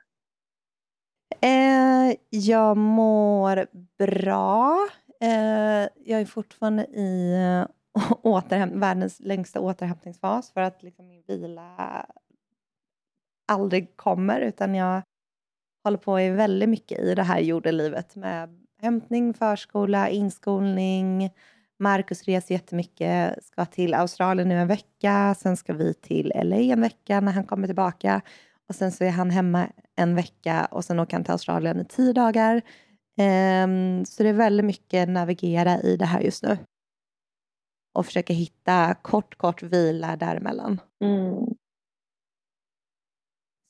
Eh, 1.41 2.17
jag 2.31 2.77
mår 2.77 3.67
bra. 3.99 4.89
Eh, 5.21 5.89
jag 6.05 6.21
är 6.21 6.25
fortfarande 6.25 6.87
i 6.87 7.35
eh, 7.35 7.67
återhäm- 8.23 8.81
världens 8.81 9.21
längsta 9.21 9.61
återhämtningsfas 9.61 10.53
för 10.53 10.61
att 10.61 10.83
liksom 10.83 11.09
min 11.09 11.23
vila 11.29 12.07
aldrig 13.53 13.97
kommer 13.97 14.41
utan 14.41 14.75
jag 14.75 15.03
håller 15.85 15.99
på 15.99 16.21
i 16.21 16.31
väldigt 16.31 16.69
mycket 16.69 16.99
i 16.99 17.15
det 17.15 17.23
här 17.23 17.41
jordelivet 17.41 18.17
med 18.17 18.67
hämtning, 18.83 19.35
förskola, 19.35 20.09
inskolning. 20.09 21.31
Marcus 21.79 22.23
reser 22.23 22.55
jättemycket, 22.55 23.45
ska 23.45 23.65
till 23.65 23.95
Australien 23.95 24.49
nu 24.49 24.59
en 24.59 24.69
vecka, 24.69 25.35
sen 25.39 25.57
ska 25.57 25.73
vi 25.73 25.95
till 25.95 26.33
LA 26.35 26.57
en 26.57 26.81
vecka 26.81 27.21
när 27.21 27.33
han 27.33 27.45
kommer 27.45 27.67
tillbaka 27.67 28.21
och 28.69 28.75
sen 28.75 28.93
så 28.93 29.05
är 29.05 29.11
han 29.11 29.31
hemma 29.31 29.69
en 29.97 30.15
vecka 30.15 30.69
och 30.71 30.85
sen 30.85 31.01
åker 31.01 31.13
han 31.13 31.25
till 31.25 31.33
Australien 31.33 31.81
i 31.81 31.85
tio 31.85 32.13
dagar. 32.13 32.63
Um, 33.19 34.05
så 34.05 34.23
det 34.23 34.29
är 34.29 34.33
väldigt 34.33 34.67
mycket 34.67 35.09
navigera 35.09 35.81
i 35.81 35.97
det 35.97 36.07
här 36.07 36.21
just 36.21 36.43
nu. 36.43 36.59
Och 37.95 38.07
försöka 38.07 38.33
hitta 38.33 38.95
kort, 38.95 39.39
kort 39.39 39.63
vila 39.63 40.17
däremellan. 40.17 40.81
Mm. 41.05 41.47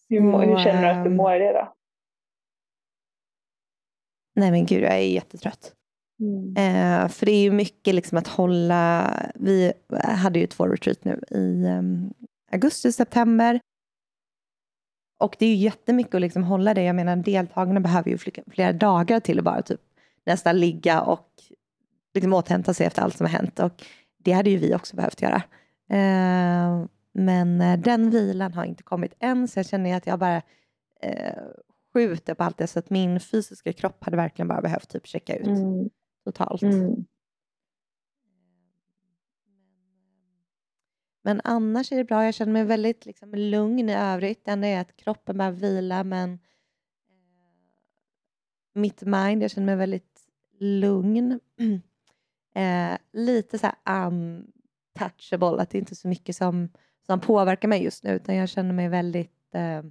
Hur, 0.09 0.21
mår, 0.21 0.43
hur 0.43 0.59
känner 0.59 0.83
du 0.83 0.89
att 0.89 1.05
du 1.05 1.11
ehm, 1.11 1.17
mår 1.17 1.31
det 1.31 1.53
då? 1.53 1.75
Nej 4.35 4.51
men 4.51 4.67
gud, 4.67 4.83
jag 4.83 4.93
är 4.93 4.99
jättetrött. 4.99 5.75
Mm. 6.21 6.57
Eh, 6.57 7.09
för 7.09 7.27
det 7.27 7.33
är 7.33 7.43
ju 7.43 7.51
mycket 7.51 7.95
liksom 7.95 8.19
att 8.19 8.29
hålla... 8.29 9.13
Vi 9.35 9.73
hade 9.99 10.39
ju 10.39 10.47
två 10.47 10.67
retreat 10.67 11.05
nu 11.05 11.21
i 11.31 11.65
um, 11.67 12.15
augusti, 12.53 12.93
september. 12.93 13.61
Och 15.23 15.37
det 15.39 15.47
är 15.47 15.51
ju 15.51 15.57
jättemycket 15.57 16.15
att 16.15 16.21
liksom 16.21 16.43
hålla 16.45 16.75
det. 16.75 16.83
Jag 16.83 16.97
menar 16.97 17.17
deltagarna 17.17 17.81
behöver 17.81 18.11
ju 18.11 18.19
flera, 18.51 18.73
dagar 18.73 19.21
till 19.21 19.39
att 19.39 19.45
bara 19.45 19.63
typ 19.63 19.81
nästan 20.27 20.61
ligga 20.61 21.01
och 21.01 21.29
liksom 22.15 22.33
återhämta 22.33 22.75
sig 22.75 22.87
efter 22.87 23.03
allt 23.03 23.17
som 23.17 23.27
har 23.27 23.33
hänt. 23.33 23.61
Och 23.61 23.83
det 24.19 24.33
hade 24.33 24.51
ju 24.51 24.57
vi 24.57 24.75
också 24.75 24.97
behövt 24.97 25.23
göra. 25.23 25.43
Eh, 25.91 26.85
men 27.13 27.61
eh, 27.61 27.79
den 27.79 28.11
vilan 28.11 28.55
har 28.55 28.65
inte 28.65 28.83
kommit 28.83 29.15
än, 29.19 29.49
så 29.49 29.59
jag 29.59 29.67
känner 29.67 29.97
att 29.97 30.07
jag 30.07 30.19
bara 30.19 30.37
eh, 31.03 31.39
skjuter 31.95 32.35
på 32.35 32.45
allt 32.45 32.59
det. 32.59 32.67
Så 32.67 32.79
att 32.79 32.91
min 32.91 33.21
fysiska 33.21 33.73
kropp 33.73 34.05
hade 34.05 34.17
verkligen 34.17 34.49
bara 34.49 34.61
behövt 34.61 34.89
typ 34.89 35.07
checka 35.07 35.37
ut 35.37 35.47
Mm. 35.47 35.91
totalt. 36.25 36.63
Mm. 36.63 37.05
Men 41.23 41.41
annars 41.45 41.93
är 41.93 41.97
det 41.97 42.05
bra. 42.05 42.25
Jag 42.25 42.35
känner 42.35 42.53
mig 42.53 42.65
väldigt 42.65 43.07
liksom, 43.07 43.35
lugn 43.35 43.89
i 43.89 43.95
övrigt. 43.95 44.45
Det 44.45 44.51
enda 44.51 44.67
är 44.67 44.81
att 44.81 44.97
kroppen 44.97 45.39
behöver 45.39 45.59
vila, 45.59 46.05
men 46.05 46.33
eh, 46.33 46.39
mitt 48.75 49.03
mind, 49.03 49.43
jag 49.43 49.51
känner 49.51 49.67
mig 49.67 49.77
väldigt 49.77 50.21
lugn. 50.59 51.41
eh, 52.55 52.99
lite 53.13 53.59
så 53.59 53.67
här 53.67 54.01
untouchable, 54.01 55.63
att 55.63 55.71
det 55.71 55.79
inte 55.79 55.93
är 55.93 55.97
så 55.97 56.09
mycket 56.09 56.37
som, 56.37 56.69
som 57.07 57.21
påverkar 57.21 57.69
mig 57.69 57.85
just 57.85 58.05
nu, 58.05 58.11
utan 58.11 58.37
jag 58.37 58.49
känner 58.49 58.73
mig 58.73 58.89
väldigt 58.89 59.55
eh, 59.55 59.83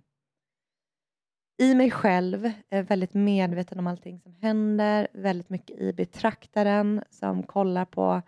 i 1.58 1.76
mig 1.76 1.92
själv, 1.92 2.52
är 2.70 2.84
väldigt 2.84 3.14
medveten 3.14 3.80
om 3.80 3.88
allting 3.88 4.20
som 4.20 4.34
händer, 4.34 5.08
väldigt 5.14 5.50
mycket 5.50 5.78
i 5.78 5.94
betraktaren 5.94 7.04
som 7.10 7.44
kollar 7.44 7.86
på 7.86 8.22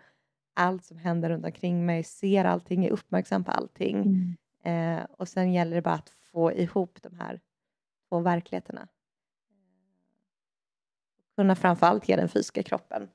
allt 0.54 0.84
som 0.84 0.98
händer 0.98 1.30
runt 1.30 1.44
omkring 1.44 1.86
mig, 1.86 2.04
ser 2.04 2.44
allting, 2.44 2.84
är 2.84 2.90
uppmärksam 2.90 3.44
på 3.44 3.50
allting. 3.50 3.96
Mm. 3.96 4.98
Eh, 4.98 5.06
och 5.10 5.28
sen 5.28 5.52
gäller 5.52 5.76
det 5.76 5.82
bara 5.82 5.94
att 5.94 6.10
få 6.32 6.52
ihop 6.52 6.98
de 7.02 7.16
här 7.20 7.40
två 8.08 8.20
verkligheterna. 8.20 8.88
Kunna 11.36 11.56
framförallt 11.56 12.08
ge 12.08 12.16
den 12.16 12.28
fysiska 12.28 12.62
kroppen 12.62 13.08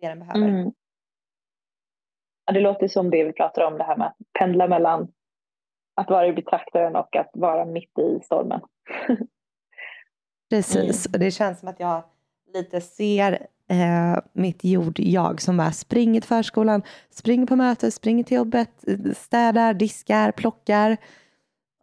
det 0.00 0.08
den 0.08 0.18
behöver. 0.18 0.48
Mm. 0.48 0.72
Ja, 2.46 2.52
det 2.52 2.60
låter 2.60 2.88
som 2.88 3.10
det 3.10 3.24
vi 3.24 3.32
pratar 3.32 3.62
om, 3.62 3.78
det 3.78 3.84
här 3.84 3.96
med 3.96 4.06
att 4.06 4.16
pendla 4.38 4.68
mellan 4.68 5.12
att 5.94 6.10
vara 6.10 6.26
i 6.26 6.32
betraktaren 6.32 6.96
och 6.96 7.16
att 7.16 7.30
vara 7.32 7.64
mitt 7.64 7.98
i 7.98 8.20
stormen. 8.24 8.60
Precis, 10.50 11.06
och 11.06 11.18
det 11.18 11.30
känns 11.30 11.60
som 11.60 11.68
att 11.68 11.80
jag 11.80 12.02
lite 12.54 12.80
ser 12.80 13.46
eh, 13.70 14.18
mitt 14.32 14.64
jord-jag 14.64 15.40
som 15.40 15.56
bara 15.56 15.72
springer 15.72 16.20
till 16.20 16.28
förskolan, 16.28 16.82
springer 17.10 17.46
på 17.46 17.56
mötet, 17.56 17.94
springer 17.94 18.24
till 18.24 18.36
jobbet, 18.36 18.88
eh, 18.88 19.12
städar, 19.14 19.74
diskar, 19.74 20.32
plockar. 20.32 20.96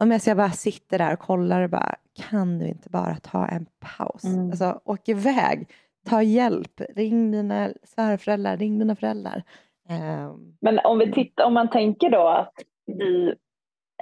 Och 0.00 0.08
medan 0.08 0.20
jag 0.26 0.36
bara 0.36 0.50
sitter 0.50 0.98
där 0.98 1.12
och 1.12 1.18
kollar 1.18 1.62
och 1.62 1.70
bara, 1.70 1.94
kan 2.30 2.58
du 2.58 2.68
inte 2.68 2.90
bara 2.90 3.16
ta 3.16 3.46
en 3.46 3.66
paus? 3.80 4.24
Mm. 4.24 4.50
Alltså 4.50 4.80
åk 4.84 5.08
iväg, 5.08 5.68
ta 6.06 6.22
hjälp, 6.22 6.80
ring 6.96 7.30
dina 7.30 7.70
svärföräldrar, 7.82 8.56
ring 8.56 8.78
dina 8.78 8.96
föräldrar. 8.96 9.42
Ehm, 9.88 10.56
Men 10.60 10.78
om, 10.78 10.98
vi 10.98 11.12
tittar, 11.12 11.44
om 11.44 11.54
man 11.54 11.70
tänker 11.70 12.10
då 12.10 12.28
att 12.28 12.54
vi, 12.86 13.34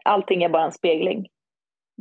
allting 0.05 0.43
är 0.43 0.49
bara 0.49 0.64
en 0.64 0.72
spegling. 0.72 1.28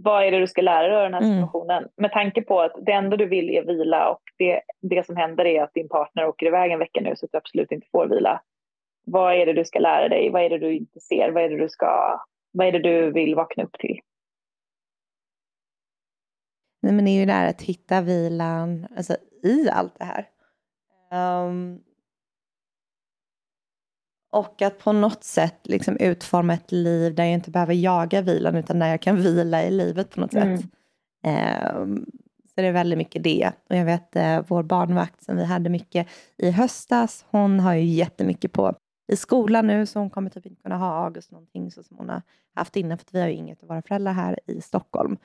Vad 0.04 0.24
är 0.24 0.32
det 0.32 0.40
du 0.40 0.48
ska 0.48 0.62
lära 0.62 0.88
dig 0.88 0.98
av 0.98 1.04
den 1.04 1.14
här 1.14 1.22
Mm. 1.22 1.36
situationen? 1.36 1.88
Med 1.98 2.12
tanke 2.12 2.42
på 2.42 2.62
att 2.62 2.74
det 2.86 2.92
enda 2.92 3.18
du 3.18 3.26
vill 3.26 3.50
är 3.50 3.64
vila 3.64 4.10
och 4.10 4.22
det, 4.38 4.62
det 4.82 5.06
som 5.06 5.16
händer 5.18 5.46
är 5.46 5.64
att 5.64 5.74
din 5.74 5.90
partner 5.90 6.26
åker 6.28 6.46
iväg 6.46 6.72
en 6.72 6.80
vecka 6.80 7.02
nu 7.02 7.16
så 7.16 7.26
att 7.26 7.32
du 7.32 7.38
absolut 7.38 7.72
inte 7.72 7.88
får 7.92 8.08
vila. 8.08 8.42
Vad 9.06 9.34
är 9.36 9.46
det 9.46 9.54
du 9.54 9.66
ska 9.66 9.80
lära 9.80 10.10
dig? 10.10 10.30
Vad 10.30 10.42
är 10.44 10.50
det 10.50 10.58
du 10.58 10.74
inte 10.76 11.00
ser? 11.00 11.32
Vad 11.32 11.44
är 11.44 11.50
det 11.50 11.58
du, 11.58 11.70
ska, 11.70 12.20
vad 12.52 12.68
är 12.68 12.72
det 12.72 12.80
du 12.80 13.12
vill 13.12 13.36
vakna 13.36 13.64
upp 13.64 13.78
till? 13.80 14.00
Nej, 16.82 16.94
men 16.94 17.06
det 17.06 17.12
är 17.12 17.20
ju 17.20 17.26
det 17.26 17.32
här 17.34 17.50
att 17.50 17.62
hitta 17.62 18.02
vilan 18.02 18.88
alltså, 18.98 19.16
i 19.44 19.70
allt 19.70 20.00
det 20.00 20.06
här. 20.06 20.26
Ehm, 21.12 21.80
och 24.32 24.62
att 24.62 24.80
på 24.80 24.92
något 24.92 25.24
sätt 25.24 25.60
liksom 25.64 25.98
utforma 25.98 26.54
ett 26.54 26.72
liv 26.72 27.16
där 27.16 27.24
jag 27.24 27.34
inte 27.34 27.52
behöver 27.52 27.74
jaga 27.74 28.22
vilan 28.22 28.56
utan 28.56 28.80
där 28.80 28.88
jag 28.88 29.02
kan 29.02 29.16
vila 29.22 29.64
i 29.64 29.72
livet 29.72 30.10
på 30.10 30.20
något 30.22 30.34
Mm. 30.34 30.58
sätt. 30.58 30.70
Ehm, 31.24 32.06
så 32.56 32.62
det 32.62 32.68
är 32.68 32.72
väldigt 32.72 32.98
mycket 32.98 33.24
det. 33.24 33.52
Och 33.70 33.76
jag 33.76 33.86
vet 33.86 34.16
eh, 34.16 34.42
vår 34.48 34.64
barnvakt 34.64 35.24
som 35.24 35.38
vi 35.38 35.46
hade 35.46 35.70
mycket 35.70 36.08
i 36.38 36.52
höstas, 36.52 37.26
hon 37.30 37.60
har 37.60 37.74
ju 37.74 37.84
jättemycket 37.86 38.52
på 38.54 38.74
i 39.12 39.16
skolan 39.16 39.68
nu 39.68 39.86
så 39.86 40.00
hon 40.00 40.10
kommer 40.10 40.30
typ 40.30 40.46
inte 40.46 40.62
kunna 40.62 40.78
ha 40.78 41.06
August 41.06 41.32
någonting 41.32 41.72
så 41.72 41.84
som 41.84 41.98
hon 41.98 42.10
har 42.10 42.22
haft 42.56 42.76
innan 42.76 42.98
för 42.98 43.06
vi 43.12 43.22
har 43.22 43.28
ju 43.28 43.34
inget 43.34 43.64
av 43.64 43.70
våra 43.70 43.82
föräldrar 43.82 44.14
här 44.14 44.40
i 44.48 44.62
Stockholm. 44.62 45.18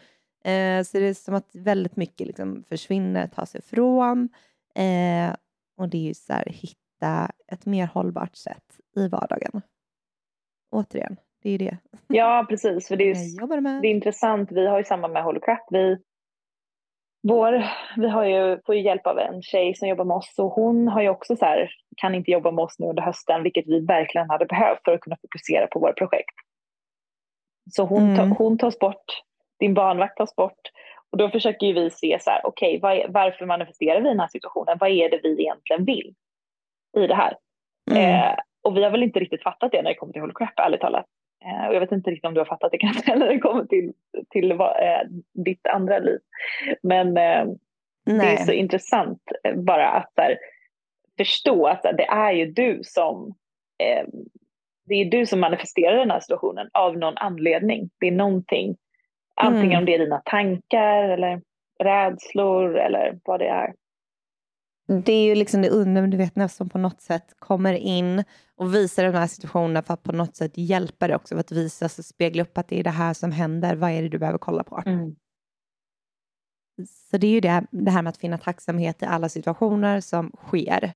Eh, 0.45 0.83
så 0.85 0.99
det 0.99 1.05
är 1.07 1.15
som 1.15 1.35
att 1.35 1.49
väldigt 1.55 1.97
mycket 1.97 2.27
liksom 2.27 2.65
försvinner, 2.69 3.27
tas 3.27 3.55
ifrån. 3.55 4.29
Eh, 4.75 5.35
och 5.77 5.89
det 5.89 5.99
är 5.99 6.03
ju 6.03 6.15
så 6.15 6.33
här, 6.33 6.45
hitta 6.47 6.81
ett 7.53 7.66
mer 7.66 7.86
hållbart 7.86 8.36
sätt 8.36 8.64
i 8.97 9.09
vardagen. 9.09 9.62
Återigen, 10.70 11.16
det 11.42 11.49
är 11.49 11.53
ju 11.53 11.59
det 11.59 11.76
Ja, 12.09 12.47
precis. 12.49 12.88
För 12.88 12.97
det 12.97 13.05
är, 13.05 13.14
jag 13.14 13.24
ju, 13.24 13.40
jobbar 13.40 13.61
med. 13.61 13.82
det 13.82 13.88
är 13.88 13.90
intressant. 13.90 14.53
Vi 14.53 14.66
har 14.66 14.78
ju 14.78 14.84
samma 14.84 15.09
med 15.09 15.24
Holocrap. 15.24 15.66
Vi, 15.70 15.99
vår, 17.28 17.64
vi 17.97 18.09
har 18.09 18.24
ju, 18.24 18.61
får 18.66 18.74
ju 18.74 18.82
hjälp 18.82 19.07
av 19.07 19.18
en 19.18 19.42
tjej 19.42 19.74
som 19.74 19.88
jobbar 19.88 20.05
med 20.05 20.16
oss 20.16 20.34
och 20.38 20.51
hon 20.51 20.88
har 20.88 21.03
ju 21.03 21.09
också 21.09 21.36
så 21.36 21.45
här, 21.45 21.70
kan 21.97 22.14
inte 22.14 22.30
jobba 22.30 22.51
med 22.51 22.62
oss 22.62 22.78
nu 22.78 22.86
under 22.86 23.03
hösten, 23.03 23.42
vilket 23.42 23.66
vi 23.66 23.80
verkligen 23.80 24.30
hade 24.30 24.47
behövt 24.47 24.80
för 24.84 24.92
att 24.92 25.01
kunna 25.01 25.16
fokusera 25.22 25.66
på 25.66 25.78
våra 25.78 25.92
projekt. 25.92 26.34
Så 27.70 27.84
hon, 27.84 28.03
Mm. 28.03 28.16
ta, 28.16 28.36
hon 28.45 28.59
tas 28.59 28.78
bort, 28.78 29.05
din 29.59 29.74
barnvakt 29.74 30.16
tas 30.16 30.36
bort 30.36 30.61
och 31.11 31.18
då 31.18 31.28
försöker 31.30 31.74
vi 31.74 31.90
se 31.90 32.18
så 32.20 32.30
här, 32.30 32.40
okej, 32.47 32.78
vad 32.82 32.92
är- 32.92 33.09
varför 33.09 33.47
manifesterar 33.47 34.01
vi 34.01 34.09
den 34.09 34.20
här 34.20 34.28
situationen? 34.28 34.76
Vad 34.80 34.90
är 34.90 35.11
det 35.11 35.20
vi 35.22 35.40
egentligen 35.42 35.84
vill 35.84 36.14
i 36.97 37.07
det 37.07 37.14
här? 37.14 37.36
Mm. 37.90 38.20
Eh, 38.20 38.36
och 38.62 38.76
vi 38.76 38.84
har 38.84 38.90
väl 38.90 39.03
inte 39.03 39.20
riktigt 39.20 39.42
fattat 39.42 39.72
det 39.72 39.82
när 39.82 39.90
det 39.90 39.95
kommer 39.95 40.12
till 40.12 40.22
Holocrap, 40.22 40.59
ärligt 40.59 40.80
talat. 40.80 41.07
Eh, 41.45 41.68
och 41.68 41.74
jag 41.74 41.80
vet 41.80 41.92
inte 41.92 42.11
riktigt 42.11 42.28
om 42.28 42.34
du 42.34 42.40
har 42.40 42.45
fattat 42.45 42.72
det 42.72 42.78
kanske 42.86 43.16
när 43.16 43.26
det 43.26 43.38
kommer 43.38 43.64
till, 43.64 43.92
till 44.30 44.51
eh, 44.51 44.59
ditt 45.45 45.66
andra 45.66 45.99
liv. 45.99 46.18
Men 46.82 47.09
eh, 47.16 47.47
det 48.05 48.26
är 48.26 48.36
så 48.36 48.53
intressant 48.53 49.22
eh, 49.45 49.55
bara 49.55 49.88
att 49.88 50.12
här, 50.16 50.38
förstå 51.16 51.66
att 51.66 51.82
det 51.82 52.07
är 52.07 52.32
ju 52.32 52.47
du 52.47 52.80
som 52.82 53.34
eh, 53.78 54.07
det 54.86 54.95
är 54.95 55.05
du 55.05 55.26
som 55.26 55.40
manifesterar 55.40 55.97
den 55.97 56.11
här 56.11 56.20
situationen 56.20 56.70
av 56.72 56.99
någon 56.99 57.16
anledning. 57.16 57.90
Det 58.01 58.07
är 58.07 58.12
någonting, 58.12 58.76
antingen 59.34 59.66
Mm. 59.66 59.78
om 59.78 59.84
det 59.84 59.95
är 59.95 59.99
dina 59.99 60.22
tankar 60.24 61.05
eller 61.05 61.40
rädslor 61.82 62.78
eller 62.78 63.18
vad 63.24 63.40
det 63.40 63.49
är. 63.49 63.74
Det 64.87 65.12
är 65.12 65.24
ju 65.24 65.35
liksom 65.35 65.62
det 65.62 65.70
undermedvetna 65.70 66.49
som 66.49 66.68
på 66.68 66.78
något 66.78 67.01
sätt 67.01 67.35
kommer 67.39 67.74
in 67.74 68.24
och 68.57 68.74
visar 68.74 69.05
de 69.05 69.14
här 69.14 69.26
situationerna 69.26 69.82
för 69.82 69.95
att 69.95 70.03
på 70.03 70.12
något 70.12 70.37
sätt 70.37 70.53
hjälpa 70.55 71.07
dig 71.07 71.16
också, 71.16 71.35
för 71.35 71.41
att 71.41 71.53
visa 71.53 71.85
och 71.85 71.91
spegla 71.91 72.43
upp 72.43 72.59
att 72.59 72.68
det 72.68 72.80
är 72.80 72.85
det 72.85 72.91
här 72.91 73.14
som 73.14 73.32
händer, 73.32 73.76
vad 73.76 73.91
är 73.91 74.03
det 74.03 74.09
du 74.09 74.18
behöver 74.18 74.39
kolla 74.39 74.64
på? 74.64 74.82
Mm. 74.87 75.16
Så 76.87 77.18
det 77.18 77.26
är 77.26 77.30
ju 77.30 77.41
det, 77.41 77.66
det 77.70 77.91
här 77.91 78.03
med 78.03 78.11
att 78.11 78.16
finna 78.16 78.39
tacksamhet 78.39 79.03
i 79.03 79.07
alla 79.07 79.28
situationer 79.28 80.01
som 80.01 80.30
sker. 80.30 80.93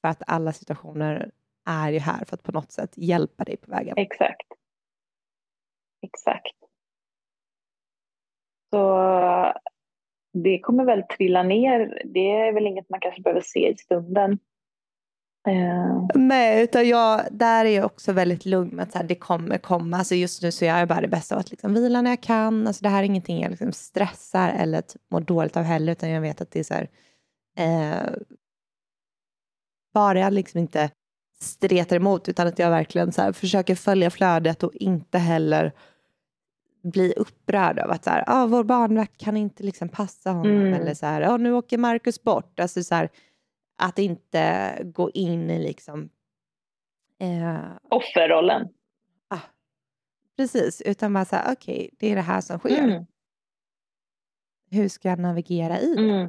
För 0.00 0.08
att 0.08 0.22
alla 0.26 0.52
situationer 0.52 1.30
är 1.66 1.92
ju 1.92 1.98
här 1.98 2.24
för 2.24 2.34
att 2.34 2.42
på 2.42 2.52
något 2.52 2.72
sätt 2.72 2.92
hjälpa 2.96 3.44
dig 3.44 3.56
på 3.56 3.70
vägen. 3.70 3.94
Exakt. 3.96 4.52
Exakt. 6.02 6.56
Så 8.70 9.54
det 10.34 10.58
kommer 10.58 10.84
väl 10.84 11.02
trilla 11.02 11.42
ner. 11.42 12.02
Det 12.04 12.30
är 12.30 12.52
väl 12.52 12.66
inget 12.66 12.90
man 12.90 13.00
kanske 13.00 13.22
behöver 13.22 13.42
se 13.44 13.70
i 13.70 13.76
stunden. 13.76 14.38
Eh. 15.48 15.54
Uh. 15.54 16.06
Nej, 16.14 16.62
utan 16.62 16.88
jag, 16.88 17.20
där 17.30 17.64
är 17.64 17.70
jag 17.70 17.84
också 17.84 18.12
väldigt 18.12 18.46
lugn 18.46 18.76
med 18.76 18.82
att 18.82 18.92
så 18.92 18.98
här, 18.98 19.04
det 19.04 19.14
kommer 19.14 19.58
komma. 19.58 19.96
Alltså 19.96 20.14
just 20.14 20.42
nu 20.42 20.52
så 20.52 20.64
gör 20.64 20.78
jag 20.78 20.88
bara 20.88 21.00
det 21.00 21.08
bästa 21.08 21.34
av 21.34 21.38
att 21.38 21.50
liksom 21.50 21.74
vila 21.74 22.02
när 22.02 22.10
jag 22.10 22.20
kan. 22.20 22.66
Alltså 22.66 22.82
det 22.82 22.88
här 22.88 22.98
är 23.02 23.06
ingenting 23.06 23.42
jag 23.42 23.50
liksom 23.50 23.72
stressar 23.72 24.52
eller 24.58 24.80
typ 24.80 25.02
mår 25.10 25.20
dåligt 25.20 25.56
av 25.56 25.62
heller, 25.62 25.92
utan 25.92 26.10
jag 26.10 26.20
vet 26.20 26.40
att 26.40 26.50
det 26.50 26.60
är 26.60 26.64
så 26.64 26.74
här, 26.74 26.88
eh, 27.58 28.12
bara 29.94 30.18
jag 30.18 30.32
liksom 30.32 30.60
inte 30.60 30.90
stretar 31.40 31.96
emot, 31.96 32.28
utan 32.28 32.46
att 32.46 32.58
jag 32.58 32.70
verkligen 32.70 33.12
så 33.12 33.22
här, 33.22 33.32
försöker 33.32 33.74
följa 33.74 34.10
flödet 34.10 34.62
och 34.62 34.74
inte 34.74 35.18
heller 35.18 35.72
bli 36.84 37.12
upprörd 37.12 37.78
av 37.78 37.90
att 37.90 38.04
så 38.04 38.10
här, 38.10 38.24
ah, 38.26 38.46
vår 38.46 38.64
barnvakt 38.64 39.16
kan 39.16 39.36
inte 39.36 39.62
liksom 39.62 39.88
passa 39.88 40.30
honom. 40.30 40.52
Mm. 40.52 40.74
Eller 40.74 40.94
så 40.94 41.06
här, 41.06 41.22
ah, 41.22 41.36
nu 41.36 41.52
åker 41.52 41.78
Marcus 41.78 42.22
bort. 42.22 42.60
Alltså 42.60 42.82
så 42.82 42.94
här, 42.94 43.08
att 43.76 43.98
inte 43.98 44.72
gå 44.84 45.10
in 45.10 45.50
i 45.50 45.58
liksom... 45.58 46.10
Eh, 47.18 47.64
Offerrollen. 47.90 48.68
Ah, 49.28 49.40
precis, 50.36 50.80
utan 50.80 51.12
bara 51.12 51.24
så 51.24 51.36
här, 51.36 51.52
okej, 51.52 51.74
okay, 51.74 51.90
det 51.98 52.12
är 52.12 52.16
det 52.16 52.22
här 52.22 52.40
som 52.40 52.58
sker. 52.58 52.78
Mm. 52.78 53.06
Hur 54.70 54.88
ska 54.88 55.08
jag 55.08 55.18
navigera 55.18 55.80
i 55.80 55.94
det? 55.94 56.02
Mm. 56.02 56.28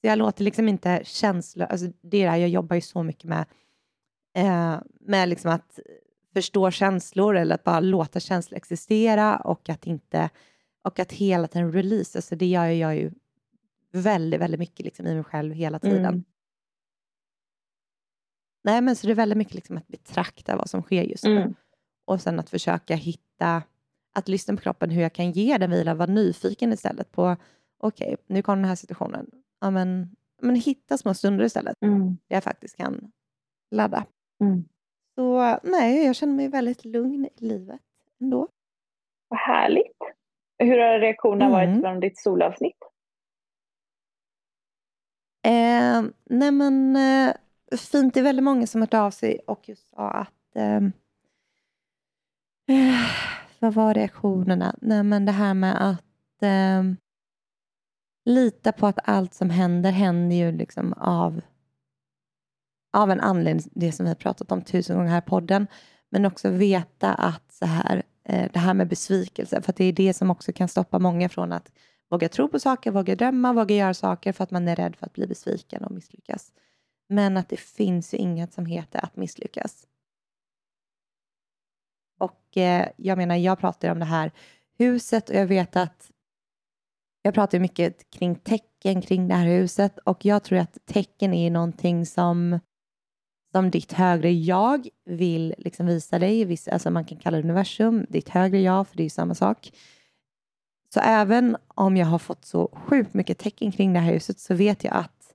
Så 0.00 0.06
jag 0.06 0.18
låter 0.18 0.44
liksom 0.44 0.68
inte 0.68 1.00
känslor... 1.04 1.66
Alltså 1.66 1.86
det 2.00 2.16
är 2.16 2.24
det 2.24 2.30
här, 2.30 2.38
jag 2.38 2.48
jobbar 2.48 2.76
ju 2.76 2.82
så 2.82 3.02
mycket 3.02 3.24
med, 3.24 3.44
eh, 4.36 4.80
med 5.00 5.28
liksom 5.28 5.50
att 5.50 5.78
förstå 6.34 6.70
känslor 6.70 7.36
eller 7.36 7.54
att 7.54 7.64
bara 7.64 7.80
låta 7.80 8.20
känslor 8.20 8.56
existera 8.56 9.36
och 9.36 9.68
att 9.68 9.86
inte 9.86 10.30
och 10.82 10.98
att 10.98 11.12
hela 11.12 11.48
tiden 11.48 11.72
release. 11.72 12.18
Alltså 12.18 12.36
det 12.36 12.46
gör 12.46 12.64
jag 12.64 12.96
ju 12.96 13.10
väldigt, 13.92 14.40
väldigt 14.40 14.60
mycket 14.60 14.84
liksom 14.84 15.06
i 15.06 15.14
mig 15.14 15.24
själv 15.24 15.54
hela 15.54 15.78
tiden. 15.78 16.04
Mm. 16.04 16.24
Nej, 18.64 18.80
men 18.80 18.96
så 18.96 19.06
det 19.06 19.12
är 19.12 19.14
väldigt 19.14 19.38
mycket 19.38 19.54
liksom 19.54 19.76
att 19.76 19.88
betrakta 19.88 20.56
vad 20.56 20.70
som 20.70 20.82
sker 20.82 21.02
just 21.02 21.24
nu. 21.24 21.36
Mm. 21.36 21.54
Och 22.04 22.20
sen 22.20 22.40
att 22.40 22.50
försöka 22.50 22.94
hitta, 22.94 23.62
att 24.14 24.28
lyssna 24.28 24.56
på 24.56 24.62
kroppen, 24.62 24.90
hur 24.90 25.02
jag 25.02 25.12
kan 25.12 25.32
ge 25.32 25.58
den 25.58 25.70
vila, 25.70 25.94
vara 25.94 26.12
nyfiken 26.12 26.72
istället 26.72 27.12
på, 27.12 27.36
okej, 27.78 28.14
okay, 28.14 28.24
nu 28.26 28.42
kommer 28.42 28.56
den 28.56 28.68
här 28.68 28.76
situationen. 28.76 29.30
Ja, 29.60 29.70
men, 29.70 30.16
men 30.42 30.56
hitta 30.56 30.98
små 30.98 31.14
stunder 31.14 31.44
istället, 31.44 31.76
mm. 31.80 32.06
där 32.06 32.36
jag 32.36 32.44
faktiskt 32.44 32.76
kan 32.76 33.12
ladda. 33.70 34.06
Mm. 34.40 34.64
Så 35.18 35.58
nej, 35.62 36.06
jag 36.06 36.16
känner 36.16 36.34
mig 36.34 36.48
väldigt 36.48 36.84
lugn 36.84 37.24
i 37.24 37.44
livet 37.44 37.80
ändå. 38.20 38.48
Vad 39.28 39.40
härligt. 39.40 39.96
Hur 40.58 40.78
har 40.78 40.98
reaktionerna 40.98 41.44
mm. 41.44 41.52
varit 41.52 41.82
från 41.82 42.00
ditt 42.00 42.18
solavsnitt? 42.18 42.76
Eh, 45.42 46.02
nej 46.24 46.50
men 46.50 46.96
eh, 46.96 47.34
fint, 47.78 48.14
det 48.14 48.20
är 48.20 48.24
väldigt 48.24 48.44
många 48.44 48.66
som 48.66 48.80
har 48.80 48.86
hört 48.86 48.94
av 48.94 49.10
sig 49.10 49.38
och 49.46 49.68
just 49.68 49.88
sa 49.88 50.10
att 50.10 50.56
eh, 50.56 50.76
eh, 52.76 53.10
vad 53.58 53.74
var 53.74 53.94
reaktionerna? 53.94 54.74
Nej 54.80 55.02
men 55.02 55.24
det 55.24 55.32
här 55.32 55.54
med 55.54 55.90
att 55.90 56.42
eh, 56.42 56.82
lita 58.24 58.72
på 58.72 58.86
att 58.86 58.98
allt 59.04 59.34
som 59.34 59.50
händer 59.50 59.90
händer 59.90 60.36
ju 60.36 60.52
liksom 60.52 60.92
av 60.92 61.40
av 62.98 63.10
en 63.10 63.20
anledning, 63.20 63.70
det 63.74 63.92
som 63.92 64.04
vi 64.04 64.10
har 64.10 64.16
pratat 64.16 64.52
om 64.52 64.62
tusen 64.62 64.96
gånger 64.96 65.10
här 65.10 65.18
i 65.18 65.28
podden, 65.28 65.66
men 66.10 66.24
också 66.24 66.50
veta 66.50 67.14
att 67.14 67.52
så 67.52 67.66
här, 67.66 68.02
eh, 68.24 68.50
det 68.52 68.58
här 68.58 68.74
med 68.74 68.88
besvikelse, 68.88 69.62
för 69.62 69.74
det 69.76 69.84
är 69.84 69.92
det 69.92 70.14
som 70.14 70.30
också 70.30 70.52
kan 70.52 70.68
stoppa 70.68 70.98
många 70.98 71.28
från 71.28 71.52
att 71.52 71.72
våga 72.10 72.28
tro 72.28 72.48
på 72.48 72.58
saker, 72.58 72.90
våga 72.90 73.16
drömma, 73.16 73.52
våga 73.52 73.74
göra 73.74 73.94
saker 73.94 74.32
för 74.32 74.44
att 74.44 74.50
man 74.50 74.68
är 74.68 74.76
rädd 74.76 74.96
för 74.96 75.06
att 75.06 75.12
bli 75.12 75.26
besviken 75.26 75.84
och 75.84 75.90
misslyckas. 75.90 76.52
Men 77.08 77.36
att 77.36 77.48
det 77.48 77.60
finns 77.60 78.14
ju 78.14 78.18
inget 78.18 78.52
som 78.52 78.66
heter 78.66 79.04
att 79.04 79.16
misslyckas. 79.16 79.86
Och 82.20 82.56
eh, 82.56 82.88
jag 82.96 83.18
menar, 83.18 83.36
jag 83.36 83.58
pratar 83.58 83.90
om 83.90 83.98
det 83.98 84.04
här 84.04 84.32
huset 84.78 85.28
och 85.28 85.34
jag 85.34 85.46
vet 85.46 85.76
att 85.76 86.10
jag 87.22 87.34
pratar 87.34 87.58
mycket 87.58 88.10
kring 88.10 88.34
tecken 88.34 89.02
kring 89.02 89.28
det 89.28 89.34
här 89.34 89.46
huset 89.46 89.98
och 89.98 90.24
jag 90.24 90.44
tror 90.44 90.58
att 90.58 90.78
tecken 90.86 91.34
är 91.34 91.50
någonting 91.50 92.06
som 92.06 92.60
som 93.52 93.70
ditt 93.70 93.92
högre 93.92 94.32
jag 94.32 94.88
vill 95.04 95.54
liksom 95.58 95.86
visa 95.86 96.18
dig. 96.18 96.58
Alltså 96.72 96.90
man 96.90 97.04
kan 97.04 97.18
kalla 97.18 97.36
det 97.36 97.42
universum, 97.42 98.06
ditt 98.08 98.28
högre 98.28 98.60
jag, 98.60 98.88
för 98.88 98.96
det 98.96 99.02
är 99.02 99.04
ju 99.04 99.10
samma 99.10 99.34
sak. 99.34 99.72
Så 100.94 101.00
även 101.00 101.56
om 101.68 101.96
jag 101.96 102.06
har 102.06 102.18
fått 102.18 102.44
så 102.44 102.70
sjukt 102.72 103.14
mycket 103.14 103.38
tecken 103.38 103.72
kring 103.72 103.92
det 103.92 104.00
här 104.00 104.12
huset 104.12 104.40
så 104.40 104.54
vet 104.54 104.84
jag 104.84 104.94
att 104.94 105.34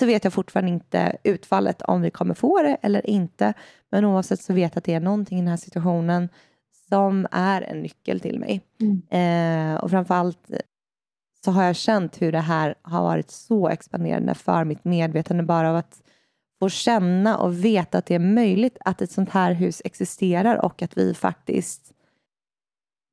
så 0.00 0.06
vet 0.06 0.24
jag 0.24 0.32
fortfarande 0.32 0.70
inte 0.70 1.16
utfallet 1.24 1.82
om 1.82 2.02
vi 2.02 2.10
kommer 2.10 2.34
få 2.34 2.62
det 2.62 2.76
eller 2.82 3.06
inte. 3.06 3.54
Men 3.90 4.04
oavsett 4.04 4.40
så 4.40 4.52
vet 4.52 4.74
jag 4.74 4.78
att 4.78 4.84
det 4.84 4.94
är 4.94 5.00
någonting 5.00 5.38
i 5.38 5.40
den 5.40 5.48
här 5.48 5.56
situationen 5.56 6.28
som 6.88 7.26
är 7.30 7.62
en 7.62 7.82
nyckel 7.82 8.20
till 8.20 8.38
mig. 8.38 8.60
Mm. 8.80 9.02
Eh, 9.74 9.80
och 9.80 9.90
framförallt 9.90 10.50
så 11.44 11.50
har 11.50 11.64
jag 11.64 11.76
känt 11.76 12.22
hur 12.22 12.32
det 12.32 12.40
här 12.40 12.74
har 12.82 13.02
varit 13.02 13.30
så 13.30 13.68
expanderande 13.68 14.34
för 14.34 14.64
mitt 14.64 14.84
medvetande 14.84 15.42
bara 15.42 15.70
av 15.70 15.76
att 15.76 16.02
få 16.62 16.68
känna 16.68 17.38
och 17.38 17.64
veta 17.64 17.98
att 17.98 18.06
det 18.06 18.14
är 18.14 18.18
möjligt 18.18 18.78
att 18.80 19.02
ett 19.02 19.10
sånt 19.10 19.30
här 19.30 19.52
hus 19.52 19.82
existerar 19.84 20.64
och 20.64 20.82
att 20.82 20.98
vi 20.98 21.14
faktiskt 21.14 21.92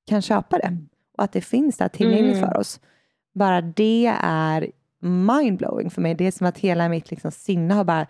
kan 0.08 0.22
köpa 0.22 0.58
det 0.58 0.78
och 1.18 1.24
att 1.24 1.32
det 1.32 1.42
finns 1.42 1.78
där 1.78 1.88
tillgängligt 1.88 2.38
mm. 2.38 2.50
för 2.50 2.58
oss. 2.58 2.80
Bara 3.34 3.62
det 3.62 4.16
är 4.24 4.72
mindblowing 5.00 5.90
för 5.90 6.02
mig. 6.02 6.16
Det 6.16 6.28
är 6.28 6.32
som 6.32 6.48
att 6.48 6.58
hela 6.58 6.90
mitt 6.90 7.12
liksom 7.12 7.32
sinne 7.32 7.74
har 7.74 7.84
bara 7.84 8.08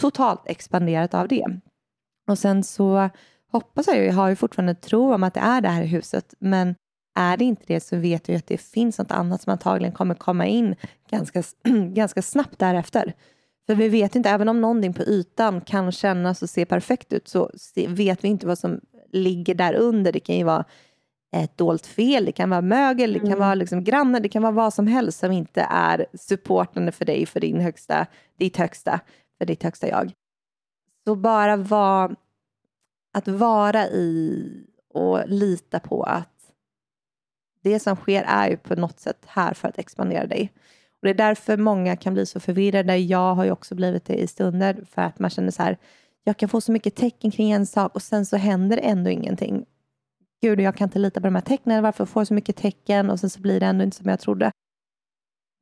totalt 0.00 0.42
expanderat 0.46 1.14
av 1.14 1.28
det. 1.28 1.46
Och 2.28 2.38
sen 2.38 2.64
så 2.64 3.10
hoppas 3.52 3.86
jag 3.86 3.96
ju, 3.96 4.04
jag 4.04 4.14
har 4.14 4.28
ju 4.28 4.36
fortfarande 4.36 4.74
tro 4.74 5.14
om 5.14 5.22
att 5.22 5.34
det 5.34 5.40
är 5.40 5.60
det 5.60 5.68
här 5.68 5.84
huset, 5.84 6.34
men 6.38 6.74
är 7.14 7.36
det 7.36 7.44
inte 7.44 7.64
det 7.66 7.80
så 7.80 7.96
vet 7.96 8.28
jag 8.28 8.36
att 8.36 8.46
det 8.46 8.58
finns 8.58 8.98
något 8.98 9.10
annat 9.10 9.42
som 9.42 9.50
antagligen 9.50 9.94
kommer 9.94 10.14
komma 10.14 10.46
in 10.46 10.76
ganska, 11.10 11.42
ganska 11.94 12.22
snabbt 12.22 12.58
därefter. 12.58 13.14
För 13.66 13.74
vi 13.74 13.88
vet 13.88 14.16
inte, 14.16 14.30
även 14.30 14.48
om 14.48 14.60
någonting 14.60 14.92
på 14.92 15.02
ytan 15.02 15.60
kan 15.60 15.92
kännas 15.92 16.42
och 16.42 16.50
se 16.50 16.64
perfekt 16.64 17.12
ut 17.12 17.28
så 17.28 17.50
vet 17.88 18.24
vi 18.24 18.28
inte 18.28 18.46
vad 18.46 18.58
som 18.58 18.80
ligger 19.12 19.54
där 19.54 19.74
under. 19.74 20.12
Det 20.12 20.20
kan 20.20 20.36
ju 20.36 20.44
vara 20.44 20.64
ett 21.36 21.58
dolt 21.58 21.86
fel, 21.86 22.24
det 22.24 22.32
kan 22.32 22.50
vara 22.50 22.60
mögel, 22.60 23.12
det 23.12 23.18
kan 23.18 23.28
mm. 23.28 23.38
vara 23.38 23.54
liksom 23.54 23.84
grannar, 23.84 24.20
det 24.20 24.28
kan 24.28 24.42
vara 24.42 24.52
vad 24.52 24.74
som 24.74 24.86
helst 24.86 25.18
som 25.18 25.32
inte 25.32 25.66
är 25.70 26.06
supportande 26.14 26.92
för 26.92 27.04
dig, 27.04 27.26
för 27.26 27.40
din 27.40 27.60
högsta, 27.60 28.06
ditt 28.38 28.56
högsta, 28.56 29.00
för 29.38 29.46
ditt 29.46 29.62
högsta 29.62 29.88
jag. 29.88 30.12
Så 31.04 31.14
bara 31.14 31.56
var, 31.56 32.16
att 33.12 33.28
vara 33.28 33.86
i 33.86 34.42
och 34.94 35.28
lita 35.28 35.80
på 35.80 36.02
att 36.02 36.30
det 37.62 37.80
som 37.80 37.96
sker 37.96 38.24
är 38.26 38.50
ju 38.50 38.56
på 38.56 38.74
något 38.74 39.00
sätt 39.00 39.24
här 39.26 39.54
för 39.54 39.68
att 39.68 39.78
expandera 39.78 40.26
dig. 40.26 40.52
Och 41.04 41.08
det 41.08 41.12
är 41.22 41.28
därför 41.28 41.56
många 41.56 41.96
kan 41.96 42.14
bli 42.14 42.26
så 42.26 42.40
förvirrade. 42.40 42.96
Jag 42.96 43.34
har 43.34 43.44
ju 43.44 43.50
också 43.50 43.74
blivit 43.74 44.04
det 44.04 44.14
i 44.14 44.26
stunder 44.26 44.84
för 44.90 45.02
att 45.02 45.18
man 45.18 45.30
känner 45.30 45.50
så 45.50 45.62
här, 45.62 45.78
jag 46.24 46.36
kan 46.36 46.48
få 46.48 46.60
så 46.60 46.72
mycket 46.72 46.94
tecken 46.94 47.30
kring 47.30 47.50
en 47.50 47.66
sak 47.66 47.94
och 47.94 48.02
sen 48.02 48.26
så 48.26 48.36
händer 48.36 48.80
ändå 48.82 49.10
ingenting. 49.10 49.64
Gud, 50.40 50.60
jag 50.60 50.76
kan 50.76 50.88
inte 50.88 50.98
lita 50.98 51.20
på 51.20 51.26
de 51.26 51.34
här 51.34 51.42
tecknen. 51.42 51.82
Varför 51.82 52.06
får 52.06 52.20
jag 52.20 52.26
så 52.26 52.34
mycket 52.34 52.56
tecken 52.56 53.10
och 53.10 53.20
sen 53.20 53.30
så 53.30 53.40
blir 53.40 53.60
det 53.60 53.66
ändå 53.66 53.84
inte 53.84 53.96
som 53.96 54.08
jag 54.08 54.20
trodde. 54.20 54.50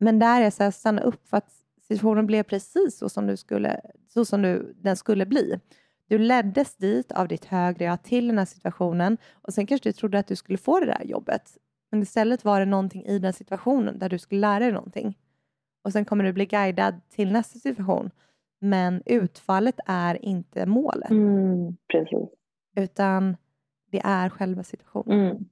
Men 0.00 0.18
där 0.18 0.42
är 0.42 0.50
så 0.50 0.62
här, 0.62 0.70
stanna 0.70 1.02
upp 1.02 1.28
för 1.28 1.36
att 1.36 1.50
situationen 1.88 2.26
blev 2.26 2.42
precis 2.42 2.98
så 2.98 3.08
som, 3.08 3.26
du 3.26 3.36
skulle, 3.36 3.80
så 4.08 4.24
som 4.24 4.42
du, 4.42 4.74
den 4.76 4.96
skulle 4.96 5.26
bli. 5.26 5.60
Du 6.08 6.18
leddes 6.18 6.76
dit 6.76 7.12
av 7.12 7.28
ditt 7.28 7.44
högre 7.44 7.84
jag 7.84 8.02
till 8.02 8.28
den 8.28 8.38
här 8.38 8.44
situationen 8.44 9.18
och 9.32 9.54
sen 9.54 9.66
kanske 9.66 9.88
du 9.88 9.92
trodde 9.92 10.18
att 10.18 10.28
du 10.28 10.36
skulle 10.36 10.58
få 10.58 10.80
det 10.80 10.86
där 10.86 11.04
jobbet. 11.04 11.58
Men 11.90 12.02
istället 12.02 12.44
var 12.44 12.60
det 12.60 12.66
någonting 12.66 13.04
i 13.04 13.18
den 13.18 13.32
situationen 13.32 13.98
där 13.98 14.08
du 14.08 14.18
skulle 14.18 14.40
lära 14.40 14.58
dig 14.58 14.72
någonting 14.72 15.16
och 15.84 15.92
sen 15.92 16.04
kommer 16.04 16.24
du 16.24 16.32
bli 16.32 16.46
guidad 16.46 17.00
till 17.08 17.32
nästa 17.32 17.58
situation. 17.58 18.10
Men 18.60 19.02
utfallet 19.06 19.80
är 19.86 20.24
inte 20.24 20.66
målet. 20.66 21.10
Mm, 21.10 21.76
precis. 21.92 22.28
Utan 22.76 23.36
det 23.90 24.00
är 24.04 24.28
själva 24.28 24.62
situationen. 24.62 25.20
Mm. 25.20 25.44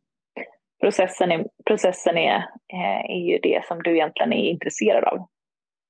Processen, 0.80 1.32
är, 1.32 1.46
processen 1.66 2.16
är, 2.16 2.36
eh, 2.72 3.10
är 3.10 3.30
ju 3.30 3.38
det 3.38 3.64
som 3.68 3.82
du 3.82 3.94
egentligen 3.94 4.32
är 4.32 4.50
intresserad 4.50 5.04
av. 5.04 5.28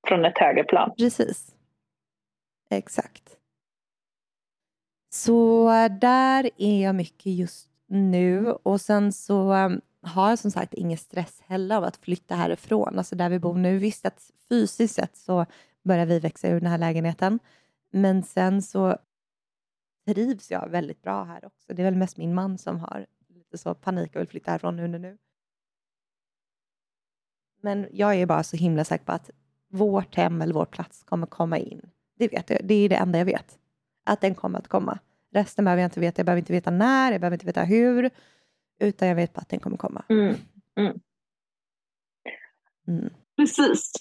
från 0.09 0.25
ett 0.25 0.39
högre 0.39 0.65
plan. 0.65 0.95
Precis. 0.99 1.55
Exakt. 2.71 3.37
Så 5.13 5.69
där 6.01 6.51
är 6.59 6.83
jag 6.83 6.95
mycket 6.95 7.33
just 7.33 7.69
nu 7.87 8.53
och 8.53 8.81
sen 8.81 9.13
så 9.13 9.55
har 10.03 10.29
jag 10.29 10.39
som 10.39 10.51
sagt 10.51 10.75
ingen 10.75 10.99
stress 10.99 11.41
heller 11.41 11.77
av 11.77 11.85
att 11.85 11.97
flytta 11.97 12.35
härifrån, 12.35 12.99
alltså 12.99 13.17
där 13.17 13.29
vi 13.29 13.39
bor 13.39 13.55
nu. 13.55 13.79
Visst 13.79 14.07
att 14.07 14.31
fysiskt 14.49 14.95
sett 14.95 15.17
så 15.17 15.47
börjar 15.83 16.07
vi 16.07 16.19
växa 16.19 16.49
ur 16.49 16.61
den 16.61 16.71
här 16.71 16.79
lägenheten, 16.79 17.39
men 17.91 18.23
sen 18.23 18.63
så 18.63 18.97
trivs 20.07 20.51
jag 20.51 20.69
väldigt 20.69 21.03
bra 21.03 21.25
här 21.25 21.45
också. 21.45 21.75
Det 21.75 21.83
är 21.83 21.85
väl 21.85 21.97
mest 21.97 22.17
min 22.17 22.35
man 22.35 22.59
som 22.59 22.81
har 22.81 23.07
lite 23.29 23.59
så 23.59 23.75
panik 23.75 24.15
och 24.15 24.21
vill 24.21 24.29
flytta 24.29 24.51
härifrån 24.51 24.77
nu, 24.77 24.89
nu, 24.89 24.99
nu. 24.99 25.19
Men 27.63 27.87
jag 27.93 28.15
är 28.15 28.27
bara 28.27 28.43
så 28.43 28.57
himla 28.57 28.85
säker 28.85 29.05
på 29.05 29.13
att 29.13 29.31
vårt 29.69 30.15
hem 30.15 30.43
eller 30.43 30.55
vår 30.55 30.65
plats 30.65 31.03
kommer 31.05 31.27
komma 31.27 31.59
in. 31.59 31.91
Det 32.19 32.29
vet 32.29 32.51
jag. 32.51 32.61
Det 32.65 32.75
är 32.75 32.89
det 32.89 32.97
enda 32.97 33.19
jag 33.19 33.25
vet. 33.25 33.59
Att 34.05 34.21
den 34.21 34.35
kommer 34.35 34.59
att 34.59 34.69
komma. 34.69 34.99
Resten 35.33 35.65
behöver 35.65 35.83
jag 35.83 35.87
inte 35.87 36.01
veta. 36.01 36.21
Jag 36.21 36.27
behöver 36.27 36.39
inte 36.39 36.53
veta 36.53 36.71
när, 36.71 37.13
jag 37.13 37.21
behöver 37.21 37.35
inte 37.35 37.47
veta 37.47 37.65
hur. 37.65 38.11
Utan 38.81 39.09
jag 39.09 39.15
vet 39.15 39.33
bara 39.33 39.41
att 39.41 39.49
den 39.49 39.61
kommer 39.61 39.77
komma. 39.77 40.05
Mm. 40.09 40.35
Mm. 40.79 41.01
Mm. 42.89 43.11
Precis. 43.37 43.93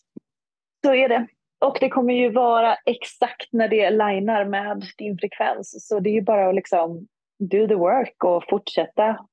Så 0.85 0.93
är 0.93 1.09
det. 1.09 1.27
Och 1.65 1.77
det 1.79 1.89
kommer 1.89 2.13
ju 2.13 2.31
vara 2.31 2.75
exakt 2.75 3.53
när 3.53 3.67
det 3.67 3.89
linar 3.89 4.45
med 4.45 4.83
din 4.97 5.17
frekvens. 5.17 5.87
Så 5.87 5.99
det 5.99 6.09
är 6.09 6.13
ju 6.13 6.21
bara 6.21 6.49
att 6.49 6.55
liksom 6.55 7.07
do 7.39 7.67
the 7.67 7.75
work 7.75 8.23
och 8.23 8.43
fortsätta 8.49 9.25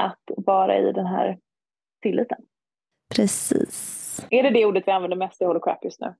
att 0.00 0.22
vara 0.36 0.78
i 0.78 0.92
den 0.92 1.06
här 1.06 1.38
tilliten. 2.02 2.38
Precis. 3.14 4.26
Är 4.30 4.42
det 4.42 4.50
det 4.50 4.64
ordet 4.64 4.84
vi 4.86 4.92
använder 4.92 5.16
mest 5.16 5.42
i 5.42 5.44
Holocrap 5.44 5.84
just 5.84 6.00
nu? 6.00 6.14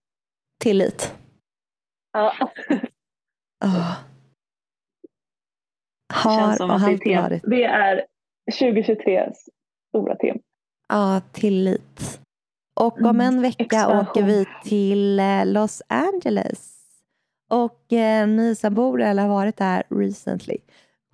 Tillit. 0.61 1.15
Ja. 2.13 2.35
Oh. 3.65 3.97
Det 6.09 6.23
känns 6.23 6.37
Har 6.37 6.57
som 6.57 6.71
och 6.71 6.77
att 6.77 7.01
det, 7.01 7.13
är 7.13 7.41
det 7.45 7.65
är 7.65 8.07
2023s 8.53 9.35
stora 9.89 10.17
tema. 10.17 10.41
Ja, 10.89 11.21
tillit. 11.33 12.21
Och 12.81 12.99
om 12.99 13.05
Mm. 13.05 13.21
en 13.21 13.43
vecka 13.43 13.65
Expansion. 13.65 13.99
åker 14.01 14.23
vi 14.23 14.47
till 14.65 15.21
eh, 15.21 15.47
Los 15.47 15.83
Angeles. 15.89 16.71
Och 17.51 17.93
eh, 17.93 18.29
ni 18.29 18.55
som 18.55 18.75
bor 18.75 19.03
eller 19.03 19.23
har 19.23 19.29
varit 19.29 19.57
där 19.57 19.83
recently, 19.91 20.57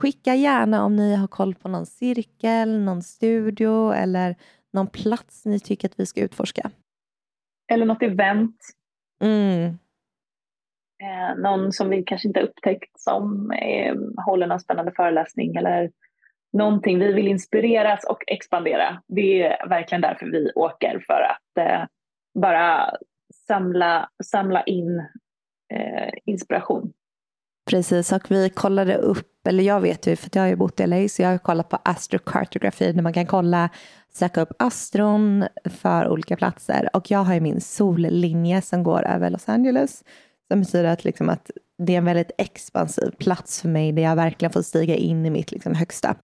skicka 0.00 0.34
gärna 0.34 0.84
om 0.84 0.96
ni 0.96 1.14
har 1.14 1.26
koll 1.26 1.54
på 1.54 1.68
någon 1.68 1.86
cirkel, 1.86 2.80
någon 2.80 3.02
studio 3.02 3.92
eller 3.92 4.36
någon 4.72 4.86
plats 4.86 5.44
ni 5.44 5.60
tycker 5.60 5.88
att 5.88 6.00
vi 6.00 6.06
ska 6.06 6.20
utforska. 6.20 6.70
Eller 7.72 7.86
något 7.86 8.02
event. 8.02 8.56
Mm. 9.22 9.64
Eh, 11.02 11.38
någon 11.42 11.72
som 11.72 11.88
vi 11.90 12.02
kanske 12.02 12.28
inte 12.28 12.40
upptäckt 12.40 13.00
som 13.00 13.50
eh, 13.50 13.94
håller 14.26 14.46
någon 14.46 14.60
spännande 14.60 14.92
föreläsning 14.96 15.56
eller 15.56 15.90
någonting. 16.53 16.98
Vi 16.98 17.12
vill 17.12 17.28
inspireras 17.28 18.05
och 18.05 18.24
expandera. 18.26 19.03
Det 19.09 19.42
är 19.42 19.68
verkligen 19.68 20.03
därför 20.03 20.26
vi 20.26 20.53
åker 20.55 21.05
för 21.07 21.20
att 21.22 21.66
eh, 21.66 21.86
bara 22.40 22.94
samla, 23.46 24.09
samla 24.24 24.62
in 24.62 24.98
eh, 25.74 26.12
inspiration. 26.24 26.92
Precis, 27.70 28.12
och 28.12 28.30
vi 28.30 28.51
kollade 28.51 28.96
upp, 28.96 29.46
eller 29.48 29.64
jag 29.64 29.80
vet 29.80 30.07
ju, 30.07 30.16
för 30.16 30.30
jag 30.32 30.42
har 30.42 30.48
ju 30.48 30.57
bott 30.57 30.80
i 30.80 30.86
LA, 30.86 31.09
så 31.09 31.22
jag 31.22 31.28
har 31.28 31.38
kollat 31.38 31.68
på 31.68 31.78
astrokartografi 31.84 32.92
där 32.92 33.03
man 33.03 33.12
kan 33.12 33.26
kolla, 33.26 33.70
söka 34.12 34.40
upp 34.40 34.53
astron 34.59 35.44
för 35.64 36.09
olika 36.09 36.36
platser. 36.36 36.88
Och 36.92 37.11
jag 37.11 37.18
har 37.18 37.34
ju 37.34 37.40
min 37.40 37.61
sollinje 37.61 38.62
som 38.62 38.82
går 38.82 39.07
över 39.07 39.30
Los 39.30 39.48
Angeles. 39.48 40.05
Som 40.48 40.61
betyder 40.61 40.92
att, 40.92 41.05
liksom 41.05 41.28
att 41.28 41.51
det 41.78 41.94
är 41.94 41.98
en 41.98 42.05
väldigt 42.05 42.30
expansiv 42.38 43.11
plats 43.11 43.62
för 43.62 43.68
mig 43.68 43.92
där 43.92 44.03
jag 44.03 44.16
verkligen 44.16 44.53
får 44.53 44.62
stiga 44.62 44.94
in 44.94 45.26
i 45.26 45.30
mitt 45.30 45.53
liksom 45.53 45.74
högsta. 45.74 46.16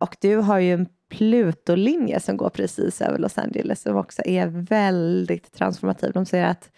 Och 0.00 0.16
du 0.20 0.36
har 0.36 0.58
ju 0.58 0.72
en 0.72 0.88
Pluto-linje 1.10 2.20
som 2.20 2.36
går 2.36 2.50
precis 2.50 3.00
över 3.02 3.18
Los 3.18 3.38
Angeles 3.38 3.82
som 3.82 3.96
också 3.96 4.22
är 4.24 4.46
väldigt 4.46 5.52
transformativ. 5.52 6.12
De 6.12 6.26
säger 6.26 6.46
att 6.46 6.70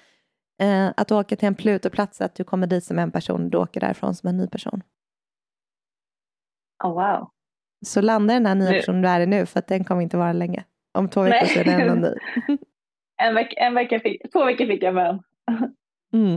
eh, 0.63 0.89
att 0.97 1.13
åka 1.13 1.37
till 1.37 1.49
en 1.49 1.55
Pluto-plats, 1.55 2.21
att 2.21 2.35
du 2.35 2.45
kommer 2.45 2.67
dit 2.67 2.85
som 2.85 2.99
en 2.99 3.11
person, 3.11 3.51
du 3.51 3.59
åker 3.59 3.81
därifrån 3.81 4.15
som 4.15 4.29
en 4.29 4.37
ny 4.37 4.47
person. 4.49 4.83
Oh, 6.85 6.93
wow. 6.95 7.31
Så 7.87 8.01
landa 8.01 8.35
den 8.35 8.47
här 8.47 8.55
nya 8.55 8.71
Nu- 8.71 8.77
personen 8.81 9.03
du 9.03 9.09
är 9.09 9.21
i 9.21 9.27
nu, 9.27 9.47
för 9.47 9.59
att 9.59 9.67
den 9.67 9.85
kommer 9.85 10.03
inte 10.03 10.17
vara 10.17 10.33
länge. 10.33 10.65
Om 10.99 11.09
två 11.09 11.23
veckor 11.23 11.37
Nej. 11.47 11.49
så 11.49 11.61
är 11.61 11.65
det 11.65 11.73
en 11.73 11.91
och 11.91 11.99
ny. 11.99 12.15
En 13.23 13.35
veck, 13.35 13.55
en 13.57 13.75
vecka 13.75 14.01
fick, 14.01 14.33
två 14.33 14.45
veckor 14.45 14.67
fick 14.67 14.83
jag 14.83 14.95
med. 14.95 15.23
Mm. 16.13 16.33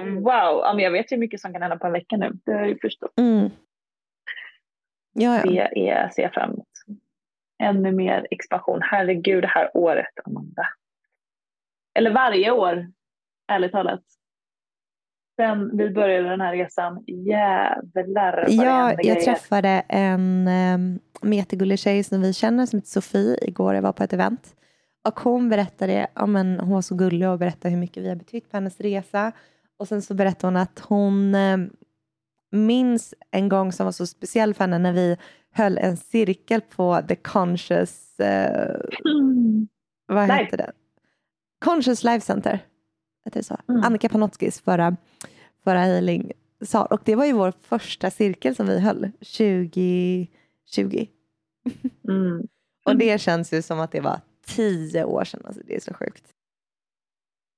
Um, 0.00 0.14
wow, 0.22 0.62
men 0.74 0.78
jag 0.78 0.90
vet 0.90 1.12
ju 1.12 1.16
mycket 1.16 1.40
som 1.40 1.52
kan 1.52 1.62
hända 1.62 1.78
på 1.78 1.86
en 1.86 1.92
vecka 1.92 2.16
nu. 2.16 2.32
Det 2.44 2.52
har 2.52 2.60
jag 2.60 2.68
ju 2.68 2.78
förstått. 2.78 3.12
Mm. 3.18 3.50
Ja, 5.14 5.36
ja. 5.44 5.68
Det 5.74 5.88
är, 5.90 6.08
ser 6.08 6.22
jag 6.22 6.32
fram 6.34 6.50
emot. 6.50 6.66
Ännu 7.62 7.92
mer 7.92 8.26
expansion. 8.30 8.80
Herregud, 8.82 9.42
det 9.44 9.48
här 9.48 9.70
året, 9.76 10.06
Amanda. 10.24 10.66
Eller 11.98 12.10
varje 12.10 12.50
år, 12.50 12.86
ärligt 13.52 13.72
talat. 13.72 14.02
Sen 15.36 15.76
vi 15.76 15.90
började 15.90 16.28
den 16.28 16.40
här 16.40 16.52
resan, 16.52 17.04
jävlar 17.06 18.36
vad 18.36 18.50
Ja, 18.50 18.90
jag 18.90 18.98
grejer. 18.98 19.20
träffade 19.20 19.82
en 19.88 20.48
um, 21.22 21.32
jättegullig 21.32 21.78
tjej 21.78 22.04
som 22.04 22.20
vi 22.22 22.32
känner 22.32 22.66
som 22.66 22.76
heter 22.78 22.88
Sofie 22.88 23.38
igår. 23.42 23.74
Jag 23.74 23.82
var 23.82 23.92
på 23.92 24.02
ett 24.02 24.12
event. 24.12 24.56
Och 25.08 25.20
hon 25.20 25.48
berättade, 25.48 26.06
ja, 26.14 26.26
men 26.26 26.60
hon 26.60 26.70
var 26.70 26.82
så 26.82 26.94
gullig 26.94 27.28
och 27.28 27.38
berättade 27.38 27.70
hur 27.74 27.80
mycket 27.80 28.02
vi 28.02 28.08
har 28.08 28.16
betytt 28.16 28.50
på 28.50 28.56
hennes 28.56 28.80
resa. 28.80 29.32
Och 29.78 29.88
sen 29.88 30.02
så 30.02 30.14
berättade 30.14 30.46
hon 30.46 30.56
att 30.56 30.80
hon 30.88 31.34
eh, 31.34 31.56
minns 32.54 33.14
en 33.30 33.48
gång 33.48 33.72
som 33.72 33.84
var 33.84 33.92
så 33.92 34.06
speciell 34.06 34.54
för 34.54 34.64
henne 34.64 34.78
när 34.78 34.92
vi 34.92 35.16
höll 35.52 35.78
en 35.78 35.96
cirkel 35.96 36.60
på 36.60 37.00
The 37.08 37.14
Conscious, 37.16 38.20
eh, 38.20 38.80
Mm. 39.04 39.68
vad 40.06 40.30
heter 40.32 40.56
det? 40.56 40.72
Conscious 41.64 42.04
Life 42.04 42.20
Center. 42.26 42.58
Heter 43.24 43.40
det 43.40 43.44
så? 43.44 43.56
Mm. 43.68 43.82
Annika 43.84 44.08
Panotskis 44.08 44.60
förra, 44.60 44.96
förra 45.64 45.78
healing 45.80 46.32
sa. 46.64 46.84
Och 46.84 47.00
det 47.04 47.14
var 47.14 47.24
ju 47.24 47.32
vår 47.32 47.52
första 47.62 48.10
cirkel 48.10 48.56
som 48.56 48.66
vi 48.66 48.80
höll 48.80 49.10
2020. 49.20 51.06
Mm. 52.08 52.42
Och 52.86 52.96
det 52.96 53.20
känns 53.20 53.52
ju 53.52 53.62
som 53.62 53.80
att 53.80 53.92
det 53.92 54.00
var 54.00 54.20
tio 54.46 55.04
år 55.04 55.24
sedan. 55.24 55.42
Alltså 55.44 55.62
det 55.66 55.76
är 55.76 55.80
så 55.80 55.94
sjukt. 55.94 56.24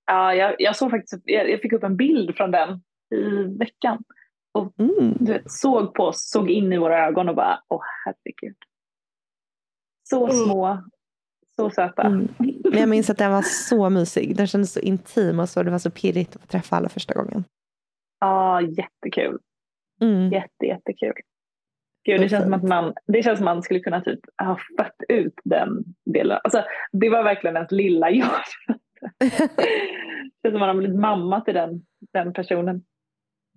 Ja, 0.07 0.35
jag, 0.35 0.55
jag 0.59 0.77
såg 0.77 0.91
faktiskt, 0.91 1.23
jag, 1.25 1.51
jag 1.51 1.61
fick 1.61 1.73
upp 1.73 1.83
en 1.83 1.97
bild 1.97 2.37
från 2.37 2.51
den 2.51 2.81
i 3.15 3.57
veckan. 3.59 4.05
Mm. 4.59 5.17
Du 5.21 5.33
vet, 5.33 5.51
såg 5.51 5.95
på 5.95 6.03
oss, 6.03 6.31
såg 6.31 6.51
in 6.51 6.73
i 6.73 6.79
våra 6.79 7.07
ögon 7.07 7.29
och 7.29 7.37
bara, 7.37 7.61
åh 7.69 7.83
herregud. 8.05 8.57
Så 10.03 10.29
små, 10.29 10.83
så 11.57 11.71
söta. 11.71 12.03
Mm. 12.03 12.29
Men 12.71 12.81
jag 12.81 12.89
minns 12.89 13.11
att 13.11 13.19
den 13.19 13.33
var 13.33 13.43
så 13.43 13.91
mysig. 13.91 14.37
Den 14.37 14.47
kändes 14.47 14.73
så 14.73 14.81
intim 14.81 15.41
och 15.41 15.49
så. 15.49 15.63
Det 15.63 15.71
var 15.71 15.79
så 15.79 15.91
pirrigt 15.91 16.37
att 16.37 16.43
få 16.43 16.47
träffa 16.47 16.77
alla 16.77 16.89
första 16.89 17.15
gången. 17.15 17.45
Ja, 18.21 18.61
jättekul. 18.61 19.39
Mm. 20.01 20.33
Jätte, 20.33 20.67
jättekul. 20.67 21.13
Gud, 22.05 22.21
det 22.21 22.29
känns, 22.29 22.45
som 22.45 22.55
att 22.55 22.63
man, 22.63 22.95
det 23.07 23.23
känns 23.23 23.39
som 23.39 23.49
att 23.49 23.57
man 23.57 23.63
skulle 23.63 23.81
kunna 23.81 24.01
typ 24.01 24.21
ha 24.43 24.59
fött 24.79 25.03
ut 25.09 25.35
den 25.45 25.85
delen. 26.05 26.39
Alltså, 26.45 26.65
det 26.93 27.11
var 27.11 27.23
verkligen 27.23 27.57
ens 27.57 27.71
lilla 27.71 28.11
jag. 28.11 28.41
det 29.19 29.31
känns 29.31 30.53
som 30.53 30.55
att 30.55 30.61
man 30.61 30.69
har 30.69 30.75
blivit 30.75 31.01
mamma 31.01 31.41
till 31.41 31.55
den, 31.55 31.83
den 32.13 32.33
personen. 32.33 32.85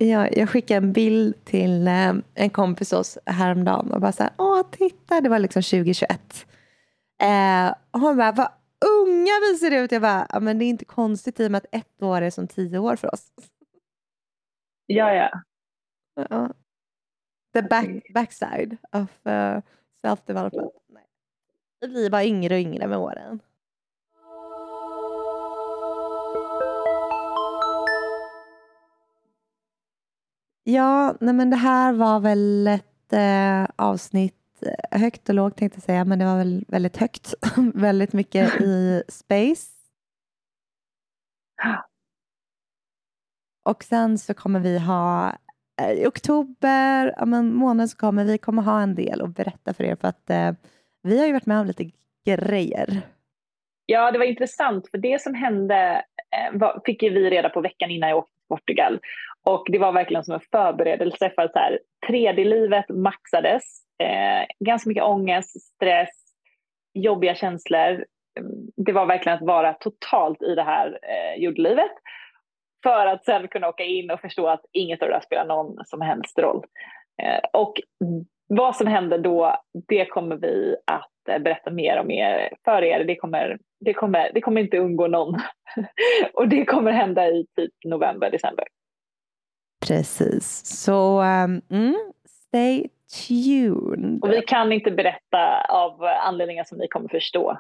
Ja, 0.01 0.27
jag 0.31 0.49
skickade 0.49 0.77
en 0.87 0.93
bild 0.93 1.45
till 1.45 1.87
eh, 1.87 2.13
en 2.33 2.49
kompis 2.49 2.93
oss 2.93 3.17
häromdagen 3.25 3.91
och 3.91 4.01
bara 4.01 4.11
så 4.11 4.23
här, 4.23 4.31
åh 4.37 4.61
titta, 4.71 5.21
det 5.21 5.29
var 5.29 5.39
liksom 5.39 5.61
2021. 5.61 6.45
Eh, 7.21 7.73
och 7.91 7.99
hon 7.99 8.17
bara, 8.17 8.31
vad 8.31 8.51
unga 8.85 9.31
vi 9.41 9.57
ser 9.57 9.83
ut. 9.83 9.91
Jag 9.91 10.01
bara, 10.01 10.27
ja, 10.29 10.39
men 10.39 10.59
det 10.59 10.65
är 10.65 10.69
inte 10.69 10.85
konstigt 10.85 11.39
i 11.39 11.47
och 11.47 11.51
med 11.51 11.57
att 11.57 11.75
ett 11.75 12.03
år 12.03 12.21
är 12.21 12.29
som 12.29 12.47
tio 12.47 12.79
år 12.79 12.95
för 12.95 13.13
oss. 13.13 13.31
Ja, 14.91 15.13
ja. 15.13 15.41
Ja. 16.29 16.53
The 17.53 17.61
back, 17.61 18.13
backside 18.13 18.77
of 18.91 19.09
uh, 19.27 19.61
self-development. 20.01 20.71
Vi 21.79 21.87
blir 21.87 22.09
bara 22.09 22.23
yngre 22.23 22.53
och 22.53 22.59
yngre 22.59 22.87
med 22.87 22.97
åren. 22.97 23.39
Ja, 30.69 31.15
nej 31.19 31.33
men 31.33 31.49
det 31.49 31.55
här 31.55 31.93
var 31.93 32.19
väl 32.19 32.67
ett 32.67 33.13
eh, 33.13 33.67
avsnitt, 33.75 34.63
eh, 34.65 34.99
högt 34.99 35.29
och 35.29 35.35
lågt 35.35 35.57
tänkte 35.57 35.77
jag 35.77 35.83
säga, 35.83 36.05
men 36.05 36.19
det 36.19 36.25
var 36.25 36.37
väl 36.37 36.65
väldigt 36.67 36.97
högt. 36.97 37.33
väldigt 37.73 38.13
mycket 38.13 38.61
i 38.61 39.03
space. 39.07 39.71
Och 43.65 43.83
sen 43.83 44.17
så 44.17 44.33
kommer 44.33 44.59
vi 44.59 44.79
ha 44.79 45.33
eh, 45.81 45.91
i 45.91 46.07
oktober, 46.07 47.13
ja, 47.17 47.25
men 47.25 47.53
månad 47.53 47.89
så 47.89 47.97
kommer 47.97 48.25
vi 48.25 48.37
kommer 48.37 48.61
ha 48.61 48.81
en 48.81 48.95
del 48.95 49.21
att 49.21 49.35
berätta 49.35 49.73
för 49.73 49.83
er 49.83 49.95
för 49.95 50.07
att 50.07 50.29
eh, 50.29 50.51
vi 51.03 51.19
har 51.19 51.25
ju 51.25 51.33
varit 51.33 51.45
med 51.45 51.59
om 51.59 51.67
lite 51.67 51.91
grejer. 52.25 53.01
Ja, 53.85 54.11
det 54.11 54.17
var 54.17 54.25
intressant 54.25 54.89
för 54.91 54.97
det 54.97 55.21
som 55.21 55.33
hände 55.33 56.03
eh, 56.31 56.81
fick 56.85 57.03
vi 57.03 57.29
reda 57.29 57.49
på 57.49 57.61
veckan 57.61 57.91
innan 57.91 58.09
jag 58.09 58.17
åkte 58.17 58.33
till 58.33 58.47
Portugal. 58.47 58.99
Och 59.45 59.65
det 59.69 59.77
var 59.77 59.91
verkligen 59.91 60.23
som 60.23 60.33
en 60.33 60.41
förberedelse 60.51 61.31
för 61.35 61.41
att 61.41 61.53
så 61.53 61.59
här, 61.59 61.79
3D-livet 62.07 62.89
maxades. 62.89 63.63
Eh, 64.03 64.65
ganska 64.65 64.89
mycket 64.89 65.03
ångest, 65.03 65.61
stress, 65.61 66.09
jobbiga 66.93 67.35
känslor. 67.35 68.05
Mm, 68.39 68.51
det 68.77 68.91
var 68.91 69.05
verkligen 69.05 69.37
att 69.37 69.47
vara 69.47 69.73
totalt 69.73 70.41
i 70.41 70.55
det 70.55 70.63
här 70.63 70.99
eh, 71.03 71.43
jordelivet. 71.43 71.91
För 72.83 73.07
att 73.07 73.25
sen 73.25 73.47
kunna 73.47 73.69
åka 73.69 73.83
in 73.83 74.11
och 74.11 74.21
förstå 74.21 74.47
att 74.47 74.65
inget 74.71 75.01
av 75.01 75.07
det 75.07 75.15
där 75.15 75.21
spelar 75.21 75.45
någon 75.45 75.85
som 75.85 76.01
helst 76.01 76.39
roll. 76.39 76.65
Eh, 77.23 77.39
och 77.53 77.73
vad 78.47 78.75
som 78.75 78.87
händer 78.87 79.17
då, 79.17 79.55
det 79.87 80.05
kommer 80.05 80.35
vi 80.35 80.75
att 80.91 81.29
eh, 81.29 81.39
berätta 81.39 81.71
mer 81.71 81.99
om 81.99 82.11
er, 82.11 82.53
för 82.65 82.83
er. 82.83 83.03
Det 83.03 83.15
kommer, 83.15 83.57
det, 83.79 83.93
kommer, 83.93 84.31
det 84.33 84.41
kommer 84.41 84.61
inte 84.61 84.77
undgå 84.77 85.07
någon. 85.07 85.39
och 86.33 86.47
det 86.47 86.65
kommer 86.65 86.91
hända 86.91 87.27
i 87.27 87.45
typ 87.55 87.73
november, 87.85 88.31
december. 88.31 88.65
Precis, 89.87 90.65
så 90.65 91.21
um, 91.21 91.61
mm, 91.69 92.11
stay 92.27 92.87
tuned. 93.27 94.23
Och 94.23 94.31
vi 94.31 94.41
kan 94.41 94.71
inte 94.71 94.91
berätta 94.91 95.61
av 95.69 96.03
anledningar 96.03 96.63
som 96.63 96.77
ni 96.77 96.87
kommer 96.87 97.09
förstå. 97.09 97.51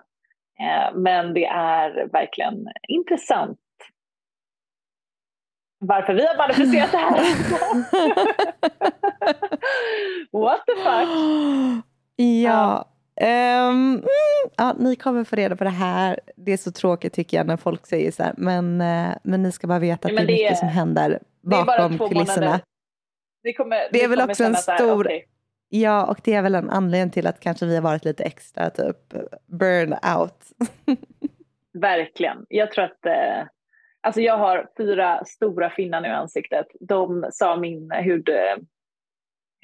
Eh, 0.59 0.95
men 0.95 1.33
det 1.33 1.45
är 1.45 2.09
verkligen 2.11 2.67
intressant 2.87 3.59
varför 5.79 6.13
vi 6.13 6.25
har 6.25 6.37
manifesterat 6.37 6.91
det 6.91 6.97
här. 6.97 7.19
What 10.39 10.61
the 10.65 10.75
fuck? 10.75 11.09
Ja. 12.15 12.85
Um, 13.21 14.03
ja, 14.57 14.75
ni 14.79 14.95
kommer 14.95 15.23
få 15.23 15.35
reda 15.35 15.55
på 15.55 15.63
det 15.63 15.69
här. 15.69 16.19
Det 16.35 16.53
är 16.53 16.57
så 16.57 16.71
tråkigt 16.71 17.13
tycker 17.13 17.37
jag 17.37 17.47
när 17.47 17.57
folk 17.57 17.87
säger 17.87 18.11
så 18.11 18.23
här. 18.23 18.33
Men, 18.37 18.81
uh, 18.81 19.15
men 19.23 19.43
ni 19.43 19.51
ska 19.51 19.67
bara 19.67 19.79
veta 19.79 20.07
att 20.07 20.13
ja, 20.13 20.17
det 20.19 20.23
är 20.23 20.27
mycket 20.27 20.51
är, 20.51 20.55
som 20.55 20.67
händer 20.67 21.19
bakom 21.49 21.97
kulisserna. 21.97 22.61
Det, 23.43 23.53
kommer, 23.53 23.87
det 23.91 24.03
är 24.03 24.07
väl 24.07 24.21
också 24.21 24.43
en 24.43 24.55
stor... 24.55 24.75
Här, 24.77 24.95
okay. 24.95 25.23
Ja, 25.69 26.05
och 26.05 26.19
det 26.23 26.33
är 26.33 26.41
väl 26.41 26.55
en 26.55 26.69
anledning 26.69 27.11
till 27.11 27.27
att 27.27 27.39
kanske 27.39 27.65
vi 27.65 27.75
har 27.75 27.81
varit 27.81 28.05
lite 28.05 28.23
extra 28.23 28.69
typ 28.69 29.13
burn 29.45 29.93
out. 30.17 30.45
Verkligen. 31.73 32.45
Jag 32.49 32.71
tror 32.71 32.85
att 32.85 33.05
eh, 33.05 33.47
Alltså 34.01 34.21
jag 34.21 34.37
har 34.37 34.69
fyra 34.77 35.25
stora 35.25 35.69
finnar 35.69 36.01
nu 36.01 36.07
i 36.07 36.11
ansiktet. 36.11 36.67
De 36.79 37.29
sa 37.31 37.57
min 37.57 37.91
hud, 37.91 38.29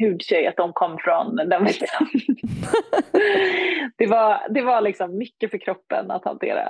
hudtjej 0.02 0.48
att 0.48 0.58
de 0.58 0.74
kom 0.74 0.98
från 0.98 1.36
den 1.36 1.50
det, 3.98 4.08
var, 4.08 4.50
det 4.50 4.62
var 4.62 4.82
liksom 4.82 5.18
mycket 5.18 5.52
för 5.52 5.58
kroppen 5.58 6.12
att 6.12 6.26
hantera. 6.26 6.70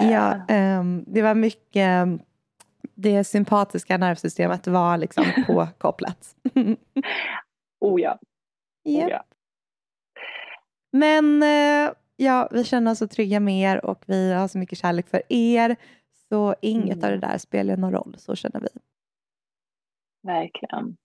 Ja, 0.00 0.40
um, 0.80 1.04
det 1.06 1.22
var 1.22 1.34
mycket 1.34 2.06
det 3.00 3.24
sympatiska 3.24 3.98
nervsystemet 3.98 4.66
var 4.66 4.96
liksom 4.96 5.24
påkopplat. 5.46 6.36
oh 7.80 8.00
ja. 8.00 8.18
Yeah. 8.88 9.06
Oh 9.06 9.10
ja. 9.10 9.24
Men 10.92 11.42
uh, 11.42 11.92
ja, 12.16 12.48
vi 12.50 12.64
känner 12.64 12.92
oss 12.92 12.98
så 12.98 13.08
trygga 13.08 13.40
med 13.40 13.72
er 13.72 13.84
och 13.84 14.04
vi 14.06 14.32
har 14.32 14.48
så 14.48 14.58
mycket 14.58 14.78
kärlek 14.78 15.08
för 15.08 15.22
er. 15.28 15.76
Så 16.28 16.54
inget 16.62 16.96
mm. 16.96 17.04
av 17.04 17.10
det 17.10 17.26
där 17.26 17.38
spelar 17.38 17.76
någon 17.76 17.92
roll, 17.92 18.14
så 18.18 18.36
känner 18.36 18.60
vi. 18.60 18.68
Verkligen. 20.22 20.96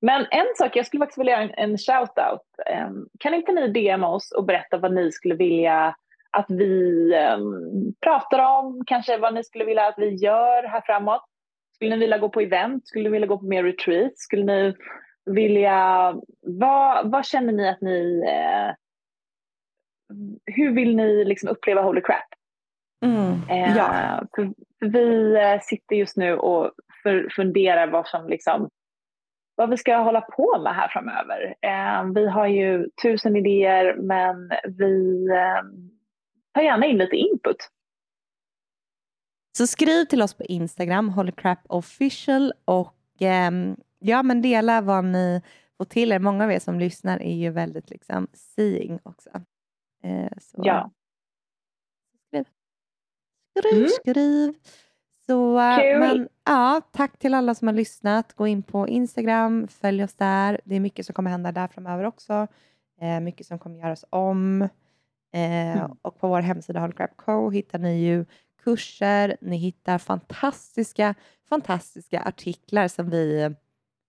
Men 0.00 0.26
en 0.30 0.46
sak, 0.58 0.76
jag 0.76 0.86
skulle 0.86 1.00
faktiskt 1.00 1.18
vilja 1.18 1.32
göra 1.32 1.42
en, 1.42 1.70
en 1.70 1.76
shout-out. 1.78 2.40
Um, 2.88 3.08
kan 3.18 3.34
inte 3.34 3.52
ni 3.52 3.68
DM 3.68 4.04
oss 4.04 4.32
och 4.32 4.44
berätta 4.44 4.78
vad 4.78 4.94
ni 4.94 5.12
skulle 5.12 5.34
vilja 5.34 5.96
att 6.30 6.50
vi 6.50 7.10
um, 7.36 7.94
pratar 8.00 8.38
om, 8.38 8.84
kanske 8.86 9.18
vad 9.18 9.34
ni 9.34 9.44
skulle 9.44 9.64
vilja 9.64 9.86
att 9.86 9.98
vi 9.98 10.14
gör 10.14 10.62
här 10.62 10.80
framåt? 10.80 11.24
Skulle 11.74 11.90
ni 11.90 12.00
vilja 12.00 12.18
gå 12.18 12.28
på 12.28 12.40
event? 12.40 12.88
Skulle 12.88 13.04
ni 13.04 13.10
vilja 13.10 13.26
gå 13.26 13.38
på 13.38 13.46
mer 13.46 13.64
retreat? 13.64 14.18
Skulle 14.18 14.44
ni 14.44 14.74
vilja... 15.26 16.14
Vad, 16.42 17.10
vad 17.10 17.26
känner 17.26 17.52
ni 17.52 17.68
att 17.68 17.80
ni... 17.80 18.22
Uh, 18.22 18.74
hur 20.46 20.74
vill 20.74 20.96
ni 20.96 21.24
liksom 21.24 21.48
uppleva 21.48 21.82
Holy 21.82 22.00
Crap? 22.00 22.24
Mm, 23.04 23.40
eh, 23.50 23.76
ja. 23.76 24.22
för, 24.36 24.44
för 24.78 24.88
vi 24.88 25.36
eh, 25.36 25.60
sitter 25.60 25.96
just 25.96 26.16
nu 26.16 26.36
och 26.36 26.72
för, 27.02 27.28
funderar 27.36 27.86
vad 27.86 28.06
som 28.06 28.28
liksom 28.28 28.70
vad 29.56 29.70
vi 29.70 29.76
ska 29.76 29.96
hålla 29.96 30.20
på 30.20 30.60
med 30.62 30.74
här 30.74 30.88
framöver. 30.88 31.54
Eh, 31.60 32.12
vi 32.14 32.28
har 32.28 32.46
ju 32.46 32.88
tusen 33.02 33.36
idéer 33.36 33.96
men 33.96 34.50
vi 34.78 35.26
eh, 35.30 35.62
tar 36.54 36.62
gärna 36.62 36.86
in 36.86 36.98
lite 36.98 37.16
input. 37.16 37.56
Så 39.56 39.66
skriv 39.66 40.04
till 40.04 40.22
oss 40.22 40.34
på 40.34 40.44
Instagram, 40.44 41.08
holycrapofficial 41.08 42.52
och 42.64 43.22
eh, 43.22 43.50
ja, 43.98 44.22
men 44.22 44.42
dela 44.42 44.80
vad 44.80 45.04
ni 45.04 45.42
får 45.76 45.84
till 45.84 46.12
er. 46.12 46.18
Många 46.18 46.44
av 46.44 46.52
er 46.52 46.58
som 46.58 46.80
lyssnar 46.80 47.22
är 47.22 47.34
ju 47.34 47.50
väldigt 47.50 47.90
liksom 47.90 48.28
seeing 48.32 48.98
också. 49.02 49.30
Eh, 50.02 50.32
så. 50.40 50.60
Ja. 50.64 50.90
Skriv, 53.58 53.76
mm. 53.76 53.88
skriv. 53.88 54.54
Så, 55.26 55.54
men, 56.00 56.28
ja, 56.44 56.80
tack 56.92 57.18
till 57.18 57.34
alla 57.34 57.54
som 57.54 57.68
har 57.68 57.74
lyssnat. 57.74 58.32
Gå 58.32 58.46
in 58.46 58.62
på 58.62 58.88
Instagram, 58.88 59.68
följ 59.68 60.04
oss 60.04 60.14
där. 60.14 60.60
Det 60.64 60.76
är 60.76 60.80
mycket 60.80 61.06
som 61.06 61.14
kommer 61.14 61.30
hända 61.30 61.52
där 61.52 61.68
framöver 61.68 62.04
också. 62.04 62.46
Eh, 63.00 63.20
mycket 63.20 63.46
som 63.46 63.58
kommer 63.58 63.78
göras 63.78 64.04
om. 64.10 64.62
Eh, 65.32 65.76
mm. 65.76 65.90
Och 66.02 66.18
på 66.18 66.28
vår 66.28 66.40
hemsida 66.40 66.80
Holcrap 66.80 67.16
Co 67.16 67.50
hittar 67.50 67.78
ni 67.78 68.04
ju 68.04 68.24
kurser, 68.64 69.36
ni 69.40 69.56
hittar 69.56 69.98
fantastiska, 69.98 71.14
fantastiska 71.48 72.22
artiklar 72.22 72.88
som 72.88 73.10
vi, 73.10 73.54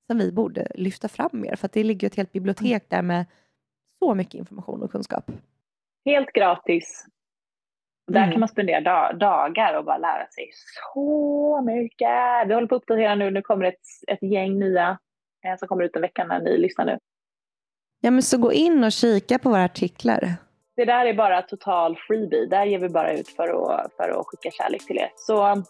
som 0.07 0.17
vi 0.17 0.31
borde 0.31 0.67
lyfta 0.75 1.07
fram 1.07 1.29
mer. 1.31 1.55
För 1.55 1.69
det 1.73 1.83
ligger 1.83 2.07
ett 2.07 2.15
helt 2.15 2.31
bibliotek 2.31 2.83
mm. 2.83 2.87
där 2.89 3.01
med 3.01 3.25
så 3.99 4.15
mycket 4.15 4.33
information 4.33 4.83
och 4.83 4.91
kunskap. 4.91 5.31
Helt 6.05 6.33
gratis. 6.33 7.05
Där 8.11 8.19
mm. 8.19 8.31
kan 8.31 8.39
man 8.39 8.49
spendera 8.49 8.81
dag, 8.81 9.19
dagar 9.19 9.77
och 9.77 9.85
bara 9.85 9.97
lära 9.97 10.27
sig 10.27 10.49
så 10.93 11.61
mycket. 11.61 12.47
Vi 12.47 12.53
håller 12.53 12.67
på 12.67 12.75
att 12.75 12.81
uppdatera 12.81 13.15
nu. 13.15 13.31
Nu 13.31 13.41
kommer 13.41 13.65
ett, 13.65 13.81
ett 14.07 14.23
gäng 14.23 14.59
nya 14.59 14.97
eh, 15.45 15.57
som 15.57 15.67
kommer 15.67 15.83
ut 15.83 15.95
en 15.95 16.01
vecka 16.01 16.25
när 16.25 16.39
ni 16.39 16.57
lyssnar 16.57 16.85
nu. 16.85 16.97
Ja, 18.01 18.11
men 18.11 18.23
så 18.23 18.37
gå 18.37 18.53
in 18.53 18.83
och 18.83 18.91
kika 18.91 19.39
på 19.39 19.49
våra 19.49 19.63
artiklar. 19.63 20.35
Det 20.75 20.85
där 20.85 21.05
är 21.05 21.13
bara 21.13 21.41
total 21.41 21.97
freebie. 22.07 22.45
Där 22.45 22.65
ger 22.65 22.79
vi 22.79 22.89
bara 22.89 23.13
ut 23.13 23.29
för 23.29 23.47
att, 23.47 23.93
för 23.97 24.19
att 24.19 24.25
skicka 24.27 24.51
kärlek 24.51 24.85
till 24.85 24.97
er. 24.97 25.09
Så 25.15 25.43
mm. 25.43 25.63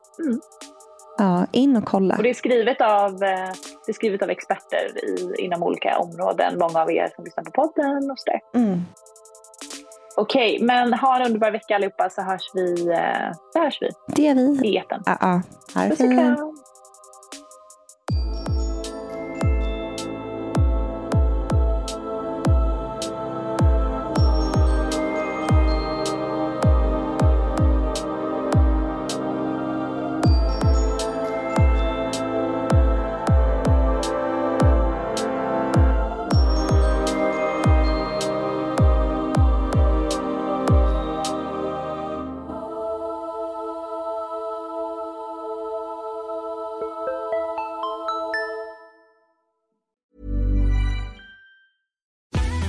Ja, 1.18 1.48
in 1.52 1.78
och 1.78 1.86
kolla. 1.86 2.16
Och 2.16 2.24
det 2.24 2.30
är 2.30 2.34
skrivet 2.34 2.82
av, 2.82 3.12
eh, 3.12 3.52
det 3.86 3.92
är 3.92 3.94
skrivet 3.94 4.22
av 4.22 4.30
experter 4.30 5.06
i, 5.06 5.36
inom 5.44 5.64
olika 5.64 5.98
områden. 5.98 6.58
Många 6.60 6.82
av 6.82 6.92
er 6.92 7.12
som 7.16 7.24
lyssnar 7.24 7.44
på 7.44 7.52
podden 7.52 8.12
och 8.12 8.20
sådär. 8.20 8.40
Mm. 8.56 8.82
Okej, 10.18 10.60
men 10.62 10.94
ha 10.94 11.16
en 11.16 11.26
underbar 11.26 11.52
vecka 11.52 11.76
allihopa 11.76 12.10
så 12.10 12.22
hörs 12.22 12.52
vi. 12.54 12.90
Eh, 12.90 13.32
så 13.54 13.60
hörs 13.60 13.82
vi. 13.82 13.90
Det 14.08 14.22
gör 14.22 14.36
vi. 14.36 14.68
I 14.68 14.78
etern. 14.78 15.04
Ja, 15.06 15.18
ja. 15.22 15.42
Ha 15.74 15.88
det 15.90 15.96
fint. 15.96 16.65